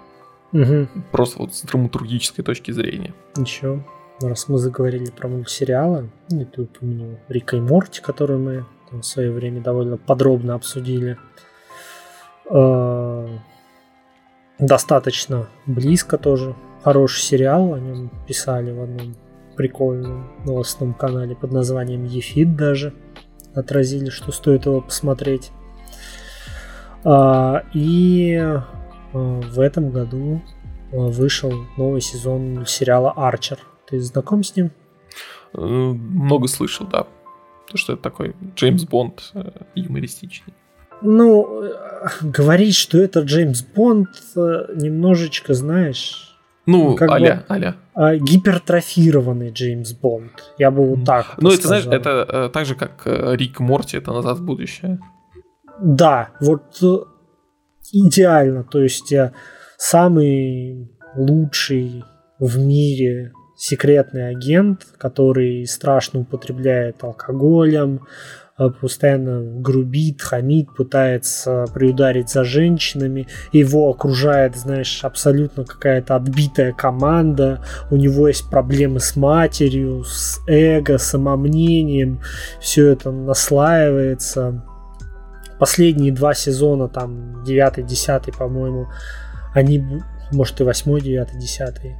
Мгм. 0.53 0.89
Просто 1.11 1.39
вот 1.41 1.55
с 1.55 1.63
драматургической 1.63 2.45
точки 2.45 2.71
зрения. 2.71 3.13
Ничего. 3.37 3.85
Раз 4.23 4.49
мы 4.49 4.59
заговорили 4.59 5.11
про 5.11 5.27
мультсериалы, 5.29 6.11
и 6.31 6.45
ты 6.45 6.63
упомянул 6.63 7.19
Рика 7.29 7.57
и 7.57 7.61
Морти, 7.61 8.01
который 8.01 8.39
мы 8.39 8.65
там 8.89 9.01
в 9.01 9.07
свое 9.07 9.33
время 9.33 9.61
довольно 9.61 9.97
подробно 9.97 10.55
обсудили. 10.55 11.19
Э, 12.51 13.39
Достаточно 14.61 15.49
близко 15.67 16.17
тоже 16.17 16.55
хороший 16.85 17.23
сериал, 17.23 17.73
о 17.73 17.81
нем 17.81 18.11
писали 18.29 18.71
в 18.71 18.83
одном 18.83 19.17
прикольном 19.57 20.31
новостном 20.45 20.93
канале 20.93 21.35
под 21.35 21.51
названием 21.51 22.05
Ефит 22.05 22.57
даже. 22.57 22.93
Отразили, 23.55 24.11
что 24.11 24.33
стоит 24.33 24.67
его 24.67 24.83
посмотреть. 24.83 25.51
А, 27.05 27.63
и 27.73 28.35
а, 28.37 28.65
в 29.13 29.61
этом 29.61 29.91
году 29.91 30.43
а, 30.93 30.97
вышел 30.97 31.53
новый 31.79 32.03
сезон 32.03 32.65
сериала 32.67 33.13
Арчер. 33.13 33.59
Ты 33.89 34.01
знаком 34.01 34.43
с 34.43 34.55
ним? 34.57 34.71
Э, 35.55 35.61
много 35.61 36.49
слышал, 36.49 36.87
да. 36.87 37.07
То, 37.71 37.79
что 37.79 37.95
это 37.95 38.03
такой 38.03 38.35
Джеймс 38.57 38.85
Бонд 38.85 39.31
э, 39.35 39.51
юмористичный. 39.75 40.53
Ну, 41.01 41.63
э, 41.63 41.73
говорить, 42.23 42.75
что 42.75 42.99
это 42.99 43.21
Джеймс 43.21 43.63
Бонд, 43.63 44.09
немножечко, 44.35 45.55
знаешь, 45.55 46.34
ну, 46.67 46.97
как 46.97 47.11
аля, 47.11 47.45
бы, 47.49 47.55
аля. 47.55 47.77
А, 47.95 48.17
гипертрофированный 48.17 49.51
Джеймс 49.51 49.93
Бонд. 49.93 50.33
Я 50.59 50.71
бы 50.71 50.85
вот 50.87 51.05
так 51.05 51.35
Ну, 51.39 51.51
это, 51.51 51.69
знаешь, 51.69 51.87
это 51.87 52.27
э, 52.29 52.49
так 52.53 52.67
же, 52.67 52.75
как 52.75 53.03
э, 53.05 53.37
Рик 53.37 53.61
Морти, 53.61 53.97
это 53.97 54.13
«Назад 54.13 54.39
в 54.39 54.45
будущее». 54.45 54.99
Да, 55.81 56.31
вот 56.41 56.83
э, 56.83 56.97
идеально. 57.93 58.65
То 58.65 58.81
есть 58.81 59.13
самый 59.77 60.91
лучший 61.17 62.05
в 62.39 62.59
мире 62.59 63.33
секретный 63.57 64.29
агент, 64.29 64.85
который 64.99 65.67
страшно 65.67 66.21
употребляет 66.21 67.05
алкоголем, 67.05 68.01
Э, 68.01 68.07
постоянно 68.57 69.61
грубит, 69.61 70.23
хамит, 70.23 70.75
пытается 70.75 71.67
приударить 71.75 72.31
за 72.31 72.45
женщинами. 72.45 73.27
Его 73.53 73.91
окружает, 73.91 74.57
знаешь, 74.57 75.01
абсолютно 75.03 75.65
какая-то 75.65 76.15
отбитая 76.15 76.73
команда. 76.73 77.65
У 77.91 77.97
него 77.97 78.29
есть 78.29 78.49
проблемы 78.49 79.01
с 79.01 79.17
матерью, 79.17 80.05
с 80.05 80.41
эго, 80.47 80.99
самомнением. 80.99 82.21
Все 82.61 82.89
это 82.91 83.11
наслаивается. 83.11 84.63
Последние 85.59 86.13
два 86.13 86.35
сезона, 86.35 86.89
там, 86.89 87.43
девятый, 87.45 87.85
десятый, 87.85 88.33
по-моему, 88.33 88.89
они, 89.53 89.85
может 90.33 90.61
и 90.61 90.65
восьмой, 90.65 91.01
девятый, 91.01 91.39
десятый, 91.39 91.97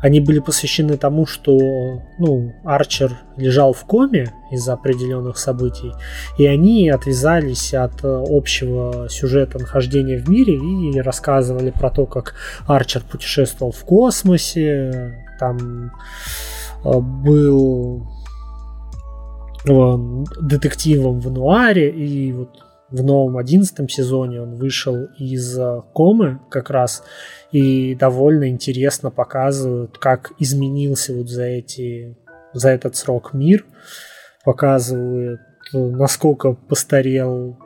они 0.00 0.20
были 0.20 0.38
посвящены 0.38 0.96
тому, 0.96 1.26
что 1.26 2.02
ну, 2.18 2.54
Арчер 2.64 3.18
лежал 3.36 3.72
в 3.72 3.84
коме 3.84 4.32
из-за 4.50 4.74
определенных 4.74 5.38
событий, 5.38 5.92
и 6.38 6.46
они 6.46 6.88
отвязались 6.88 7.74
от 7.74 8.00
общего 8.02 9.08
сюжета 9.08 9.58
нахождения 9.58 10.18
в 10.18 10.28
мире 10.28 10.54
и 10.54 11.00
рассказывали 11.00 11.70
про 11.70 11.90
то, 11.90 12.06
как 12.06 12.34
Арчер 12.66 13.02
путешествовал 13.02 13.72
в 13.72 13.84
космосе, 13.84 15.26
там 15.38 15.92
э, 16.84 17.00
был 17.00 18.06
э, 19.66 19.96
детективом 20.40 21.20
в 21.20 21.30
Нуаре, 21.30 21.90
и 21.90 22.32
вот 22.32 22.50
в 22.90 23.02
новом 23.02 23.36
одиннадцатом 23.36 23.88
сезоне 23.88 24.42
он 24.42 24.54
вышел 24.54 25.04
из 25.18 25.58
э, 25.58 25.82
комы 25.94 26.40
как 26.50 26.70
раз 26.70 27.04
и 27.52 27.94
довольно 27.94 28.48
интересно 28.48 29.10
показывают, 29.10 29.98
как 29.98 30.32
изменился 30.38 31.14
вот 31.14 31.28
за 31.28 31.44
эти 31.44 32.16
за 32.52 32.70
этот 32.70 32.96
срок 32.96 33.32
мир, 33.32 33.64
показывают, 34.44 35.40
насколько 35.72 36.52
постарел 36.52 37.58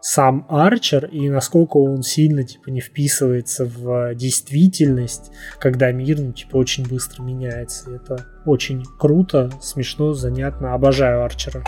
сам 0.00 0.46
Арчер 0.48 1.04
и 1.04 1.28
насколько 1.28 1.76
он 1.76 2.02
сильно 2.02 2.42
типа 2.42 2.70
не 2.70 2.80
вписывается 2.80 3.64
в 3.64 4.16
действительность, 4.16 5.30
когда 5.60 5.92
мир 5.92 6.20
ну, 6.20 6.32
типа 6.32 6.56
очень 6.56 6.88
быстро 6.88 7.22
меняется. 7.22 7.94
Это 7.94 8.26
очень 8.44 8.82
круто, 8.98 9.52
смешно, 9.60 10.12
занятно. 10.12 10.74
Обожаю 10.74 11.22
Арчера 11.22 11.62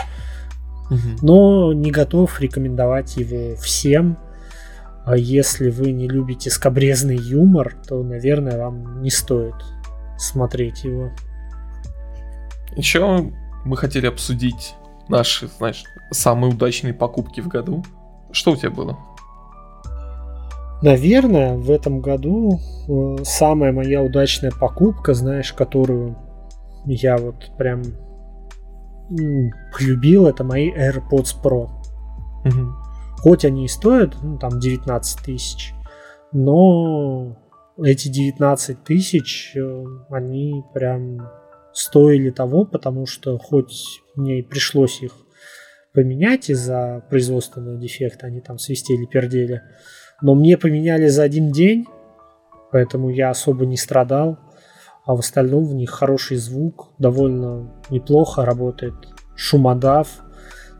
но 1.21 1.73
не 1.73 1.91
готов 1.91 2.39
рекомендовать 2.39 3.17
его 3.17 3.55
всем. 3.55 4.17
А 5.05 5.15
если 5.15 5.69
вы 5.69 5.91
не 5.91 6.07
любите 6.07 6.49
скобрезный 6.49 7.17
юмор, 7.17 7.75
то, 7.87 8.01
наверное, 8.01 8.57
вам 8.57 9.03
не 9.03 9.11
стоит 9.11 9.53
смотреть 10.17 10.83
его. 10.83 11.11
Еще 12.75 13.31
мы 13.65 13.77
хотели 13.77 14.07
обсудить 14.07 14.75
наши, 15.07 15.47
знаешь, 15.47 15.83
самые 16.11 16.53
удачные 16.53 16.93
покупки 16.93 17.39
в 17.39 17.47
году. 17.47 17.83
Что 18.31 18.53
у 18.53 18.55
тебя 18.55 18.71
было? 18.71 18.97
Наверное, 20.81 21.55
в 21.55 21.69
этом 21.69 22.01
году 22.01 22.59
э, 22.87 23.23
самая 23.23 23.71
моя 23.71 24.01
удачная 24.01 24.51
покупка, 24.51 25.13
знаешь, 25.13 25.53
которую 25.53 26.17
я 26.85 27.17
вот 27.17 27.51
прям 27.57 27.83
полюбил, 29.71 30.27
это 30.27 30.43
мои 30.43 30.71
AirPods 30.71 31.35
Pro. 31.43 31.69
Угу. 32.43 32.84
Хоть 33.25 33.43
они 33.43 33.65
и 33.65 33.67
стоят, 33.67 34.15
ну, 34.21 34.37
там, 34.37 34.59
19 34.59 35.25
тысяч, 35.25 35.73
но 36.31 37.35
эти 37.83 38.07
19 38.07 38.83
тысяч, 38.83 39.53
э, 39.55 39.83
они 40.11 40.63
прям 40.75 41.27
стоили 41.73 42.29
того, 42.29 42.65
потому 42.65 43.07
что 43.07 43.39
хоть 43.39 44.03
мне 44.13 44.41
и 44.41 44.43
пришлось 44.43 45.01
их 45.01 45.13
поменять 45.91 46.51
из-за 46.51 47.03
производственного 47.09 47.79
дефекта, 47.79 48.27
они 48.27 48.41
там 48.41 48.59
свистели, 48.59 49.05
пердели, 49.05 49.63
но 50.21 50.35
мне 50.35 50.55
поменяли 50.55 51.07
за 51.07 51.23
один 51.23 51.51
день, 51.51 51.87
поэтому 52.71 53.09
я 53.09 53.31
особо 53.31 53.65
не 53.65 53.75
страдал 53.75 54.37
а 55.03 55.15
в 55.15 55.19
остальном 55.19 55.65
в 55.65 55.73
них 55.73 55.89
хороший 55.89 56.37
звук, 56.37 56.89
довольно 56.99 57.71
неплохо 57.89 58.45
работает 58.45 58.93
шумодав, 59.35 60.07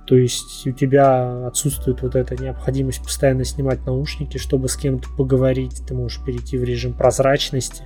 то 0.06 0.16
есть 0.16 0.68
у 0.68 0.72
тебя 0.72 1.48
отсутствует 1.48 2.02
вот 2.02 2.16
эта 2.16 2.42
необходимость 2.42 3.04
постоянно 3.04 3.44
снимать 3.44 3.86
наушники, 3.86 4.38
чтобы 4.38 4.70
с 4.70 4.76
кем-то 4.76 5.10
поговорить, 5.18 5.82
ты 5.88 5.94
можешь 5.94 6.24
перейти 6.24 6.58
в 6.58 6.64
режим 6.64 6.94
прозрачности. 6.94 7.84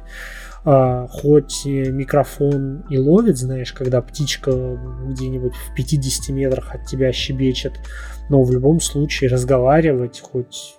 А, 0.65 1.07
хоть 1.07 1.65
микрофон 1.65 2.84
и 2.89 2.97
ловит, 2.97 3.38
знаешь, 3.38 3.72
когда 3.72 4.01
птичка 4.01 4.51
где-нибудь 5.07 5.53
в 5.53 5.76
50 5.76 6.30
метрах 6.36 6.76
от 6.76 6.86
тебя 6.86 7.13
щебечет, 7.13 7.74
но 8.30 8.43
в 8.43 8.51
любом 8.51 8.82
случае 8.82 9.30
разговаривать 9.30 10.20
хоть 10.20 10.76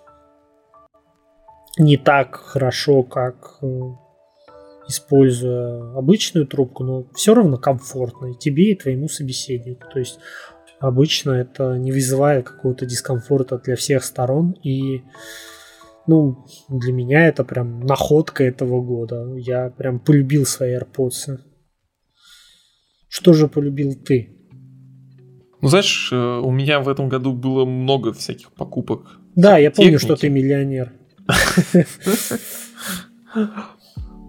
не 1.79 1.97
так 1.97 2.37
хорошо, 2.37 3.03
как 3.03 3.59
э, 3.63 3.67
используя 4.89 5.97
обычную 5.97 6.47
трубку, 6.47 6.85
но 6.85 7.07
все 7.15 7.33
равно 7.33 7.57
комфортно 7.57 8.33
и 8.33 8.39
тебе, 8.39 8.73
и 8.73 8.77
твоему 8.77 9.09
собеседнику. 9.09 9.89
То 9.91 9.99
есть 9.99 10.19
обычно 10.81 11.33
это 11.33 11.77
не 11.77 11.93
вызывает 11.93 12.47
какого-то 12.47 12.87
дискомфорта 12.87 13.59
для 13.59 13.77
всех 13.77 14.03
сторон. 14.03 14.53
И 14.65 15.03
ну, 16.07 16.47
для 16.69 16.93
меня 16.93 17.29
это 17.29 17.45
прям 17.45 17.81
находка 17.81 18.43
этого 18.43 18.83
года. 18.83 19.35
Я 19.37 19.71
прям 19.71 20.01
полюбил 20.01 20.47
свои 20.47 20.77
AirPods. 20.77 21.39
Что 23.09 23.33
же 23.33 23.47
полюбил 23.49 23.95
ты? 23.95 24.37
Ну, 25.61 25.69
знаешь, 25.69 26.09
э, 26.11 26.17
у 26.17 26.51
меня 26.51 26.81
в 26.81 26.89
этом 26.89 27.09
году 27.09 27.35
было 27.35 27.67
много 27.67 28.13
всяких 28.15 28.53
покупок. 28.53 29.19
Да, 29.37 29.59
я 29.59 29.71
помню, 29.71 29.99
что 29.99 30.17
ты 30.17 30.31
миллионер. 30.31 30.93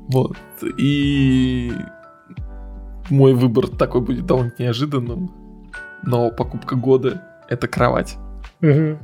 Вот. 0.09 0.35
И 0.77 1.71
мой 3.09 3.33
выбор 3.33 3.67
такой 3.67 4.01
будет 4.01 4.25
довольно 4.25 4.53
неожиданным. 4.59 5.40
Но 6.03 6.31
покупка 6.31 6.75
года 6.75 7.21
это 7.49 7.67
кровать. 7.67 8.17
Угу. 8.61 8.97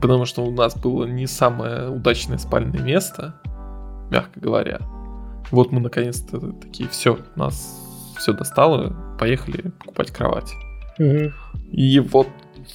Потому 0.00 0.24
что 0.24 0.44
у 0.44 0.50
нас 0.50 0.76
было 0.76 1.04
не 1.04 1.26
самое 1.26 1.88
удачное 1.88 2.38
спальное 2.38 2.80
место, 2.80 3.34
мягко 4.10 4.38
говоря. 4.38 4.80
Вот 5.50 5.72
мы 5.72 5.80
наконец-то 5.80 6.52
такие, 6.52 6.88
все, 6.88 7.18
нас 7.34 7.80
все 8.16 8.32
достало, 8.32 8.94
поехали 9.18 9.70
покупать 9.80 10.10
кровать. 10.10 10.52
Угу. 10.98 11.32
И 11.72 11.98
вот 12.00 12.28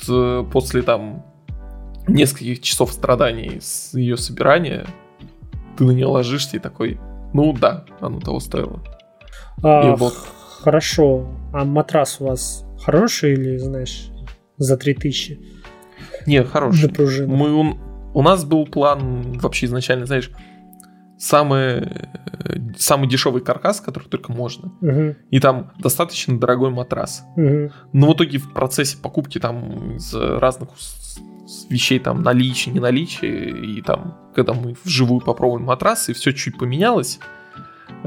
э, 0.09 0.43
после 0.51 0.81
там 0.81 1.23
нескольких 2.07 2.61
часов 2.61 2.91
страданий 2.91 3.59
с 3.61 3.93
ее 3.93 4.17
собирания, 4.17 4.85
ты 5.77 5.85
на 5.85 5.91
нее 5.91 6.07
ложишься 6.07 6.57
и 6.57 6.59
такой, 6.59 6.99
ну 7.33 7.53
да, 7.53 7.85
оно 7.99 8.19
того 8.19 8.39
стоило. 8.39 8.81
А, 9.63 9.93
и 9.93 9.95
вот. 9.95 10.13
Хорошо. 10.61 11.27
А 11.53 11.63
матрас 11.63 12.19
у 12.19 12.25
вас 12.25 12.64
хороший 12.85 13.33
или, 13.33 13.57
знаешь, 13.57 14.09
за 14.57 14.77
3000? 14.77 15.39
Не, 16.25 16.43
хороший. 16.43 16.89
Мы, 17.27 17.53
у, 17.53 17.77
у 18.13 18.21
нас 18.21 18.45
был 18.45 18.65
план 18.65 19.39
вообще 19.39 19.65
изначально, 19.65 20.05
знаешь, 20.05 20.31
самый, 21.17 21.87
самый 22.77 23.09
дешевый 23.09 23.41
каркас, 23.41 23.81
который 23.81 24.07
только 24.07 24.31
можно. 24.31 24.71
Угу. 24.81 25.15
И 25.31 25.39
там 25.39 25.71
достаточно 25.79 26.39
дорогой 26.39 26.69
матрас. 26.69 27.23
Угу. 27.35 27.71
Но 27.93 28.11
в 28.11 28.15
итоге 28.15 28.37
в 28.37 28.53
процессе 28.53 28.97
покупки 28.97 29.39
там 29.39 29.95
из 29.95 30.13
разных 30.13 30.69
вещей 31.69 31.99
там 31.99 32.23
наличие, 32.23 32.73
не 32.73 32.79
наличие, 32.79 33.49
и 33.49 33.81
там, 33.81 34.17
когда 34.33 34.53
мы 34.53 34.75
вживую 34.83 35.21
попробовали 35.21 35.63
матрас, 35.63 36.09
и 36.09 36.13
все 36.13 36.33
чуть 36.33 36.57
поменялось, 36.57 37.19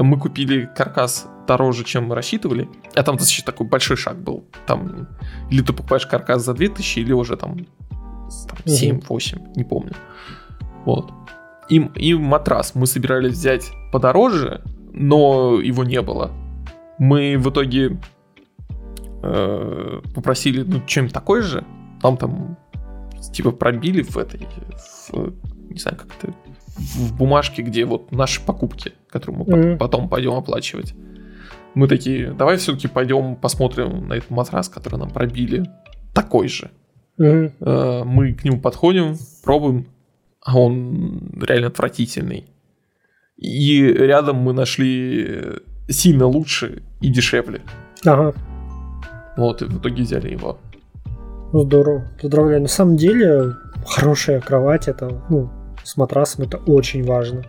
Мы 0.03 0.19
купили 0.19 0.71
каркас 0.77 1.27
дороже, 1.47 1.85
чем 1.85 2.07
мы 2.07 2.15
рассчитывали. 2.15 2.69
А 2.95 3.03
там 3.03 3.17
достаточно 3.17 3.45
такой 3.47 3.67
большой 3.67 3.97
шаг 3.97 4.19
был. 4.19 4.45
Там 4.67 5.09
или 5.51 5.63
ты 5.63 5.73
покупаешь 5.73 6.07
каркас 6.07 6.45
за 6.45 6.55
2000, 6.55 7.01
или 7.01 7.13
уже 7.13 7.37
там, 7.37 7.57
там 7.57 8.59
7-8, 8.65 9.57
не 9.57 9.65
помню. 9.65 9.93
Вот. 10.85 11.13
И, 11.69 11.77
и 11.97 12.15
матрас 12.15 12.75
мы 12.75 12.87
собирались 12.87 13.33
взять 13.33 13.71
подороже, 13.93 14.63
но 14.93 15.61
его 15.61 15.85
не 15.85 16.01
было. 16.01 16.31
Мы 16.99 17.37
в 17.37 17.51
итоге 17.51 17.99
э, 19.23 20.01
попросили, 20.15 20.63
ну, 20.63 20.81
чем 20.87 21.09
такой 21.09 21.43
же. 21.43 21.65
Там 22.01 22.17
там 22.17 22.57
типа 23.33 23.51
пробили 23.51 24.03
в 24.03 24.17
этой, 24.17 24.47
в, 25.11 25.35
не 25.71 25.79
знаю, 25.79 25.97
как 25.97 26.09
это, 26.17 26.33
в 26.79 27.17
бумажке, 27.17 27.63
где 27.63 27.85
вот 27.85 28.13
наши 28.13 28.41
покупки, 28.41 28.93
которые 29.11 29.39
мы 29.39 29.45
mm-hmm. 29.45 29.77
потом 29.79 30.09
пойдем 30.09 30.35
оплачивать. 30.35 30.95
Мы 31.75 31.89
такие, 31.89 32.33
давай 32.33 32.57
все-таки 32.57 32.89
пойдем 32.89 33.37
посмотрим 33.37 34.09
на 34.09 34.15
этот 34.15 34.31
матрас, 34.31 34.69
который 34.69 34.99
нам 34.99 35.11
пробили. 35.11 35.71
Такой 36.15 36.49
же. 36.49 36.71
Mm-hmm. 37.21 38.05
Мы 38.05 38.35
к 38.35 38.45
нему 38.45 38.61
подходим, 38.61 39.17
пробуем, 39.45 39.87
а 40.41 40.59
он 40.59 41.41
реально 41.41 41.69
отвратительный. 41.69 42.47
И 43.37 43.83
рядом 43.83 44.37
мы 44.37 44.53
нашли 44.53 45.43
сильно 45.89 46.27
лучше 46.27 46.83
и 47.01 47.09
дешевле. 47.09 47.61
Ага. 48.05 48.35
Вот, 49.37 49.63
и 49.63 49.67
в 49.67 49.79
итоге 49.79 50.03
взяли 50.03 50.31
его. 50.31 50.59
Здорово, 51.53 52.09
поздравляю. 52.21 52.63
На 52.63 52.69
самом 52.69 52.97
деле, 52.97 53.55
хорошая 53.87 54.41
кровать, 54.41 54.89
это, 54.89 55.23
ну, 55.31 55.51
с 55.85 55.97
матрасом 55.97 56.45
это 56.45 56.59
очень 56.59 57.05
важно. 57.05 57.45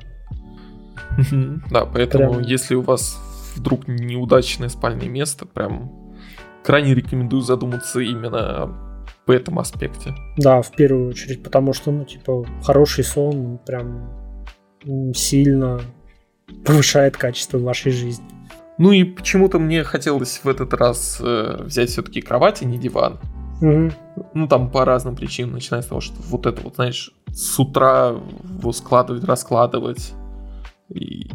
Да, 1.71 1.85
поэтому 1.85 2.33
прям... 2.33 2.43
если 2.43 2.75
у 2.75 2.81
вас 2.81 3.19
вдруг 3.55 3.87
неудачное 3.87 4.69
спальное 4.69 5.09
место, 5.09 5.45
прям 5.45 5.91
крайне 6.63 6.93
рекомендую 6.93 7.41
задуматься 7.41 7.99
именно 7.99 8.75
по 9.25 9.31
этому 9.31 9.59
аспекте. 9.59 10.15
Да, 10.37 10.61
в 10.61 10.71
первую 10.71 11.09
очередь, 11.09 11.43
потому 11.43 11.73
что, 11.73 11.91
ну, 11.91 12.05
типа, 12.05 12.45
хороший 12.63 13.03
сон 13.03 13.59
прям 13.65 14.09
сильно 15.13 15.81
повышает 16.65 17.17
качество 17.17 17.57
вашей 17.59 17.91
жизни. 17.91 18.25
Ну 18.77 18.91
и 18.91 19.03
почему-то 19.03 19.59
мне 19.59 19.83
хотелось 19.83 20.39
в 20.43 20.47
этот 20.47 20.73
раз 20.73 21.19
э, 21.21 21.63
взять 21.63 21.89
все-таки 21.89 22.21
кровать, 22.21 22.61
а 22.61 22.65
не 22.65 22.77
диван. 22.77 23.19
Угу. 23.61 23.91
Ну, 24.33 24.47
там 24.47 24.71
по 24.71 24.85
разным 24.85 25.15
причинам, 25.15 25.53
начиная 25.53 25.81
с 25.81 25.87
того, 25.87 25.99
что 25.99 26.15
вот 26.29 26.45
это 26.45 26.61
вот, 26.61 26.75
знаешь, 26.75 27.11
с 27.27 27.59
утра 27.59 28.15
его 28.57 28.71
складывать, 28.71 29.25
раскладывать. 29.25 30.13
И, 30.93 31.29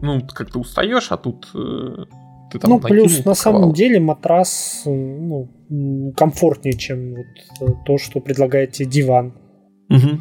ну, 0.00 0.20
как-то 0.26 0.58
устаешь, 0.58 1.10
а 1.10 1.16
тут 1.16 1.48
э, 1.54 2.04
ты 2.50 2.58
там 2.58 2.70
Ну, 2.70 2.80
плюс 2.80 3.24
на 3.24 3.34
самом 3.34 3.72
деле 3.72 4.00
матрас 4.00 4.82
ну, 4.84 5.48
комфортнее, 6.16 6.76
чем 6.76 7.14
вот 7.14 7.26
э, 7.60 7.74
то, 7.86 7.98
что 7.98 8.20
предлагает 8.20 8.72
тебе 8.72 8.88
диван. 8.88 9.34
Угу. 9.88 10.20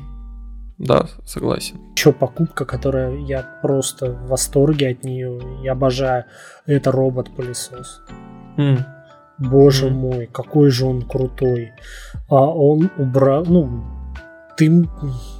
Да, 0.79 1.07
согласен. 1.25 1.77
Еще 1.95 2.13
покупка, 2.13 2.65
которая 2.65 3.17
я 3.17 3.43
просто 3.61 4.13
в 4.13 4.27
восторге 4.29 4.89
от 4.91 5.03
нее. 5.03 5.41
Я 5.61 5.73
обожаю. 5.73 6.23
Это 6.65 6.91
робот-пылесос. 6.91 8.01
Mm. 8.57 8.79
Боже 9.39 9.87
mm. 9.87 9.93
мой, 9.93 10.29
какой 10.31 10.69
же 10.69 10.85
он 10.85 11.01
крутой. 11.01 11.73
А 12.29 12.45
он 12.45 12.89
убрал, 12.97 13.43
ну, 13.45 13.83
ты, 14.59 14.89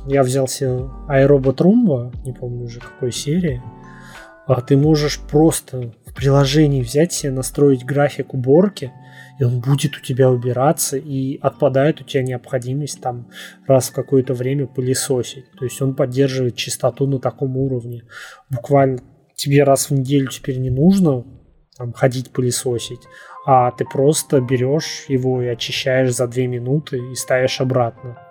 я 0.08 0.24
взял 0.24 0.48
себе 0.48 0.70
iRobot 1.10 1.58
Roomba, 1.58 2.16
не 2.24 2.32
помню 2.32 2.64
уже 2.64 2.80
какой 2.80 3.12
серии, 3.12 3.62
а 4.48 4.62
ты 4.62 4.78
можешь 4.78 5.20
просто 5.20 5.94
в 6.06 6.14
приложении 6.16 6.82
взять 6.82 7.12
себе, 7.12 7.34
настроить 7.34 7.84
график 7.84 8.34
уборки, 8.34 8.94
и 9.38 9.44
он 9.44 9.60
будет 9.60 9.98
у 9.98 10.02
тебя 10.02 10.30
убираться, 10.30 10.98
и 10.98 11.38
отпадает 11.42 12.00
у 12.00 12.06
тебя 12.06 12.24
необходимость 12.24 13.02
там 13.02 13.28
раз 13.68 13.90
в 13.90 13.94
какое-то 13.94 14.34
время 14.34 14.68
пылесосить. 14.68 15.52
То 15.58 15.66
есть 15.66 15.82
он 15.82 15.96
поддерживает 15.96 16.56
чистоту 16.56 17.06
на 17.06 17.20
таком 17.20 17.58
уровне. 17.58 18.04
Буквально 18.50 19.00
тебе 19.36 19.66
раз 19.66 19.90
в 19.90 19.94
неделю 19.94 20.28
теперь 20.28 20.60
не 20.60 20.70
нужно 20.70 21.26
там, 21.78 21.92
ходить 21.92 22.32
пылесосить, 22.32 23.02
а 23.46 23.72
ты 23.72 23.84
просто 23.84 24.40
берешь 24.40 25.06
его 25.10 25.42
и 25.42 25.48
очищаешь 25.48 26.16
за 26.16 26.26
две 26.28 26.48
минуты 26.48 27.00
и 27.12 27.16
ставишь 27.16 27.60
обратно. 27.60 28.29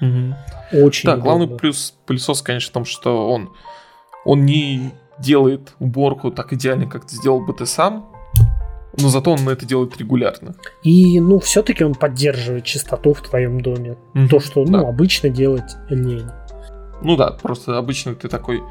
Угу. 0.00 0.82
Очень. 0.84 1.06
Да, 1.06 1.14
удобно. 1.14 1.22
главный 1.22 1.48
плюс 1.48 1.94
пылесос, 2.06 2.42
конечно, 2.42 2.70
в 2.70 2.72
том, 2.72 2.84
что 2.84 3.28
он, 3.28 3.50
он 4.24 4.44
не 4.44 4.92
делает 5.18 5.74
уборку 5.78 6.30
так 6.30 6.52
идеально, 6.52 6.86
как 6.86 7.06
ты 7.06 7.16
сделал 7.16 7.44
бы 7.44 7.52
ты 7.52 7.66
сам, 7.66 8.10
но 8.98 9.08
зато 9.08 9.32
он 9.32 9.48
это 9.48 9.66
делает 9.66 9.96
регулярно. 9.98 10.54
И, 10.82 11.20
ну, 11.20 11.38
все-таки 11.38 11.84
он 11.84 11.94
поддерживает 11.94 12.64
чистоту 12.64 13.14
в 13.14 13.22
твоем 13.22 13.60
доме. 13.60 13.96
mm 14.14 14.28
То, 14.28 14.40
что, 14.40 14.64
ну, 14.64 14.80
да. 14.82 14.88
обычно 14.88 15.28
делать 15.28 15.76
лень. 15.88 16.28
Ну 17.02 17.16
да, 17.16 17.30
просто 17.30 17.78
обычно 17.78 18.14
ты 18.14 18.28
такой, 18.28 18.62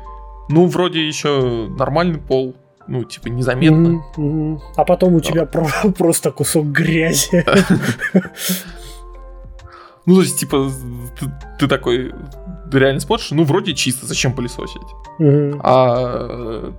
ну, 0.49 0.65
вроде 0.67 1.07
еще 1.07 1.67
нормальный 1.69 2.19
пол, 2.19 2.55
ну, 2.87 3.03
типа, 3.03 3.27
незаметно. 3.27 4.03
Mm-hmm. 4.17 4.59
А 4.75 4.83
потом 4.83 5.15
у 5.15 5.19
тебя 5.19 5.45
про- 5.45 5.91
просто 5.97 6.31
кусок 6.31 6.65
грязи. 6.65 7.45
Ну, 10.09 10.15
то 10.15 10.21
есть, 10.21 10.39
типа, 10.39 10.71
ты, 11.19 11.31
ты 11.59 11.67
такой, 11.67 12.11
реально 12.71 12.99
смотришь, 12.99 13.29
ну, 13.29 13.43
вроде 13.43 13.75
чисто, 13.75 14.07
зачем 14.07 14.33
пылесосить? 14.33 14.81
Mm-hmm. 15.19 15.61
А 15.63 16.73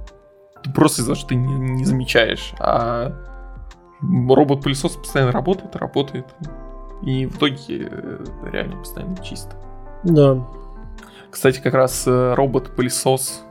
просто 0.75 1.03
из-за 1.03 1.13
того, 1.13 1.15
что 1.15 1.29
ты 1.29 1.37
не, 1.37 1.55
не 1.55 1.85
замечаешь. 1.85 2.53
А 2.59 3.13
робот-пылесос 4.03 4.97
постоянно 4.97 5.31
работает, 5.31 5.77
работает. 5.77 6.27
И 7.03 7.27
в 7.27 7.37
итоге 7.37 7.89
э, 7.89 8.25
реально 8.51 8.79
постоянно 8.79 9.17
чисто. 9.23 9.55
Да. 10.03 10.45
Кстати, 11.31 11.61
как 11.61 11.75
раз 11.75 12.09
э, 12.09 12.35
робот-пылесос 12.35 13.45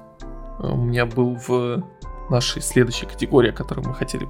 э, 0.59 0.67
у 0.67 0.75
меня 0.75 1.05
был 1.05 1.37
в 1.47 1.81
нашей 2.29 2.61
следующей 2.61 3.05
категории, 3.05 3.51
о 3.51 3.53
которой 3.53 3.87
мы 3.87 3.93
хотели 3.93 4.27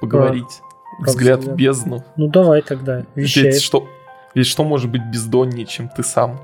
поговорить. 0.00 0.62
Про, 0.98 1.08
Взгляд 1.08 1.44
в 1.44 1.54
бездну. 1.54 2.02
Ну 2.16 2.28
давай 2.28 2.62
тогда, 2.62 3.04
вещай. 3.14 3.44
Ведь 3.44 3.60
что, 3.60 3.86
ведь 4.36 4.46
что 4.46 4.64
может 4.64 4.90
быть 4.90 5.02
бездоннее, 5.02 5.64
чем 5.64 5.88
ты 5.88 6.02
сам? 6.02 6.38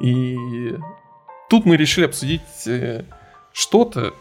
И 0.00 0.74
тут 1.50 1.66
мы 1.66 1.76
решили 1.76 2.06
обсудить 2.06 2.40
что-то, 3.52 4.14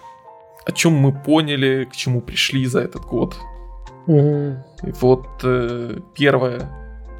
о 0.66 0.72
чем 0.74 0.94
мы 0.94 1.14
поняли, 1.14 1.86
к 1.86 1.96
чему 1.96 2.20
пришли 2.20 2.66
за 2.66 2.82
этот 2.82 3.04
год. 3.06 3.38
Угу. 4.08 4.58
И 4.84 4.92
вот 5.00 5.28
э, 5.44 6.00
первое, 6.14 6.70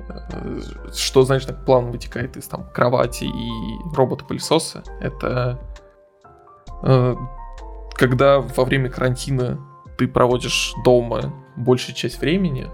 э, 0.10 0.60
что, 0.94 1.24
знаешь, 1.24 1.46
так 1.46 1.66
план 1.66 1.92
вытекает 1.92 2.36
из 2.36 2.48
там 2.48 2.70
кровати 2.74 3.24
и 3.24 3.96
робота-пылесоса, 3.96 4.84
это 5.00 5.60
э, 6.84 7.16
когда 7.94 8.40
во 8.40 8.66
время 8.66 8.90
карантина 8.90 9.60
ты 9.98 10.10
проводишь 10.10 10.74
дома 10.84 11.34
большую 11.56 11.96
часть 11.96 12.20
времени, 12.20 12.70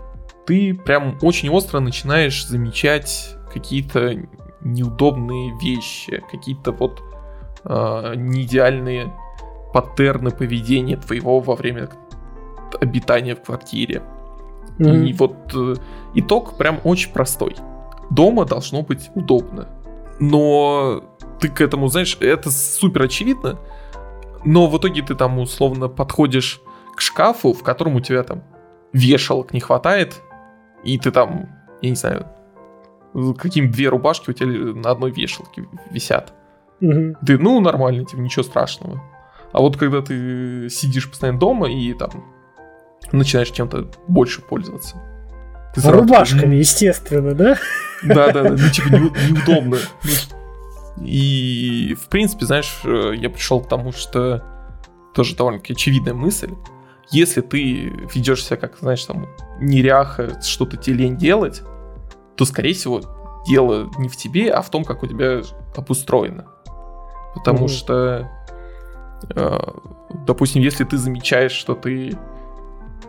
ты 0.45 0.73
прям 0.73 1.17
очень 1.21 1.49
остро 1.49 1.79
начинаешь 1.79 2.45
замечать 2.45 3.35
какие-то 3.53 4.15
неудобные 4.61 5.53
вещи, 5.61 6.23
какие-то 6.31 6.71
вот 6.71 7.01
э, 7.63 8.13
неидеальные 8.15 9.13
паттерны 9.73 10.31
поведения 10.31 10.97
твоего 10.97 11.39
во 11.39 11.55
время 11.55 11.89
обитания 12.79 13.35
в 13.35 13.41
квартире. 13.41 14.03
Mm-hmm. 14.77 15.05
И 15.07 15.13
вот 15.13 15.35
э, 15.55 15.75
итог 16.15 16.57
прям 16.57 16.79
очень 16.83 17.11
простой. 17.11 17.55
Дома 18.09 18.45
должно 18.45 18.81
быть 18.81 19.09
удобно. 19.15 19.67
Но 20.19 21.03
ты 21.39 21.49
к 21.49 21.61
этому, 21.61 21.87
знаешь, 21.87 22.17
это 22.19 22.51
супер 22.51 23.03
очевидно, 23.03 23.59
но 24.45 24.67
в 24.67 24.77
итоге 24.77 25.01
ты 25.01 25.15
там 25.15 25.39
условно 25.39 25.87
подходишь 25.87 26.61
к 26.95 27.01
шкафу, 27.01 27.53
в 27.53 27.63
котором 27.63 27.95
у 27.95 27.99
тебя 27.99 28.23
там 28.23 28.43
вешалок 28.93 29.53
не 29.53 29.59
хватает, 29.59 30.21
и 30.83 30.97
ты 30.97 31.11
там, 31.11 31.49
я 31.81 31.89
не 31.89 31.95
знаю, 31.95 32.27
каким 33.37 33.71
две 33.71 33.89
рубашки 33.89 34.29
у 34.29 34.33
тебя 34.33 34.47
на 34.47 34.91
одной 34.91 35.11
вешалке 35.11 35.67
висят. 35.89 36.33
Угу. 36.81 37.17
Ты, 37.25 37.37
ну, 37.37 37.59
нормально, 37.59 38.05
типа, 38.05 38.21
ничего 38.21 38.43
страшного. 38.43 39.01
А 39.51 39.59
вот 39.59 39.77
когда 39.77 40.01
ты 40.01 40.69
сидишь 40.69 41.09
постоянно 41.09 41.39
дома 41.39 41.69
и 41.69 41.93
там 41.93 42.09
начинаешь 43.11 43.49
чем-то 43.49 43.87
больше 44.07 44.41
пользоваться. 44.41 44.95
Ты 45.73 45.81
сразу, 45.81 45.99
Рубашками, 45.99 46.45
ну, 46.45 46.53
естественно, 46.53 47.33
да? 47.33 47.57
Да, 48.03 48.31
да, 48.31 48.43
да, 48.43 48.49
ну 48.49 48.69
типа 48.69 48.87
не, 48.89 49.31
неудобно. 49.31 49.77
И 51.01 51.95
в 51.99 52.09
принципе, 52.09 52.45
знаешь, 52.45 52.81
э, 52.83 53.13
я 53.15 53.29
пришел 53.29 53.61
к 53.61 53.69
тому, 53.69 53.91
что 53.91 54.43
тоже 55.13 55.35
довольно-таки 55.35 55.73
очевидная 55.73 56.13
мысль. 56.13 56.51
Если 57.11 57.41
ты 57.41 57.89
ведешь 58.13 58.45
себя 58.45 58.57
как, 58.57 58.77
знаешь, 58.79 59.03
там, 59.03 59.27
неряха, 59.59 60.41
что-то 60.41 60.77
тебе 60.77 60.97
лень 60.97 61.17
делать, 61.17 61.61
то, 62.35 62.45
скорее 62.45 62.73
всего, 62.73 63.01
дело 63.47 63.89
не 63.97 64.07
в 64.07 64.15
тебе, 64.15 64.51
а 64.51 64.61
в 64.61 64.69
том, 64.69 64.83
как 64.83 65.03
у 65.03 65.07
тебя 65.07 65.41
обустроено. 65.75 66.47
Потому 67.33 67.65
mm-hmm. 67.65 67.69
что 67.69 68.29
э, 69.35 69.59
допустим, 70.25 70.61
если 70.61 70.83
ты 70.83 70.97
замечаешь, 70.97 71.51
что 71.51 71.75
ты 71.75 72.17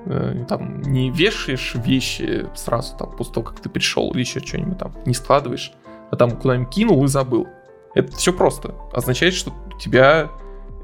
э, 0.07 0.45
там 0.49 0.83
не 0.83 1.11
вешаешь 1.11 1.75
вещи 1.75 2.47
сразу 2.55 2.97
там 2.97 3.11
после 3.17 3.35
того, 3.35 3.47
как 3.47 3.61
ты 3.61 3.69
пришел, 3.69 4.11
или 4.13 4.21
еще 4.21 4.41
что-нибудь 4.41 4.79
там 4.79 4.93
не 5.07 5.15
складываешь, 5.15 5.73
а 6.11 6.17
там 6.17 6.33
куда-нибудь 6.33 6.73
кинул 6.73 7.05
и 7.05 7.09
забыл. 7.09 7.49
Это 7.95 8.13
все 8.17 8.33
просто. 8.33 8.75
Означает, 8.93 9.35
что 9.35 9.53
у 9.75 9.79
тебя 9.79 10.31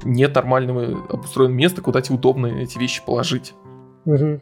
нет 0.03 0.35
нормального 0.35 1.05
обустроенного 1.09 1.57
места, 1.57 1.81
куда 1.81 2.01
тебе 2.01 2.15
удобно 2.15 2.47
эти 2.47 2.77
вещи 2.77 3.03
положить. 3.05 3.53
Угу. 4.05 4.39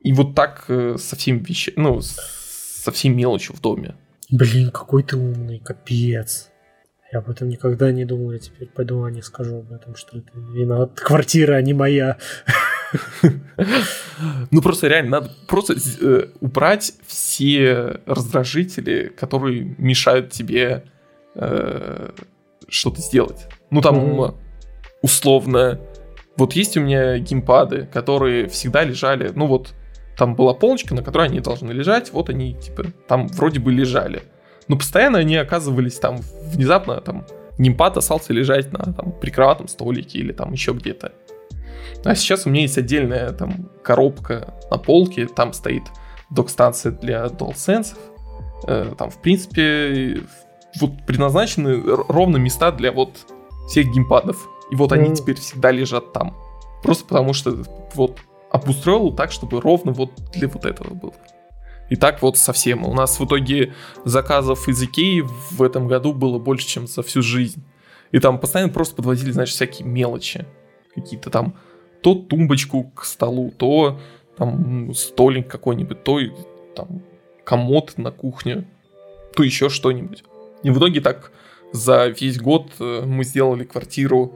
И 0.00 0.12
вот 0.12 0.34
так 0.34 0.64
э, 0.68 0.96
со 0.98 1.16
всеми 1.16 1.38
вещами, 1.38 1.74
ну, 1.76 2.00
со 2.00 2.92
всей 2.92 3.08
мелочью 3.08 3.54
в 3.56 3.60
доме. 3.60 3.96
Блин, 4.30 4.70
какой 4.70 5.02
ты 5.02 5.16
умный, 5.16 5.58
капец. 5.58 6.50
Я 7.10 7.20
об 7.20 7.30
этом 7.30 7.48
никогда 7.48 7.90
не 7.90 8.04
думал, 8.04 8.32
я 8.32 8.38
теперь 8.38 8.68
пойду 8.68 9.02
Ане 9.02 9.22
скажу 9.22 9.60
об 9.60 9.72
этом, 9.72 9.96
что 9.96 10.18
это 10.18 10.30
виноват 10.34 11.00
квартира, 11.00 11.54
а 11.54 11.62
не 11.62 11.74
моя. 11.74 12.18
Ну 14.50 14.62
просто 14.62 14.88
реально 14.88 15.20
надо 15.20 15.30
просто 15.46 15.74
э, 16.00 16.28
убрать 16.40 16.94
все 17.06 18.00
раздражители, 18.06 19.12
которые 19.16 19.76
мешают 19.78 20.30
тебе 20.30 20.84
э, 21.34 22.10
что-то 22.68 23.00
сделать. 23.00 23.46
Ну 23.70 23.82
там. 23.82 24.36
Условно, 25.02 25.80
вот 26.36 26.52
есть 26.54 26.76
у 26.76 26.80
меня 26.80 27.18
геймпады, 27.18 27.86
которые 27.92 28.48
всегда 28.48 28.84
лежали, 28.84 29.32
ну 29.34 29.46
вот 29.46 29.74
там 30.16 30.34
была 30.34 30.54
полочка, 30.54 30.94
на 30.94 31.02
которой 31.02 31.28
они 31.28 31.40
должны 31.40 31.70
лежать, 31.72 32.12
вот 32.12 32.28
они 32.28 32.54
типа 32.54 32.86
там 33.06 33.28
вроде 33.28 33.60
бы 33.60 33.72
лежали. 33.72 34.22
Но 34.66 34.76
постоянно 34.76 35.18
они 35.18 35.36
оказывались 35.36 35.98
там 35.98 36.18
внезапно 36.42 37.00
там 37.00 37.26
геймпад 37.58 37.96
остался 37.96 38.32
лежать 38.32 38.72
на 38.72 38.92
там 38.92 39.12
прикроватном 39.12 39.68
столике 39.68 40.18
или 40.18 40.32
там 40.32 40.52
еще 40.52 40.72
где-то. 40.72 41.12
А 42.04 42.14
сейчас 42.14 42.46
у 42.46 42.50
меня 42.50 42.62
есть 42.62 42.78
отдельная 42.78 43.32
там 43.32 43.70
коробка 43.82 44.54
на 44.70 44.78
полке, 44.78 45.26
там 45.26 45.52
стоит 45.52 45.82
док-станция 46.30 46.92
для 46.92 47.26
DualSense. 47.26 47.96
Э, 48.66 48.92
там, 48.96 49.10
в 49.10 49.20
принципе, 49.20 50.20
вот 50.80 50.90
предназначены 51.06 51.80
ровно 51.84 52.36
места 52.36 52.70
для 52.70 52.92
вот 52.92 53.26
всех 53.68 53.86
геймпадов. 53.86 54.48
И 54.70 54.76
вот 54.76 54.92
они 54.92 55.10
mm. 55.10 55.14
теперь 55.16 55.36
всегда 55.36 55.70
лежат 55.70 56.12
там. 56.12 56.36
Просто 56.82 57.04
потому 57.04 57.32
что 57.32 57.64
вот 57.94 58.18
обустроил 58.50 59.12
так, 59.12 59.32
чтобы 59.32 59.60
ровно 59.60 59.92
вот 59.92 60.12
для 60.32 60.48
вот 60.48 60.64
этого 60.64 60.94
было. 60.94 61.14
И 61.90 61.96
так 61.96 62.20
вот 62.22 62.36
совсем. 62.36 62.84
У 62.84 62.94
нас 62.94 63.18
в 63.18 63.24
итоге 63.24 63.74
заказов 64.04 64.68
из 64.68 64.82
Икеи 64.82 65.24
в 65.50 65.62
этом 65.62 65.88
году 65.88 66.12
было 66.12 66.38
больше, 66.38 66.66
чем 66.66 66.86
за 66.86 67.02
всю 67.02 67.22
жизнь. 67.22 67.64
И 68.12 68.18
там 68.18 68.38
постоянно 68.38 68.72
просто 68.72 68.96
подвозили, 68.96 69.30
значит, 69.30 69.54
всякие 69.54 69.86
мелочи. 69.86 70.46
Какие-то 70.94 71.30
там 71.30 71.54
то 72.02 72.14
тумбочку 72.14 72.84
к 72.94 73.04
столу, 73.04 73.52
то 73.56 73.98
там 74.36 74.94
столик 74.94 75.48
какой-нибудь, 75.48 76.04
то 76.04 76.20
там 76.74 77.02
комод 77.44 77.96
на 77.96 78.10
кухне, 78.10 78.68
то 79.34 79.42
еще 79.42 79.68
что-нибудь. 79.68 80.24
И 80.62 80.70
в 80.70 80.78
итоге 80.78 81.00
так 81.00 81.32
за 81.72 82.06
весь 82.08 82.40
год 82.40 82.66
э, 82.80 83.02
мы 83.04 83.24
сделали 83.24 83.64
квартиру 83.64 84.32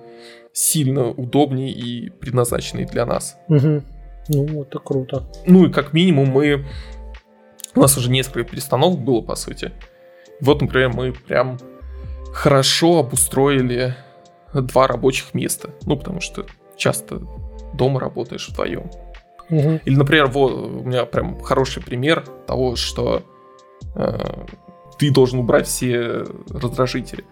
сильно 0.53 1.09
удобнее 1.09 1.70
и 1.70 2.11
предназначенной 2.11 2.85
для 2.85 3.07
нас. 3.07 3.37
Угу. 3.49 3.83
Ну, 4.28 4.62
это 4.62 4.78
круто. 4.78 5.24
Ну 5.47 5.66
и 5.66 5.72
как 5.72 5.93
минимум 5.93 6.28
мы... 6.28 6.64
У 7.74 7.80
нас 7.80 7.97
уже 7.97 8.11
несколько 8.11 8.45
перестановок 8.45 9.01
было, 9.01 9.22
по 9.22 9.35
сути. 9.35 9.72
Вот, 10.41 10.61
например, 10.61 10.93
мы 10.93 11.12
прям 11.12 11.59
хорошо 12.33 12.99
обустроили 12.99 13.97
два 14.53 14.87
рабочих 14.87 15.33
места. 15.33 15.70
Ну, 15.87 15.97
потому 15.97 16.20
что 16.20 16.47
часто 16.76 17.22
дома 17.74 18.01
работаешь 18.01 18.49
вдвоем. 18.49 18.91
Угу. 19.51 19.80
Или, 19.85 19.97
например, 19.97 20.26
вот 20.26 20.53
у 20.53 20.85
меня 20.85 21.07
прям 21.07 21.41
хороший 21.41 21.83
пример 21.83 22.24
того, 22.47 22.76
что 22.76 23.22
э, 23.95 24.18
ты 24.99 25.11
должен 25.11 25.38
убрать 25.38 25.66
все 25.66 26.24
раздражители. 26.49 27.24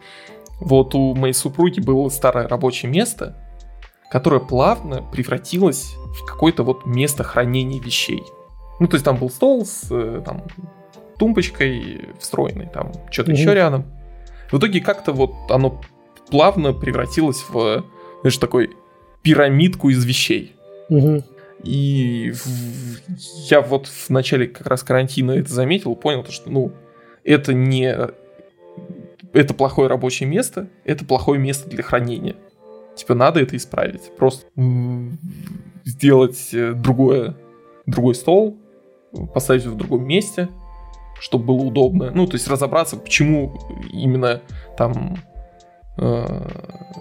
Вот 0.60 0.94
у 0.94 1.14
моей 1.14 1.32
супруги 1.32 1.80
было 1.80 2.08
старое 2.08 2.46
рабочее 2.46 2.90
место, 2.90 3.36
которое 4.10 4.40
плавно 4.40 5.02
превратилось 5.02 5.94
в 5.96 6.26
какое-то 6.26 6.62
вот 6.64 6.84
место 6.84 7.22
хранения 7.22 7.80
вещей. 7.80 8.22
Ну, 8.78 8.88
то 8.88 8.94
есть 8.94 9.04
там 9.04 9.16
был 9.16 9.30
стол 9.30 9.64
с 9.64 9.86
э, 9.90 10.22
там, 10.24 10.42
тумбочкой 11.18 12.08
встроенной, 12.18 12.66
там 12.66 12.92
что-то 13.10 13.32
угу. 13.32 13.38
еще 13.38 13.54
рядом. 13.54 13.84
В 14.50 14.58
итоге 14.58 14.80
как-то 14.80 15.12
вот 15.12 15.32
оно 15.48 15.80
плавно 16.30 16.72
превратилось 16.72 17.44
в, 17.48 17.84
знаешь, 18.22 18.36
такой 18.38 18.70
пирамидку 19.22 19.90
из 19.90 20.04
вещей. 20.04 20.56
Угу. 20.88 21.22
И 21.62 22.32
в... 22.32 23.50
я 23.50 23.60
вот 23.60 23.86
в 23.86 24.10
начале 24.10 24.46
как 24.46 24.66
раз 24.66 24.82
карантина 24.82 25.32
это 25.32 25.52
заметил, 25.52 25.94
понял, 25.94 26.24
что, 26.28 26.50
ну, 26.50 26.72
это 27.30 27.54
не... 27.54 27.96
Это 29.32 29.54
плохое 29.54 29.88
рабочее 29.88 30.28
место, 30.28 30.68
это 30.84 31.04
плохое 31.04 31.38
место 31.38 31.70
для 31.70 31.82
хранения. 31.82 32.36
Типа 32.96 33.14
надо 33.14 33.40
это 33.40 33.56
исправить. 33.56 34.10
Просто 34.16 34.46
сделать 35.84 36.50
э, 36.52 36.72
другое, 36.72 37.36
другой 37.86 38.14
стол, 38.14 38.56
поставить 39.32 39.66
в 39.66 39.76
другом 39.76 40.04
месте, 40.04 40.48
чтобы 41.20 41.44
было 41.44 41.64
удобно. 41.64 42.10
Ну, 42.12 42.26
то 42.26 42.34
есть 42.34 42.48
разобраться, 42.48 42.96
почему 42.96 43.56
именно 43.92 44.42
там 44.76 45.16
э, 45.96 46.48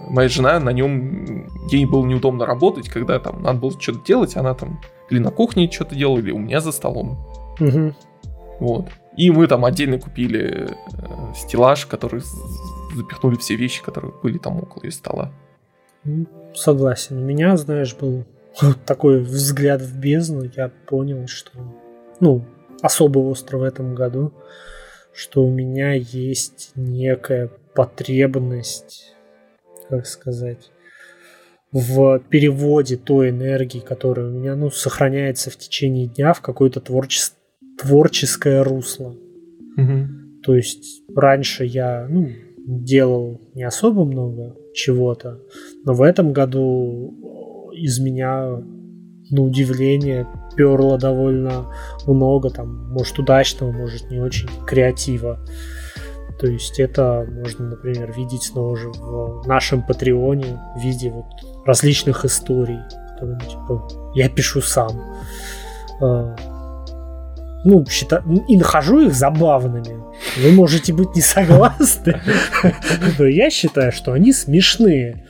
моя 0.08 0.28
жена 0.28 0.60
на 0.60 0.70
нем, 0.70 1.48
ей 1.70 1.84
было 1.84 2.06
неудобно 2.06 2.46
работать, 2.46 2.88
когда 2.88 3.18
там 3.18 3.42
надо 3.42 3.58
было 3.58 3.72
что-то 3.72 4.04
делать, 4.06 4.36
она 4.36 4.54
там 4.54 4.80
или 5.10 5.18
на 5.18 5.30
кухне 5.30 5.70
что-то 5.70 5.96
делала, 5.96 6.18
или 6.18 6.30
у 6.30 6.38
меня 6.38 6.60
за 6.60 6.70
столом. 6.70 7.18
Угу. 7.58 7.94
Вот. 8.60 8.88
И 9.16 9.30
мы 9.30 9.46
там 9.46 9.64
отдельно 9.64 9.98
купили 9.98 10.68
э, 10.68 11.34
стеллаж, 11.34 11.86
который 11.86 12.22
запихнули 12.94 13.36
все 13.36 13.56
вещи, 13.56 13.82
которые 13.82 14.12
были 14.22 14.38
там 14.38 14.58
около 14.58 14.84
ее 14.84 14.92
стола. 14.92 15.32
Согласен. 16.54 17.18
У 17.18 17.24
меня, 17.24 17.56
знаешь, 17.56 17.94
был 17.94 18.24
такой 18.86 19.20
взгляд 19.20 19.82
в 19.82 19.98
бездну. 19.98 20.50
Я 20.56 20.70
понял, 20.86 21.26
что, 21.26 21.50
ну, 22.20 22.44
особо 22.82 23.18
остро 23.18 23.58
в 23.58 23.62
этом 23.62 23.94
году, 23.94 24.32
что 25.12 25.44
у 25.44 25.50
меня 25.50 25.92
есть 25.92 26.72
некая 26.74 27.50
потребность, 27.74 29.14
как 29.88 30.06
сказать, 30.06 30.70
в 31.72 32.18
переводе 32.30 32.96
той 32.96 33.30
энергии, 33.30 33.78
которая 33.78 34.26
у 34.26 34.30
меня, 34.30 34.56
ну, 34.56 34.70
сохраняется 34.70 35.50
в 35.50 35.56
течение 35.56 36.06
дня 36.06 36.32
в 36.32 36.40
какое-то 36.40 36.80
творче... 36.80 37.20
творческое 37.80 38.62
русло. 38.62 39.16
Угу. 39.76 40.42
То 40.44 40.54
есть 40.54 41.02
раньше 41.14 41.64
я, 41.64 42.06
ну, 42.08 42.28
делал 42.66 43.40
не 43.54 43.64
особо 43.64 44.04
много 44.04 44.56
чего-то, 44.74 45.40
но 45.84 45.94
в 45.94 46.02
этом 46.02 46.32
году 46.32 47.70
из 47.72 47.98
меня, 47.98 48.62
на 49.30 49.42
удивление, 49.42 50.26
перло 50.56 50.98
довольно 50.98 51.72
много, 52.06 52.50
там, 52.50 52.90
может, 52.92 53.18
удачного, 53.18 53.72
может, 53.72 54.10
не 54.10 54.20
очень 54.20 54.48
креатива. 54.66 55.38
То 56.40 56.46
есть 56.46 56.80
это 56.80 57.26
можно, 57.30 57.68
например, 57.68 58.12
видеть 58.16 58.42
снова 58.42 58.76
же 58.76 58.90
в 58.90 59.46
нашем 59.46 59.82
Патреоне 59.86 60.58
в 60.76 60.80
виде 60.82 61.10
вот 61.10 61.26
различных 61.66 62.24
историй, 62.24 62.80
которые, 63.12 63.38
типа, 63.40 63.88
я 64.14 64.28
пишу 64.28 64.60
сам. 64.62 64.90
Ну, 67.64 67.84
считаю, 67.86 68.22
и 68.48 68.56
нахожу 68.56 69.00
их 69.00 69.14
забавными. 69.14 70.02
Вы 70.42 70.52
можете 70.52 70.92
быть 70.92 71.14
не 71.14 71.22
согласны, 71.22 72.20
но 73.18 73.26
я 73.26 73.50
считаю, 73.50 73.92
что 73.92 74.12
они 74.12 74.32
смешные. 74.32 75.26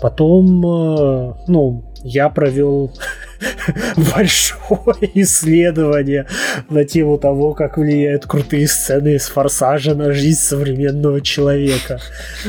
Потом, 0.00 0.64
э, 0.64 1.34
ну, 1.48 1.84
я 2.04 2.28
провел 2.28 2.92
большое 4.14 5.10
исследование 5.14 6.26
на 6.68 6.84
тему 6.84 7.18
того, 7.18 7.54
как 7.54 7.78
влияют 7.78 8.26
крутые 8.26 8.68
сцены 8.68 9.14
из 9.14 9.26
«Форсажа» 9.26 9.94
на 9.94 10.12
жизнь 10.12 10.40
современного 10.40 11.20
человека. 11.20 12.00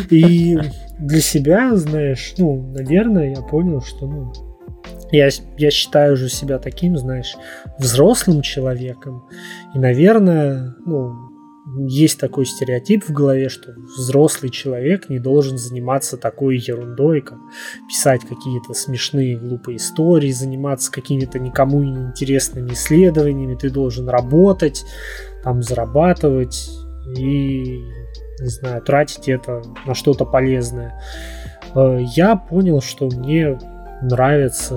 И 0.09 0.57
для 0.99 1.21
себя, 1.21 1.75
знаешь, 1.75 2.33
ну, 2.37 2.71
наверное, 2.73 3.35
я 3.35 3.41
понял, 3.41 3.81
что, 3.81 4.05
ну, 4.05 4.33
я, 5.11 5.29
я 5.57 5.71
считаю 5.71 6.13
уже 6.13 6.29
себя 6.29 6.59
таким, 6.59 6.97
знаешь, 6.97 7.35
взрослым 7.77 8.41
человеком. 8.41 9.27
И, 9.73 9.79
наверное, 9.79 10.75
ну, 10.85 11.29
есть 11.87 12.19
такой 12.19 12.45
стереотип 12.45 13.03
в 13.07 13.11
голове, 13.11 13.49
что 13.49 13.73
взрослый 13.97 14.51
человек 14.51 15.09
не 15.09 15.19
должен 15.19 15.57
заниматься 15.57 16.17
такой 16.17 16.57
ерундой, 16.57 17.21
как 17.21 17.37
писать 17.87 18.21
какие-то 18.21 18.73
смешные, 18.73 19.37
глупые 19.37 19.77
истории, 19.77 20.31
заниматься 20.31 20.91
какими-то 20.91 21.37
никому 21.37 21.83
не 21.83 22.07
интересными 22.07 22.71
исследованиями. 22.71 23.55
Ты 23.55 23.69
должен 23.69 24.09
работать, 24.09 24.83
там 25.43 25.61
зарабатывать 25.61 26.69
и, 27.17 27.79
не 28.41 28.47
знаю, 28.47 28.81
тратить 28.81 29.29
это 29.29 29.61
на 29.85 29.93
что-то 29.93 30.25
полезное. 30.25 30.99
э, 31.75 31.99
я 32.15 32.35
понял, 32.35 32.81
что 32.81 33.07
мне 33.07 33.59
нравится 34.01 34.75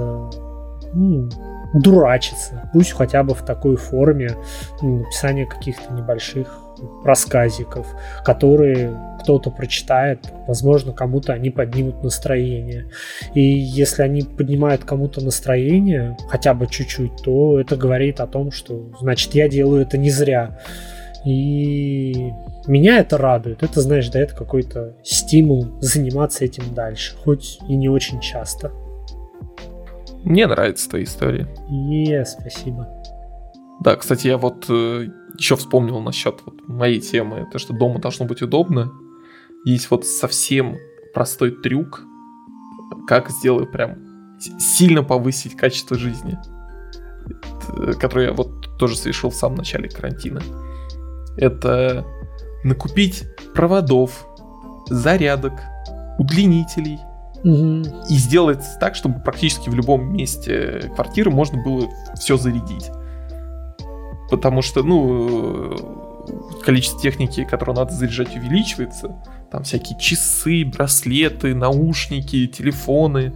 ну, 0.92 1.28
дурачиться, 1.74 2.68
пусть 2.72 2.92
хотя 2.92 3.22
бы 3.22 3.34
в 3.34 3.44
такой 3.44 3.76
форме 3.76 4.36
ну, 4.80 5.00
написания 5.00 5.46
каких-то 5.46 5.92
небольших 5.92 6.58
рассказиков, 7.04 7.86
которые 8.24 8.96
кто-то 9.20 9.50
прочитает, 9.50 10.32
возможно, 10.46 10.92
кому-то 10.92 11.32
они 11.32 11.50
поднимут 11.50 12.02
настроение. 12.02 12.90
И 13.34 13.40
если 13.40 14.02
они 14.02 14.22
поднимают 14.22 14.84
кому-то 14.84 15.22
настроение, 15.24 16.16
хотя 16.28 16.54
бы 16.54 16.66
чуть-чуть, 16.66 17.22
то 17.22 17.60
это 17.60 17.76
говорит 17.76 18.20
о 18.20 18.26
том, 18.26 18.50
что, 18.50 18.90
значит, 19.00 19.34
я 19.34 19.48
делаю 19.48 19.82
это 19.82 19.96
не 19.96 20.10
зря. 20.10 20.58
И 21.24 22.32
меня 22.66 22.98
это 22.98 23.16
радует. 23.16 23.62
Это, 23.62 23.80
знаешь, 23.80 24.08
дает 24.08 24.32
какой-то 24.32 24.96
стимул 25.04 25.68
заниматься 25.80 26.44
этим 26.44 26.74
дальше, 26.74 27.16
хоть 27.16 27.60
и 27.68 27.76
не 27.76 27.88
очень 27.88 28.20
часто. 28.20 28.72
Мне 30.24 30.46
нравится 30.46 30.88
твоя 30.88 31.04
история. 31.04 31.48
Не, 31.68 32.24
спасибо. 32.24 32.88
Да, 33.80 33.96
кстати, 33.96 34.28
я 34.28 34.38
вот 34.38 34.66
э, 34.68 35.08
еще 35.36 35.56
вспомнил 35.56 36.00
насчет 36.00 36.40
вот 36.44 36.68
моей 36.68 37.00
темы, 37.00 37.48
то, 37.50 37.58
что 37.58 37.72
дома 37.72 38.00
должно 38.00 38.26
быть 38.26 38.42
удобно. 38.42 38.92
Есть 39.64 39.90
вот 39.90 40.06
совсем 40.06 40.76
простой 41.14 41.50
трюк, 41.50 42.04
как 43.06 43.30
сделать 43.30 43.70
прям 43.72 44.38
сильно 44.58 45.02
повысить 45.02 45.56
качество 45.56 45.96
жизни, 45.96 46.38
который 48.00 48.26
я 48.26 48.32
вот 48.32 48.78
тоже 48.78 48.96
совершил 48.96 49.30
в 49.30 49.34
самом 49.34 49.58
начале 49.58 49.88
карантина. 49.88 50.40
Это 51.36 52.04
накупить 52.64 53.24
проводов, 53.54 54.26
зарядок, 54.88 55.54
удлинителей– 56.18 56.98
Угу. 57.44 57.82
и 58.08 58.14
сделать 58.14 58.64
так, 58.78 58.94
чтобы 58.94 59.20
практически 59.20 59.68
в 59.68 59.74
любом 59.74 60.14
месте 60.14 60.92
квартиры 60.94 61.30
можно 61.30 61.60
было 61.62 61.88
все 62.14 62.36
зарядить. 62.36 62.90
Потому 64.30 64.62
что, 64.62 64.82
ну, 64.82 65.76
количество 66.64 67.00
техники, 67.00 67.44
которую 67.44 67.76
надо 67.76 67.92
заряжать, 67.92 68.36
увеличивается. 68.36 69.16
Там 69.50 69.64
всякие 69.64 69.98
часы, 69.98 70.64
браслеты, 70.64 71.54
наушники, 71.54 72.46
телефоны. 72.46 73.34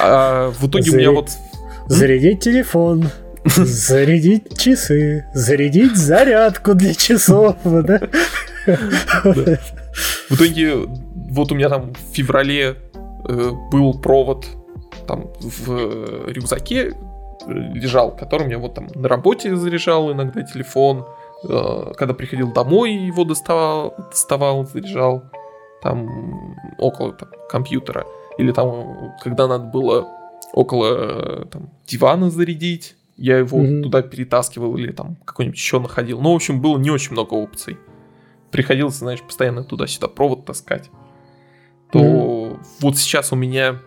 А 0.00 0.50
в 0.50 0.68
итоге 0.68 0.90
Заря... 0.90 0.96
у 0.96 1.00
меня 1.00 1.10
вот... 1.12 1.30
Зарядить 1.88 2.40
телефон, 2.40 3.10
зарядить 3.44 4.58
часы, 4.58 5.26
зарядить 5.34 5.96
зарядку 5.96 6.74
для 6.74 6.94
часов, 6.94 7.56
да? 7.64 8.00
В 8.66 10.34
итоге, 10.34 10.74
вот 10.74 11.52
у 11.52 11.54
меня 11.54 11.68
там 11.68 11.92
в 11.92 12.14
феврале 12.14 12.76
был 13.26 13.98
провод 13.98 14.46
там 15.06 15.30
в 15.40 16.28
рюкзаке 16.28 16.92
э, 17.46 17.52
лежал, 17.74 18.16
которым 18.16 18.48
я 18.48 18.58
вот 18.58 18.74
там 18.74 18.88
на 18.94 19.08
работе 19.08 19.54
заряжал 19.56 20.12
иногда 20.12 20.42
телефон, 20.42 21.06
э, 21.48 21.92
когда 21.96 22.14
приходил 22.14 22.52
домой, 22.52 22.92
его 22.94 23.24
доставал, 23.24 23.94
доставал, 24.10 24.66
заряжал 24.66 25.22
там 25.82 26.56
около 26.78 27.12
там, 27.12 27.28
компьютера. 27.48 28.06
Или 28.38 28.52
там, 28.52 29.14
когда 29.22 29.46
надо 29.46 29.64
было 29.64 30.06
около 30.52 31.46
там, 31.46 31.70
дивана 31.86 32.30
зарядить, 32.30 32.96
я 33.16 33.38
его 33.38 33.58
mm-hmm. 33.58 33.82
туда 33.82 34.02
перетаскивал 34.02 34.76
или 34.76 34.92
там 34.92 35.16
какой-нибудь 35.24 35.56
еще 35.56 35.80
находил. 35.80 36.20
Ну, 36.20 36.32
в 36.32 36.36
общем, 36.36 36.60
было 36.60 36.76
не 36.78 36.90
очень 36.90 37.12
много 37.12 37.34
опций. 37.34 37.78
Приходилось, 38.50 38.96
знаешь, 38.96 39.22
постоянно 39.22 39.64
туда-сюда 39.64 40.08
провод 40.08 40.44
таскать 40.44 40.90
то 41.92 41.98
mm-hmm. 41.98 42.58
вот 42.80 42.96
сейчас 42.96 43.32
у 43.32 43.36
меня 43.36 43.80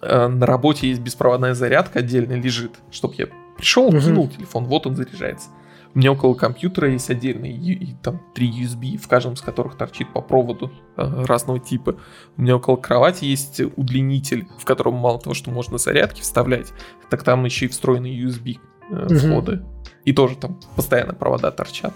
э, 0.00 0.26
на 0.28 0.46
работе 0.46 0.88
есть 0.88 1.00
беспроводная 1.00 1.54
зарядка 1.54 2.00
отдельно 2.00 2.34
лежит, 2.34 2.72
чтобы 2.90 3.14
я 3.18 3.26
пришел, 3.56 3.90
mm-hmm. 3.90 4.04
кинул 4.04 4.28
телефон, 4.28 4.64
вот 4.64 4.86
он 4.86 4.96
заряжается. 4.96 5.48
У 5.92 5.98
меня 5.98 6.12
около 6.12 6.34
компьютера 6.34 6.88
есть 6.90 7.10
отдельный, 7.10 7.50
и, 7.50 7.72
и 7.72 7.94
там 8.00 8.22
три 8.32 8.48
USB, 8.48 8.96
в 8.96 9.08
каждом 9.08 9.32
из 9.32 9.40
которых 9.40 9.76
торчит 9.76 10.12
по 10.12 10.20
проводу 10.20 10.70
э, 10.96 11.24
разного 11.24 11.58
типа. 11.58 11.96
У 12.36 12.42
меня 12.42 12.56
около 12.56 12.76
кровати 12.76 13.24
есть 13.24 13.60
удлинитель, 13.76 14.46
в 14.58 14.64
котором 14.64 14.94
мало 14.94 15.18
того, 15.18 15.34
что 15.34 15.50
можно 15.50 15.78
зарядки 15.78 16.20
вставлять, 16.20 16.72
так 17.10 17.24
там 17.24 17.44
еще 17.44 17.66
и 17.66 17.68
встроенные 17.68 18.16
USB 18.22 18.58
э, 18.90 19.16
входы. 19.16 19.64
И 20.04 20.12
тоже 20.12 20.36
там 20.36 20.60
постоянно 20.76 21.12
провода 21.12 21.50
торчат. 21.50 21.92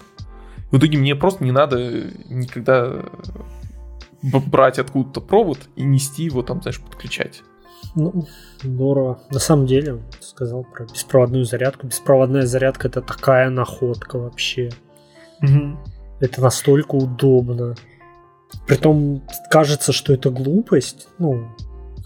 В 0.73 0.79
итоге 0.79 0.99
мне 0.99 1.15
просто 1.15 1.45
не 1.45 1.53
надо 1.53 2.11
никогда 2.29 3.05
брать 4.33 4.79
откуда-то 4.79 5.21
провод 5.21 5.59
и 5.77 5.83
нести 5.83 6.25
его 6.25 6.43
там, 6.43 6.63
знаешь, 6.63 6.81
подключать. 6.81 7.43
Ну, 7.95 8.27
здорово. 8.63 9.21
На 9.31 9.39
самом 9.39 9.67
деле, 9.67 10.03
сказал 10.21 10.65
про 10.65 10.85
беспроводную 10.85 11.45
зарядку. 11.45 11.87
Беспроводная 11.87 12.47
зарядка 12.47 12.89
это 12.89 13.03
такая 13.03 13.51
находка 13.51 14.19
вообще. 14.19 14.71
Угу. 15.43 15.79
Это 16.21 16.41
настолько 16.41 16.95
удобно. 16.95 17.75
Притом 18.67 19.23
кажется, 19.51 19.93
что 19.93 20.13
это 20.13 20.31
глупость. 20.31 21.09
Ну, 21.19 21.49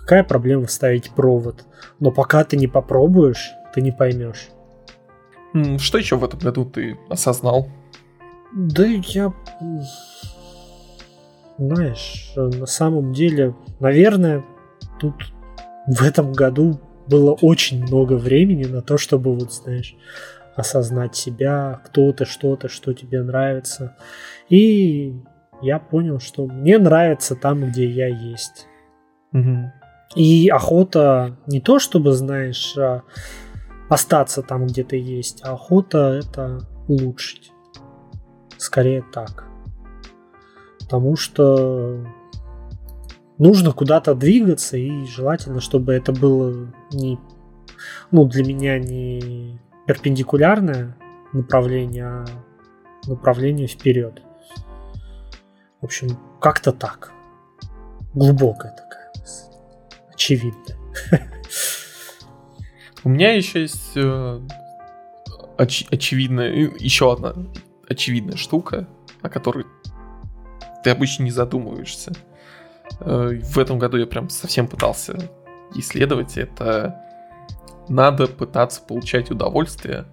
какая 0.00 0.24
проблема 0.24 0.66
вставить 0.66 1.10
провод? 1.10 1.64
Но 2.00 2.10
пока 2.10 2.44
ты 2.44 2.56
не 2.56 2.66
попробуешь, 2.66 3.52
ты 3.74 3.80
не 3.80 3.92
поймешь. 3.92 4.48
Что 5.78 5.98
еще 5.98 6.16
в 6.16 6.24
этом 6.24 6.40
году 6.40 6.64
ты 6.64 6.98
осознал? 7.08 7.68
Да 8.54 8.84
я 8.84 9.32
знаешь, 11.58 12.32
на 12.36 12.66
самом 12.66 13.12
деле, 13.12 13.54
наверное, 13.80 14.44
тут 15.00 15.14
в 15.86 16.02
этом 16.02 16.32
году 16.32 16.80
было 17.08 17.32
очень 17.32 17.82
много 17.82 18.14
времени 18.14 18.64
на 18.64 18.80
то, 18.80 18.96
чтобы, 18.96 19.34
вот, 19.34 19.52
знаешь, 19.52 19.96
осознать 20.54 21.16
себя, 21.16 21.80
кто 21.84 22.12
ты, 22.12 22.24
что 22.24 22.56
ты, 22.56 22.68
что 22.68 22.92
тебе 22.92 23.22
нравится. 23.22 23.96
И 24.48 25.14
я 25.62 25.78
понял, 25.78 26.20
что 26.20 26.46
мне 26.46 26.78
нравится 26.78 27.34
там, 27.34 27.64
где 27.70 27.88
я 27.88 28.08
есть. 28.08 28.66
Угу. 29.32 29.72
И 30.16 30.48
охота 30.48 31.36
не 31.46 31.60
то, 31.60 31.78
чтобы, 31.78 32.12
знаешь, 32.12 32.76
а 32.76 33.02
остаться 33.88 34.42
там, 34.42 34.66
где 34.66 34.84
ты 34.84 34.96
есть, 34.96 35.42
а 35.44 35.52
охота 35.52 36.20
это 36.22 36.60
улучшить. 36.86 37.50
Скорее 38.58 39.04
так 39.12 39.47
потому 40.88 41.16
что 41.16 42.02
нужно 43.36 43.72
куда-то 43.72 44.14
двигаться, 44.14 44.78
и 44.78 45.04
желательно, 45.04 45.60
чтобы 45.60 45.92
это 45.92 46.12
было 46.12 46.72
не, 46.90 47.18
ну, 48.10 48.24
для 48.24 48.42
меня 48.42 48.78
не 48.78 49.60
перпендикулярное 49.86 50.96
направление, 51.34 52.06
а 52.06 52.24
направление 53.06 53.66
вперед. 53.66 54.22
В 55.82 55.84
общем, 55.84 56.18
как-то 56.40 56.72
так. 56.72 57.12
Глубокая 58.14 58.72
такая 58.72 59.12
мысль. 59.20 59.52
Очевидная. 60.10 60.78
У 63.04 63.10
меня 63.10 63.34
еще 63.34 63.60
есть 63.60 63.92
э, 63.94 64.40
оч- 65.58 65.86
очевидная, 65.90 66.50
еще 66.78 67.12
одна 67.12 67.34
очевидная 67.86 68.38
штука, 68.38 68.88
о 69.20 69.28
которой 69.28 69.66
ты 70.88 70.92
обычно 70.92 71.24
не 71.24 71.30
задумываешься. 71.30 72.12
Э, 73.00 73.38
в 73.42 73.58
этом 73.58 73.78
году 73.78 73.98
я 73.98 74.06
прям 74.06 74.30
совсем 74.30 74.66
пытался 74.66 75.30
исследовать 75.74 76.38
это. 76.38 77.04
Надо 77.88 78.26
пытаться 78.26 78.80
получать 78.80 79.30
удовольствие 79.30 80.06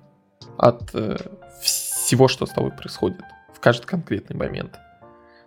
от 0.57 0.93
э, 0.93 1.15
всего, 1.61 2.28
что 2.28 2.45
с 2.45 2.49
тобой 2.49 2.71
происходит 2.71 3.21
в 3.53 3.61
каждый 3.61 3.86
конкретный 3.86 4.36
момент. 4.36 4.78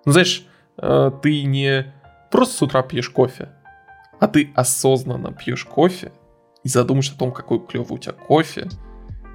Ну, 0.06 0.12
знаешь, 0.12 0.46
э, 0.78 1.10
ты 1.22 1.42
не 1.42 1.92
просто 2.30 2.56
с 2.56 2.62
утра 2.62 2.82
пьешь 2.82 3.10
кофе, 3.10 3.50
а 4.20 4.28
ты 4.28 4.50
осознанно 4.56 5.34
пьешь 5.34 5.66
кофе 5.66 6.10
и 6.64 6.70
задумаешь 6.70 7.12
о 7.12 7.18
том, 7.18 7.32
какой 7.32 7.60
клевый 7.66 7.96
у 7.96 7.98
тебя 7.98 8.14
кофе, 8.14 8.68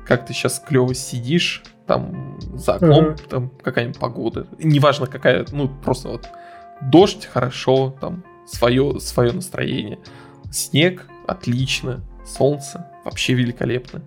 как 0.07 0.25
ты 0.25 0.33
сейчас 0.33 0.59
клево 0.59 0.95
сидишь, 0.95 1.61
там 1.86 2.38
за 2.55 2.75
окном 2.75 3.05
uh-huh. 3.05 3.27
там 3.29 3.51
какая-нибудь 3.61 3.99
погода, 3.99 4.47
неважно 4.59 5.07
какая, 5.07 5.45
ну 5.51 5.69
просто 5.84 6.09
вот 6.09 6.27
дождь 6.81 7.25
хорошо, 7.25 7.95
там 7.99 8.23
свое 8.45 8.99
свое 8.99 9.31
настроение, 9.31 9.99
снег 10.51 11.07
отлично, 11.27 12.01
солнце 12.25 12.88
вообще 13.05 13.34
великолепно. 13.34 14.01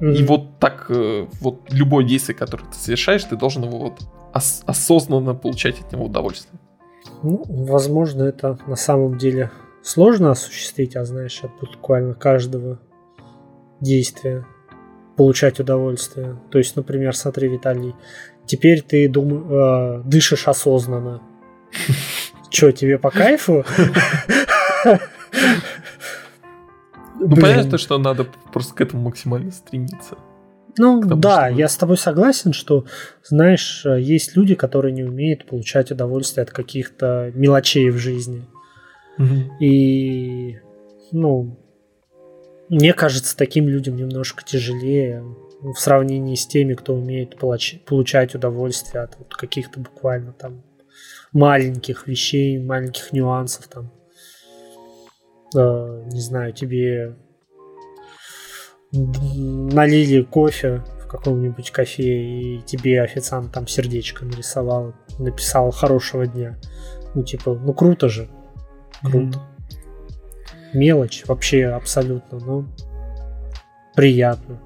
Uh-huh. 0.00 0.14
И 0.14 0.22
вот 0.24 0.58
так 0.58 0.86
э, 0.88 1.26
вот 1.40 1.60
любое 1.70 2.04
действие, 2.04 2.36
которое 2.36 2.64
ты 2.64 2.76
совершаешь, 2.76 3.24
ты 3.24 3.36
должен 3.36 3.64
его 3.64 3.78
вот 3.78 4.00
ос- 4.34 4.62
осознанно 4.66 5.34
получать 5.34 5.80
от 5.80 5.92
него 5.92 6.06
удовольствие. 6.06 6.58
Ну, 7.22 7.44
возможно, 7.46 8.22
это 8.22 8.58
на 8.66 8.76
самом 8.76 9.18
деле 9.18 9.50
сложно 9.82 10.30
осуществить, 10.30 10.96
а 10.96 11.04
знаешь, 11.04 11.42
от 11.42 11.50
буквально 11.60 12.14
каждого 12.14 12.78
действия 13.80 14.46
получать 15.20 15.60
удовольствие. 15.60 16.38
То 16.50 16.56
есть, 16.56 16.76
например, 16.76 17.14
смотри, 17.14 17.46
Виталий, 17.48 17.94
теперь 18.46 18.80
ты 18.80 19.06
дум... 19.06 19.52
э, 19.52 20.02
дышишь 20.06 20.48
осознанно. 20.48 21.20
Че, 22.48 22.72
тебе 22.72 22.98
по 22.98 23.10
кайфу? 23.10 23.66
Ну, 27.18 27.36
понятно, 27.36 27.76
что 27.76 27.98
надо 27.98 28.28
просто 28.50 28.74
к 28.74 28.80
этому 28.80 29.02
максимально 29.02 29.52
стремиться. 29.52 30.16
Ну 30.78 31.02
да, 31.02 31.48
я 31.48 31.68
с 31.68 31.76
тобой 31.76 31.98
согласен, 31.98 32.54
что, 32.54 32.86
знаешь, 33.22 33.84
есть 33.84 34.34
люди, 34.36 34.54
которые 34.54 34.92
не 34.92 35.04
умеют 35.04 35.44
получать 35.44 35.90
удовольствие 35.90 36.44
от 36.44 36.50
каких-то 36.50 37.30
мелочей 37.34 37.90
в 37.90 37.98
жизни. 37.98 38.46
И, 39.60 40.60
ну, 41.12 41.59
мне 42.70 42.92
кажется, 42.94 43.36
таким 43.36 43.68
людям 43.68 43.96
немножко 43.96 44.44
тяжелее 44.44 45.24
в 45.60 45.74
сравнении 45.74 46.36
с 46.36 46.46
теми, 46.46 46.74
кто 46.74 46.94
умеет 46.94 47.36
получать 47.36 48.34
удовольствие 48.36 49.02
от 49.02 49.18
вот 49.18 49.34
каких-то 49.34 49.80
буквально 49.80 50.32
там 50.32 50.62
маленьких 51.32 52.06
вещей, 52.06 52.58
маленьких 52.58 53.12
нюансов 53.12 53.66
там. 53.66 53.92
Э, 55.54 56.04
не 56.06 56.20
знаю, 56.20 56.52
тебе 56.52 57.16
налили 58.92 60.22
кофе 60.22 60.84
в 61.02 61.08
каком-нибудь 61.08 61.72
кафе, 61.72 62.02
и 62.04 62.62
тебе 62.62 63.02
официант 63.02 63.52
там 63.52 63.66
сердечко 63.66 64.24
нарисовал, 64.24 64.94
написал 65.18 65.72
хорошего 65.72 66.24
дня. 66.24 66.56
Ну, 67.16 67.24
типа, 67.24 67.54
ну 67.54 67.74
круто 67.74 68.08
же. 68.08 68.30
Круто. 69.02 69.38
Mm-hmm. 69.38 69.59
Мелочь 70.72 71.24
вообще 71.26 71.66
абсолютно, 71.66 72.38
ну, 72.38 72.66
приятно. 73.94 74.60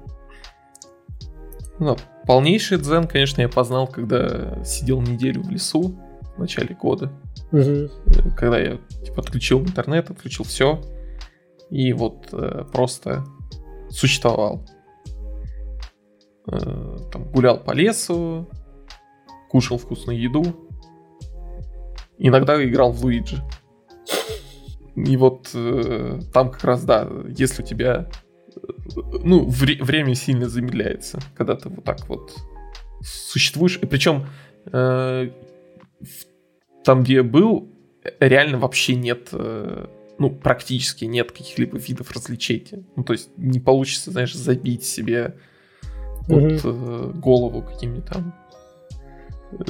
Ну, 1.79 1.97
полнейший 2.25 2.77
дзен, 2.77 3.07
конечно, 3.07 3.41
я 3.41 3.49
познал, 3.49 3.87
когда 3.87 4.63
сидел 4.63 5.01
неделю 5.01 5.41
в 5.43 5.49
лесу 5.49 5.95
в 6.35 6.39
начале 6.39 6.75
года. 6.75 7.11
Угу. 7.51 7.89
Когда 8.35 8.59
я 8.59 8.77
типа, 9.03 9.21
отключил 9.21 9.61
интернет, 9.61 10.09
отключил 10.09 10.45
все. 10.45 10.81
И 11.69 11.93
вот 11.93 12.29
э, 12.31 12.63
просто 12.71 13.25
существовал. 13.89 14.65
Э, 16.47 16.97
там 17.11 17.31
гулял 17.31 17.57
по 17.59 17.71
лесу, 17.71 18.49
кушал 19.49 19.77
вкусную 19.77 20.19
еду. 20.19 20.43
Иногда 22.17 22.63
играл 22.63 22.91
в 22.91 23.03
Луиджи. 23.03 23.41
И 24.95 25.17
вот 25.17 25.49
э, 25.53 26.19
там 26.33 26.51
как 26.51 26.63
раз, 26.63 26.83
да, 26.83 27.07
если 27.37 27.63
у 27.63 27.65
тебя 27.65 28.09
ну, 29.23 29.45
вре- 29.45 29.83
время 29.83 30.15
сильно 30.15 30.47
замедляется, 30.47 31.19
когда 31.35 31.55
ты 31.55 31.69
вот 31.69 31.83
так 31.83 32.07
вот 32.07 32.35
существуешь. 33.01 33.77
И 33.81 33.85
причем 33.85 34.25
э, 34.71 35.29
там, 36.83 37.03
где 37.03 37.15
я 37.15 37.23
был, 37.23 37.69
реально 38.19 38.57
вообще 38.57 38.95
нет, 38.95 39.29
э, 39.31 39.87
ну, 40.17 40.29
практически 40.29 41.05
нет 41.05 41.31
каких-либо 41.31 41.77
видов 41.77 42.11
развлечений. 42.11 42.85
Ну, 42.95 43.03
то 43.03 43.13
есть 43.13 43.29
не 43.37 43.59
получится, 43.59 44.11
знаешь, 44.11 44.33
забить 44.33 44.83
себе 44.85 45.35
вот, 46.27 46.61
э, 46.63 47.11
голову 47.15 47.61
каким-нибудь 47.61 48.05
там 48.05 48.33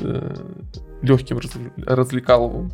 э, 0.02 0.36
легким 1.02 1.40
раз- 1.40 1.58
развлекаловым. 1.78 2.72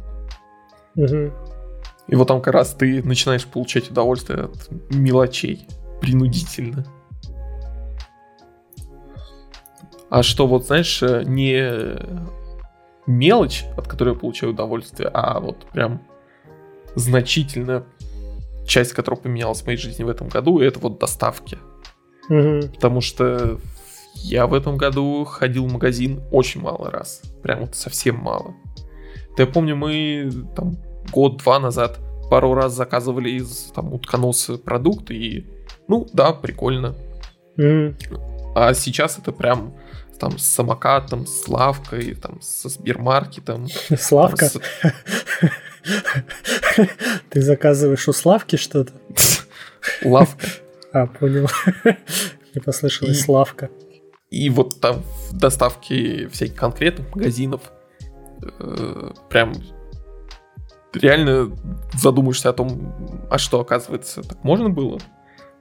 И 2.08 2.16
вот 2.16 2.28
там 2.28 2.42
как 2.42 2.54
раз 2.54 2.74
ты 2.74 3.04
начинаешь 3.04 3.46
получать 3.46 3.90
удовольствие 3.90 4.46
от 4.46 4.70
мелочей 4.90 5.68
принудительно. 6.02 6.86
А 10.10 10.24
что 10.24 10.46
вот, 10.46 10.66
знаешь, 10.66 11.02
э, 11.04 11.24
не 11.26 11.98
мелочь, 13.08 13.64
от 13.78 13.88
которой 13.88 14.14
я 14.14 14.20
получаю 14.20 14.52
удовольствие, 14.52 15.10
а 15.14 15.40
вот 15.40 15.66
прям 15.72 16.02
значительно 16.96 17.86
часть, 18.66 18.94
которая 18.94 19.22
поменялась 19.22 19.62
в 19.62 19.66
моей 19.66 19.78
жизни 19.78 20.04
в 20.04 20.10
этом 20.10 20.28
году, 20.28 20.60
это 20.60 20.80
вот 20.80 21.00
доставки. 21.00 21.58
Угу. 22.30 22.74
Потому 22.76 23.02
что 23.02 23.58
я 24.16 24.48
в 24.48 24.54
этом 24.54 24.78
году 24.78 25.24
ходил 25.26 25.66
в 25.66 25.72
магазин 25.72 26.22
очень 26.32 26.62
мало 26.62 26.92
раз. 26.92 27.22
Прям 27.42 27.62
вот 27.62 27.76
совсем 27.76 28.18
мало. 28.18 28.54
Да 29.38 29.44
я 29.44 29.48
помню, 29.48 29.76
мы 29.76 30.30
там 30.56 30.76
год-два 31.12 31.60
назад 31.60 32.00
пару 32.30 32.54
раз 32.54 32.74
заказывали 32.74 33.30
из 33.30 33.72
там 33.76 33.94
утконоса 33.94 34.58
продукты 34.58 35.16
и 35.16 35.46
ну, 35.88 36.08
да, 36.14 36.32
прикольно. 36.32 36.96
Mm. 37.58 37.96
А 38.56 38.74
сейчас 38.74 39.20
это 39.20 39.34
прям 39.34 39.74
там 40.20 40.38
с 40.38 40.46
самокатом, 40.46 41.26
с 41.26 41.48
лавкой, 41.48 42.16
там 42.16 42.40
со 42.42 42.70
Сбермаркетом. 42.70 43.68
Славка? 43.98 44.46
С... 44.46 44.58
Ты 47.30 47.42
заказываешь 47.42 48.08
у 48.08 48.14
Славки 48.14 48.56
что-то? 48.56 48.94
Лавка. 50.06 50.48
А, 50.94 51.08
понял. 51.08 51.50
Мне 51.84 52.62
послышалось 52.64 53.18
и, 53.18 53.22
Славка. 53.22 53.70
И 54.30 54.50
вот 54.50 54.80
там 54.80 55.04
в 55.30 55.38
доставке 55.38 56.30
всяких 56.30 56.56
конкретных 56.56 57.14
магазинов 57.16 57.62
э, 58.60 59.12
прям 59.30 59.54
реально 60.94 61.56
задумаешься 61.94 62.50
о 62.50 62.54
том, 62.54 63.28
а 63.30 63.38
что, 63.38 63.60
оказывается, 63.60 64.24
так 64.24 64.44
можно 64.44 64.70
было? 64.70 65.00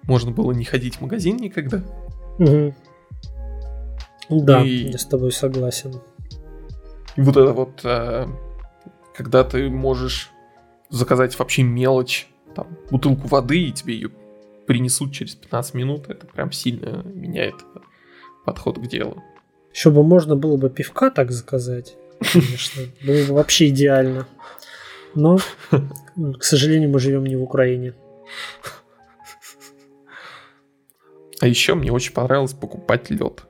можно 0.03 0.31
было 0.31 0.53
не 0.53 0.65
ходить 0.65 0.97
в 0.97 1.01
магазин 1.03 1.37
никогда. 1.37 1.83
Угу. 2.39 2.75
Да, 4.31 4.65
и... 4.65 4.91
я 4.91 4.99
с 4.99 5.07
тобой 5.07 5.33
согласен. 5.33 6.01
И 7.17 7.21
вот 7.21 7.37
это 7.37 7.53
вот, 7.53 7.81
э, 7.85 8.27
когда 9.15 9.45
ты 9.45 9.69
можешь 9.69 10.31
заказать 10.89 11.39
вообще 11.39 11.63
мелочь, 11.63 12.29
там, 12.55 12.67
бутылку 12.91 13.29
воды, 13.29 13.69
и 13.69 13.73
тебе 13.73 13.95
ее 13.95 14.11
принесут 14.67 15.13
через 15.13 15.35
15 15.35 15.75
минут, 15.75 16.09
это 16.09 16.27
прям 16.27 16.53
сильно 16.53 17.03
меняет 17.05 17.57
подход 18.45 18.79
к 18.79 18.87
делу. 18.87 19.23
Еще 19.73 19.91
бы 19.91 20.03
можно 20.03 20.37
было 20.37 20.57
бы 20.57 20.71
пивка 20.71 21.11
так 21.11 21.31
заказать, 21.31 21.97
конечно, 22.33 22.83
было 23.05 23.27
бы 23.27 23.35
вообще 23.35 23.69
идеально. 23.69 24.27
Но, 25.15 25.39
к 26.39 26.43
сожалению, 26.43 26.91
мы 26.91 26.99
живем 26.99 27.25
не 27.25 27.37
в 27.37 27.43
Украине. 27.43 27.95
А 31.41 31.47
еще 31.47 31.75
мне 31.75 31.91
очень 31.91 32.13
понравилось 32.13 32.53
покупать 32.53 33.11
лед. 33.11 33.45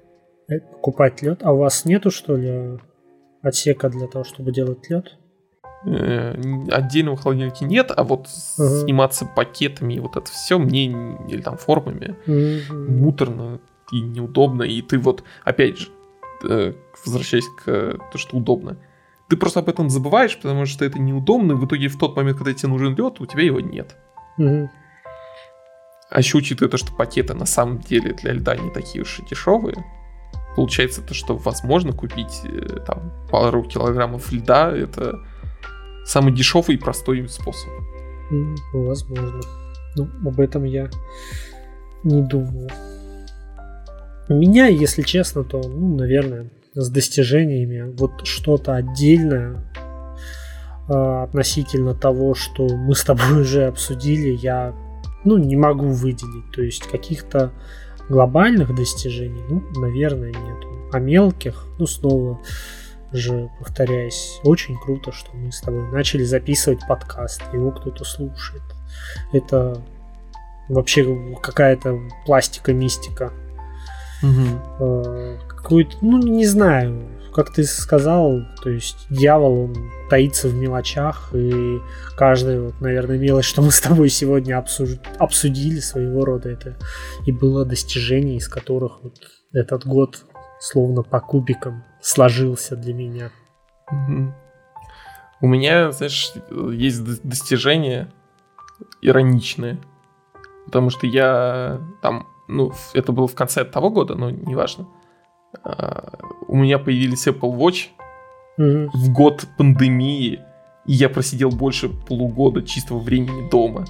Э, 0.49 0.61
покупать 0.61 1.23
лед? 1.23 1.41
А 1.43 1.53
у 1.53 1.59
вас 1.59 1.85
нету, 1.85 2.11
что 2.11 2.37
ли, 2.37 2.79
отсека 3.43 3.89
для 3.89 4.07
того, 4.07 4.25
чтобы 4.25 4.53
делать 4.53 4.89
лед? 4.89 5.17
Э, 5.85 6.35
отдельного 6.71 7.17
холодильника 7.17 7.65
нет, 7.65 7.91
а 7.95 8.05
вот 8.05 8.27
uh-huh. 8.27 8.83
сниматься 8.83 9.27
пакетами 9.27 9.95
и 9.95 10.01
вот 10.01 10.17
это 10.17 10.31
все 10.31 10.59
мне 10.59 10.87
или 11.29 11.41
там 11.41 11.57
формами 11.57 12.17
uh-huh. 12.27 12.89
муторно 12.89 13.61
и 13.91 14.01
неудобно. 14.01 14.63
И 14.63 14.83
ты 14.83 14.99
вот, 14.99 15.25
опять 15.43 15.79
же, 15.79 15.89
э, 16.49 16.75
возвращаясь 17.05 17.49
к 17.49 17.65
тому, 17.65 18.19
что 18.19 18.37
удобно, 18.37 18.77
ты 19.31 19.37
просто 19.37 19.61
об 19.61 19.69
этом 19.69 19.89
забываешь, 19.89 20.37
потому 20.37 20.67
что 20.67 20.85
это 20.85 20.99
неудобно, 20.99 21.53
и 21.53 21.55
в 21.55 21.65
итоге 21.65 21.89
в 21.89 21.97
тот 21.97 22.17
момент, 22.17 22.37
когда 22.37 22.53
тебе 22.53 22.69
нужен 22.69 22.97
лед, 22.97 23.21
у 23.21 23.27
тебя 23.27 23.45
его 23.45 23.61
нет. 23.61 23.97
Uh-huh. 24.39 24.69
А 26.11 26.19
еще 26.19 26.39
учитывая 26.39 26.69
то, 26.69 26.77
что 26.77 26.93
пакеты 26.93 27.35
на 27.35 27.47
самом 27.47 27.79
деле 27.79 28.13
для 28.13 28.33
льда 28.33 28.57
не 28.57 28.71
такие 28.71 29.03
уж 29.03 29.21
и 29.21 29.25
дешевые, 29.25 29.85
получается 30.57 31.01
то, 31.03 31.15
что 31.15 31.37
возможно 31.37 31.93
купить 31.93 32.41
э, 32.45 32.81
там 32.85 33.13
пару 33.31 33.63
килограммов 33.63 34.33
льда, 34.33 34.77
это 34.77 35.21
самый 36.05 36.33
дешевый 36.35 36.75
и 36.75 36.79
простой 36.79 37.29
способ. 37.29 37.71
Mm, 38.33 38.57
возможно. 38.73 39.41
Ну, 39.95 40.09
об 40.27 40.41
этом 40.41 40.65
я 40.65 40.91
не 42.03 42.23
думал. 42.23 42.69
Меня, 44.29 44.67
если 44.67 45.03
честно, 45.03 45.45
то, 45.45 45.61
ну, 45.63 45.97
наверное, 45.97 46.51
с 46.75 46.89
достижениями 46.89 47.95
вот 47.97 48.27
что-то 48.27 48.75
отдельное 48.75 49.65
э, 50.89 51.23
относительно 51.23 51.95
того, 51.95 52.35
что 52.35 52.69
мы 52.69 52.95
с 52.95 53.05
тобой 53.05 53.41
уже 53.43 53.67
обсудили, 53.67 54.37
я 54.41 54.75
ну, 55.25 55.39
не 55.39 55.57
могу 55.57 55.89
выделить. 55.89 56.51
То 56.53 56.63
есть 56.63 56.87
каких-то 56.87 57.53
глобальных 58.09 58.75
достижений, 58.75 59.43
ну, 59.49 59.63
наверное, 59.81 60.33
нет. 60.33 60.65
А 60.93 60.99
мелких, 60.99 61.67
ну, 61.79 61.87
снова 61.87 62.41
же, 63.13 63.51
повторяюсь, 63.59 64.41
очень 64.45 64.79
круто, 64.79 65.13
что 65.13 65.37
мы 65.37 65.53
с 65.53 65.61
тобой 65.61 65.91
начали 65.93 66.23
записывать 66.25 66.81
подкаст, 66.89 67.43
его 67.53 67.71
кто-то 67.73 68.05
слушает. 68.05 68.63
Это 69.33 69.83
вообще 70.69 71.37
какая-то 71.43 71.99
пластика, 72.27 72.73
мистика. 72.73 73.33
Угу. 74.23 75.39
Какой-то, 75.71 75.99
ну, 76.03 76.19
не 76.19 76.47
знаю, 76.47 77.09
как 77.33 77.53
ты 77.53 77.63
сказал, 77.63 78.41
то 78.61 78.71
есть 78.71 79.07
дьявол, 79.09 79.67
он 79.67 79.77
таится 80.09 80.49
в 80.49 80.55
мелочах, 80.55 81.31
и 81.33 81.79
каждая, 82.17 82.61
вот, 82.61 82.81
наверное, 82.81 83.19
мелочь, 83.19 83.45
что 83.45 83.63
мы 83.63 83.71
с 83.71 83.81
тобой 83.81 84.09
сегодня 84.09 84.59
обсуж... 84.59 84.97
обсудили 85.21 85.79
своего 85.79 86.25
рода, 86.25 86.49
это 86.49 86.77
и 87.25 87.31
было 87.31 87.65
достижение, 87.65 88.39
из 88.39 88.49
которых 88.49 89.05
вот 89.05 89.15
этот 89.53 89.87
год 89.87 90.25
словно 90.59 91.05
по 91.05 91.21
кубикам 91.21 91.85
сложился 92.01 92.75
для 92.75 92.93
меня. 92.93 93.31
У 95.41 95.47
меня, 95.47 95.93
знаешь, 95.93 96.33
есть 96.73 97.23
достижения 97.23 98.13
ироничные. 99.03 99.79
Потому 100.67 100.91
что 100.91 101.07
я 101.07 101.81
там, 102.03 102.27
ну, 102.49 102.73
это 102.93 103.13
было 103.13 103.29
в 103.29 103.37
конце 103.37 103.65
того 103.65 103.91
года, 103.91 104.17
но 104.17 104.31
неважно. 104.31 104.87
А, 104.87 105.00
у 106.49 106.57
меня 106.57 106.79
появились 106.79 107.27
Apple 107.27 107.57
Watch 107.57 107.89
угу. 108.57 108.91
в 108.93 109.13
год 109.13 109.47
пандемии, 109.57 110.41
и 110.87 110.93
я 110.93 111.09
просидел 111.09 111.51
больше 111.51 111.89
полугода 111.89 112.63
чистого 112.63 112.99
времени 112.99 113.49
дома. 113.51 113.85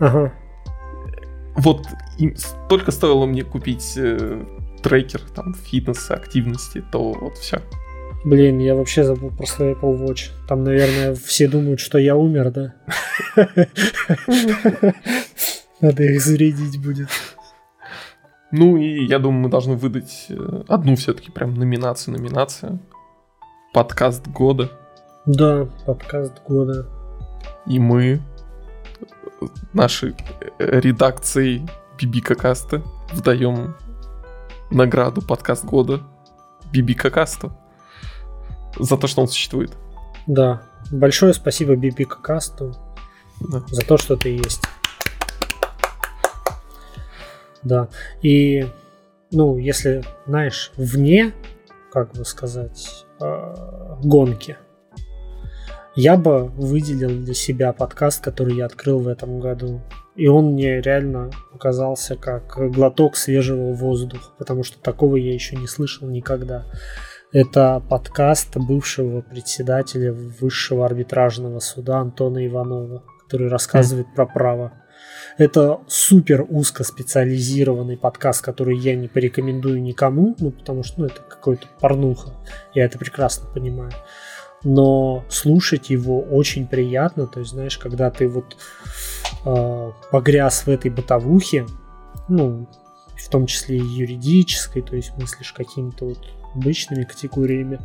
Ага. 0.00 0.32
Вот 1.56 1.86
и 2.18 2.34
только 2.68 2.90
стоило 2.92 3.26
мне 3.26 3.42
купить 3.42 3.94
э, 3.96 4.44
трекер 4.82 5.20
там 5.34 5.54
фитнеса, 5.54 6.14
активности, 6.14 6.82
то 6.90 7.12
вот 7.12 7.36
все. 7.36 7.60
Блин, 8.24 8.58
я 8.58 8.74
вообще 8.74 9.04
забыл 9.04 9.30
про 9.30 9.46
свой 9.46 9.72
Apple 9.72 9.98
Watch. 9.98 10.30
Там, 10.46 10.64
наверное, 10.64 11.14
все 11.14 11.48
думают, 11.48 11.80
что 11.80 11.98
я 11.98 12.16
умер, 12.16 12.50
да? 12.50 12.74
Надо 15.80 16.04
их 16.04 16.22
зарядить 16.22 16.80
будет. 16.80 17.08
Ну 18.52 18.76
и 18.76 19.06
я 19.06 19.18
думаю, 19.18 19.44
мы 19.44 19.48
должны 19.48 19.76
выдать 19.76 20.26
э, 20.28 20.64
одну 20.68 20.94
все-таки 20.94 21.30
прям 21.30 21.54
номинацию, 21.54 22.18
номинацию. 22.18 22.80
Подкаст 23.72 24.28
года. 24.28 24.70
Да, 25.24 25.66
подкаст 25.86 26.34
года. 26.46 26.86
И 27.66 27.78
мы 27.78 28.20
нашей 29.72 30.14
э, 30.58 30.80
редакцией 30.80 31.66
Бибика 31.98 32.34
Каста 32.34 32.82
вдаем 33.10 33.74
награду 34.70 35.22
подкаст 35.22 35.64
года 35.64 36.02
Бибика 36.70 37.08
Касту 37.08 37.52
за 38.78 38.98
то, 38.98 39.06
что 39.06 39.22
он 39.22 39.28
существует. 39.28 39.72
Да. 40.26 40.60
Большое 40.90 41.32
спасибо 41.32 41.74
Бибика 41.74 42.16
Касту 42.20 42.76
да. 43.40 43.62
за 43.68 43.80
то, 43.80 43.96
что 43.96 44.14
ты 44.14 44.28
есть. 44.28 44.60
Да. 47.62 47.88
И, 48.22 48.66
ну, 49.30 49.58
если, 49.58 50.02
знаешь, 50.26 50.72
вне, 50.76 51.32
как 51.92 52.12
бы 52.12 52.24
сказать, 52.24 53.06
э, 53.20 53.54
гонки, 54.02 54.56
я 55.94 56.16
бы 56.16 56.46
выделил 56.46 57.10
для 57.10 57.34
себя 57.34 57.72
подкаст, 57.72 58.24
который 58.24 58.56
я 58.56 58.66
открыл 58.66 58.98
в 59.00 59.08
этом 59.08 59.40
году. 59.40 59.82
И 60.16 60.26
он 60.26 60.52
мне 60.52 60.80
реально 60.80 61.30
оказался 61.54 62.16
как 62.16 62.56
глоток 62.72 63.16
свежего 63.16 63.72
воздуха, 63.72 64.30
потому 64.38 64.62
что 64.62 64.80
такого 64.80 65.16
я 65.16 65.32
еще 65.32 65.56
не 65.56 65.66
слышал 65.66 66.08
никогда. 66.08 66.66
Это 67.32 67.82
подкаст 67.88 68.56
бывшего 68.56 69.22
председателя 69.22 70.12
Высшего 70.12 70.84
арбитражного 70.84 71.60
суда 71.60 71.98
Антона 71.98 72.46
Иванова, 72.46 73.04
который 73.24 73.48
рассказывает 73.48 74.06
про 74.14 74.26
право. 74.26 74.72
Это 75.38 75.80
супер 75.88 76.44
узкоспециализированный 76.48 77.96
подкаст, 77.96 78.42
который 78.42 78.76
я 78.76 78.94
не 78.94 79.08
порекомендую 79.08 79.82
никому, 79.82 80.36
ну 80.38 80.50
потому 80.50 80.82
что 80.82 81.00
ну, 81.00 81.06
это 81.06 81.22
какой-то 81.22 81.66
порнуха. 81.80 82.34
Я 82.74 82.84
это 82.84 82.98
прекрасно 82.98 83.48
понимаю. 83.48 83.92
Но 84.64 85.24
слушать 85.28 85.90
его 85.90 86.20
очень 86.20 86.66
приятно. 86.66 87.26
То 87.26 87.40
есть, 87.40 87.52
знаешь, 87.52 87.78
когда 87.78 88.10
ты 88.10 88.28
вот 88.28 88.56
э, 89.44 89.92
погряз 90.10 90.66
в 90.66 90.68
этой 90.68 90.90
бытовухе, 90.90 91.66
ну, 92.28 92.68
в 93.16 93.28
том 93.28 93.46
числе 93.46 93.78
и 93.78 93.84
юридической, 93.84 94.82
то 94.82 94.94
есть 94.94 95.12
мыслишь 95.16 95.52
какими-то 95.52 96.04
вот 96.04 96.18
обычными 96.54 97.04
категориями, 97.04 97.80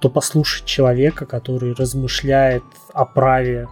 то 0.00 0.10
послушать 0.10 0.66
человека, 0.66 1.24
который 1.26 1.72
размышляет 1.72 2.62
о 2.92 3.04
праве 3.04 3.68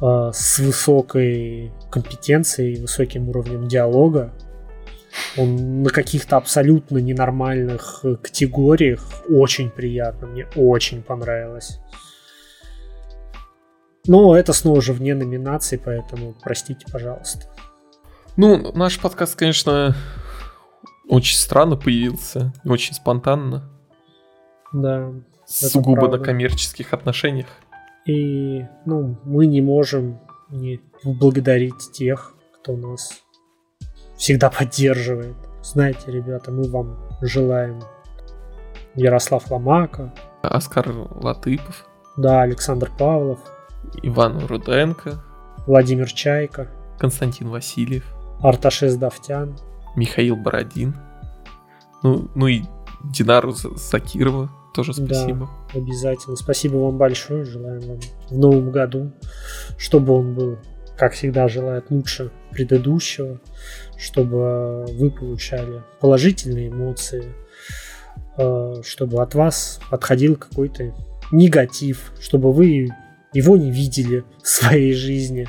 э, 0.00 0.30
с 0.32 0.58
высокой 0.58 1.72
компетенцией, 1.90 2.80
высоким 2.80 3.28
уровнем 3.28 3.68
диалога, 3.68 4.32
он 5.36 5.82
на 5.82 5.90
каких-то 5.90 6.36
абсолютно 6.36 6.98
ненормальных 6.98 8.04
категориях 8.22 9.02
очень 9.28 9.70
приятно, 9.70 10.26
мне 10.26 10.46
очень 10.56 11.02
понравилось. 11.02 11.80
Но 14.06 14.36
это 14.36 14.52
снова 14.52 14.80
же 14.80 14.92
вне 14.92 15.14
номинации, 15.14 15.80
поэтому 15.82 16.34
простите, 16.42 16.86
пожалуйста. 16.90 17.46
Ну, 18.36 18.72
наш 18.72 18.98
подкаст, 18.98 19.34
конечно, 19.34 19.94
очень 21.08 21.36
странно 21.36 21.76
появился, 21.76 22.52
очень 22.64 22.94
спонтанно. 22.94 23.70
Да. 24.72 25.12
Сугубо 25.46 26.08
на 26.08 26.18
коммерческих 26.18 26.92
отношениях. 26.92 27.48
И, 28.08 28.66
ну, 28.86 29.18
мы 29.24 29.46
не 29.46 29.60
можем 29.60 30.18
не 30.48 30.80
благодарить 31.04 31.92
тех, 31.92 32.34
кто 32.54 32.74
нас 32.74 33.22
всегда 34.16 34.48
поддерживает. 34.48 35.36
Знаете, 35.62 36.10
ребята, 36.10 36.50
мы 36.50 36.68
вам 36.70 36.96
желаем. 37.20 37.82
Ярослав 38.94 39.50
Ломака, 39.50 40.12
Оскар 40.42 40.88
Латыпов, 40.90 41.86
да, 42.16 42.42
Александр 42.42 42.90
Павлов, 42.98 43.38
Иван 44.02 44.44
Руденко, 44.46 45.22
Владимир 45.66 46.10
Чайка, 46.10 46.68
Константин 46.98 47.50
Васильев, 47.50 48.04
Арташес 48.40 48.96
Давтян, 48.96 49.56
Михаил 49.94 50.34
Бородин, 50.34 50.96
ну, 52.02 52.28
ну 52.34 52.46
и 52.48 52.62
Динару 53.04 53.52
Закирова 53.52 54.50
тоже 54.78 54.94
спасибо. 54.94 55.50
Да, 55.74 55.80
обязательно. 55.80 56.36
Спасибо 56.36 56.76
вам 56.76 56.98
большое. 56.98 57.44
Желаем 57.44 57.80
вам 57.80 58.00
в 58.28 58.38
новом 58.38 58.70
году, 58.70 59.10
чтобы 59.76 60.12
он 60.12 60.34
был, 60.34 60.58
как 60.96 61.14
всегда, 61.14 61.48
желает 61.48 61.90
лучше 61.90 62.30
предыдущего, 62.52 63.40
чтобы 63.96 64.84
вы 64.86 65.10
получали 65.10 65.82
положительные 65.98 66.68
эмоции, 66.68 67.24
э, 68.36 68.82
чтобы 68.84 69.20
от 69.20 69.34
вас 69.34 69.80
отходил 69.90 70.36
какой-то 70.36 70.94
негатив, 71.32 72.12
чтобы 72.20 72.52
вы 72.52 72.86
его 73.32 73.56
не 73.56 73.72
видели 73.72 74.22
в 74.40 74.46
своей 74.46 74.92
жизни. 74.92 75.48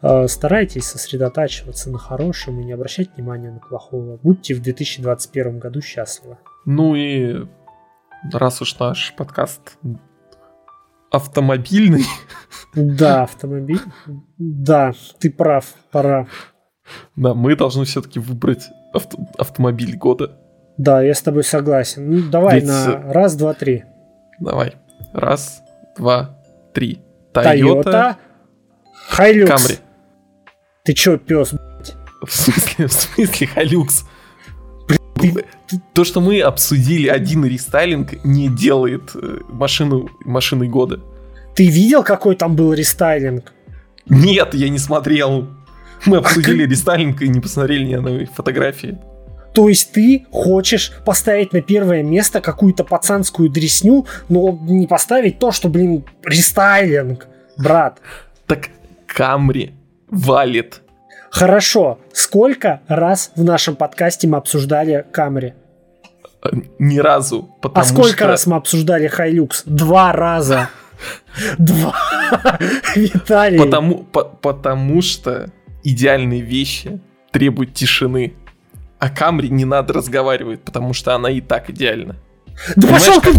Э, 0.00 0.28
старайтесь 0.28 0.84
сосредотачиваться 0.84 1.90
на 1.90 1.98
хорошем 1.98 2.60
и 2.60 2.64
не 2.64 2.72
обращать 2.72 3.16
внимания 3.16 3.50
на 3.50 3.58
плохого. 3.58 4.20
Будьте 4.22 4.54
в 4.54 4.62
2021 4.62 5.58
году 5.58 5.80
счастливы. 5.80 6.38
Ну 6.64 6.94
и 6.94 7.46
раз 8.32 8.62
уж 8.62 8.78
наш 8.78 9.14
подкаст 9.16 9.78
автомобильный. 11.10 12.04
Да, 12.74 13.24
автомобиль. 13.24 13.80
Да, 14.38 14.92
ты 15.18 15.30
прав, 15.30 15.64
пора. 15.90 16.28
Да, 17.16 17.34
мы 17.34 17.56
должны 17.56 17.84
все-таки 17.84 18.18
выбрать 18.18 18.68
авто- 18.92 19.18
автомобиль 19.38 19.96
года. 19.96 20.38
Да, 20.78 21.02
я 21.02 21.14
с 21.14 21.22
тобой 21.22 21.44
согласен. 21.44 22.10
Ну, 22.10 22.30
давай 22.30 22.60
Ведь... 22.60 22.68
на 22.68 23.12
раз, 23.12 23.36
два, 23.36 23.54
три. 23.54 23.84
Давай. 24.38 24.76
Раз, 25.12 25.62
два, 25.98 26.38
три. 26.72 27.02
Toyota 27.32 28.16
Hilux. 29.16 29.48
Camry. 29.48 29.78
Ты 30.84 30.92
чё, 30.94 31.18
пес, 31.18 31.52
В 32.22 32.32
смысле, 32.32 32.86
в 32.86 32.92
смысле, 32.92 33.48
Hilux? 33.56 34.04
То, 35.92 36.04
что 36.04 36.20
мы 36.20 36.40
обсудили 36.40 37.08
один 37.08 37.44
рестайлинг, 37.44 38.24
не 38.24 38.48
делает 38.48 39.10
э, 39.14 39.38
машину 39.48 40.08
машиной 40.24 40.68
года. 40.68 41.00
Ты 41.54 41.66
видел, 41.66 42.02
какой 42.02 42.36
там 42.36 42.56
был 42.56 42.72
рестайлинг? 42.72 43.52
Нет, 44.08 44.54
я 44.54 44.68
не 44.68 44.78
смотрел. 44.78 45.48
Мы 46.06 46.18
обсудили 46.18 46.66
рестайлинг 46.66 47.22
и 47.22 47.28
не 47.28 47.40
посмотрели 47.40 47.84
ни 47.84 47.94
одной 47.94 48.24
фотографии. 48.26 48.98
То 49.52 49.68
есть 49.68 49.92
ты 49.92 50.26
хочешь 50.30 50.92
поставить 51.04 51.52
на 51.52 51.60
первое 51.60 52.02
место 52.02 52.40
какую-то 52.40 52.84
пацанскую 52.84 53.50
дресню, 53.50 54.06
но 54.28 54.58
не 54.62 54.86
поставить 54.86 55.38
то, 55.38 55.50
что, 55.50 55.68
блин, 55.68 56.04
рестайлинг, 56.24 57.26
брат. 57.56 58.00
Так 58.46 58.70
Камри 59.06 59.74
валит. 60.08 60.82
Хорошо. 61.30 61.98
Сколько 62.12 62.80
раз 62.88 63.32
в 63.36 63.44
нашем 63.44 63.76
подкасте 63.76 64.28
мы 64.28 64.38
обсуждали 64.38 65.04
Камри? 65.12 65.54
Ни 66.78 66.98
разу. 66.98 67.50
А 67.74 67.84
сколько 67.84 68.16
что... 68.16 68.26
раз 68.28 68.46
мы 68.46 68.56
обсуждали 68.56 69.06
Хайлюкс? 69.08 69.64
Два 69.66 70.12
раза. 70.12 70.70
Два. 71.58 71.94
Виталий. 72.94 73.58
Потому, 73.58 74.04
по, 74.04 74.24
потому 74.24 75.02
что 75.02 75.50
идеальные 75.82 76.40
вещи 76.40 77.00
требуют 77.30 77.74
тишины. 77.74 78.34
А 78.98 79.08
Камри 79.08 79.48
не 79.48 79.64
надо 79.64 79.94
разговаривать, 79.94 80.62
потому 80.62 80.92
что 80.92 81.14
она 81.14 81.30
и 81.30 81.40
так 81.40 81.70
идеальна. 81.70 82.16
Да 82.76 82.88
пошел 82.88 83.20
ты 83.20 83.32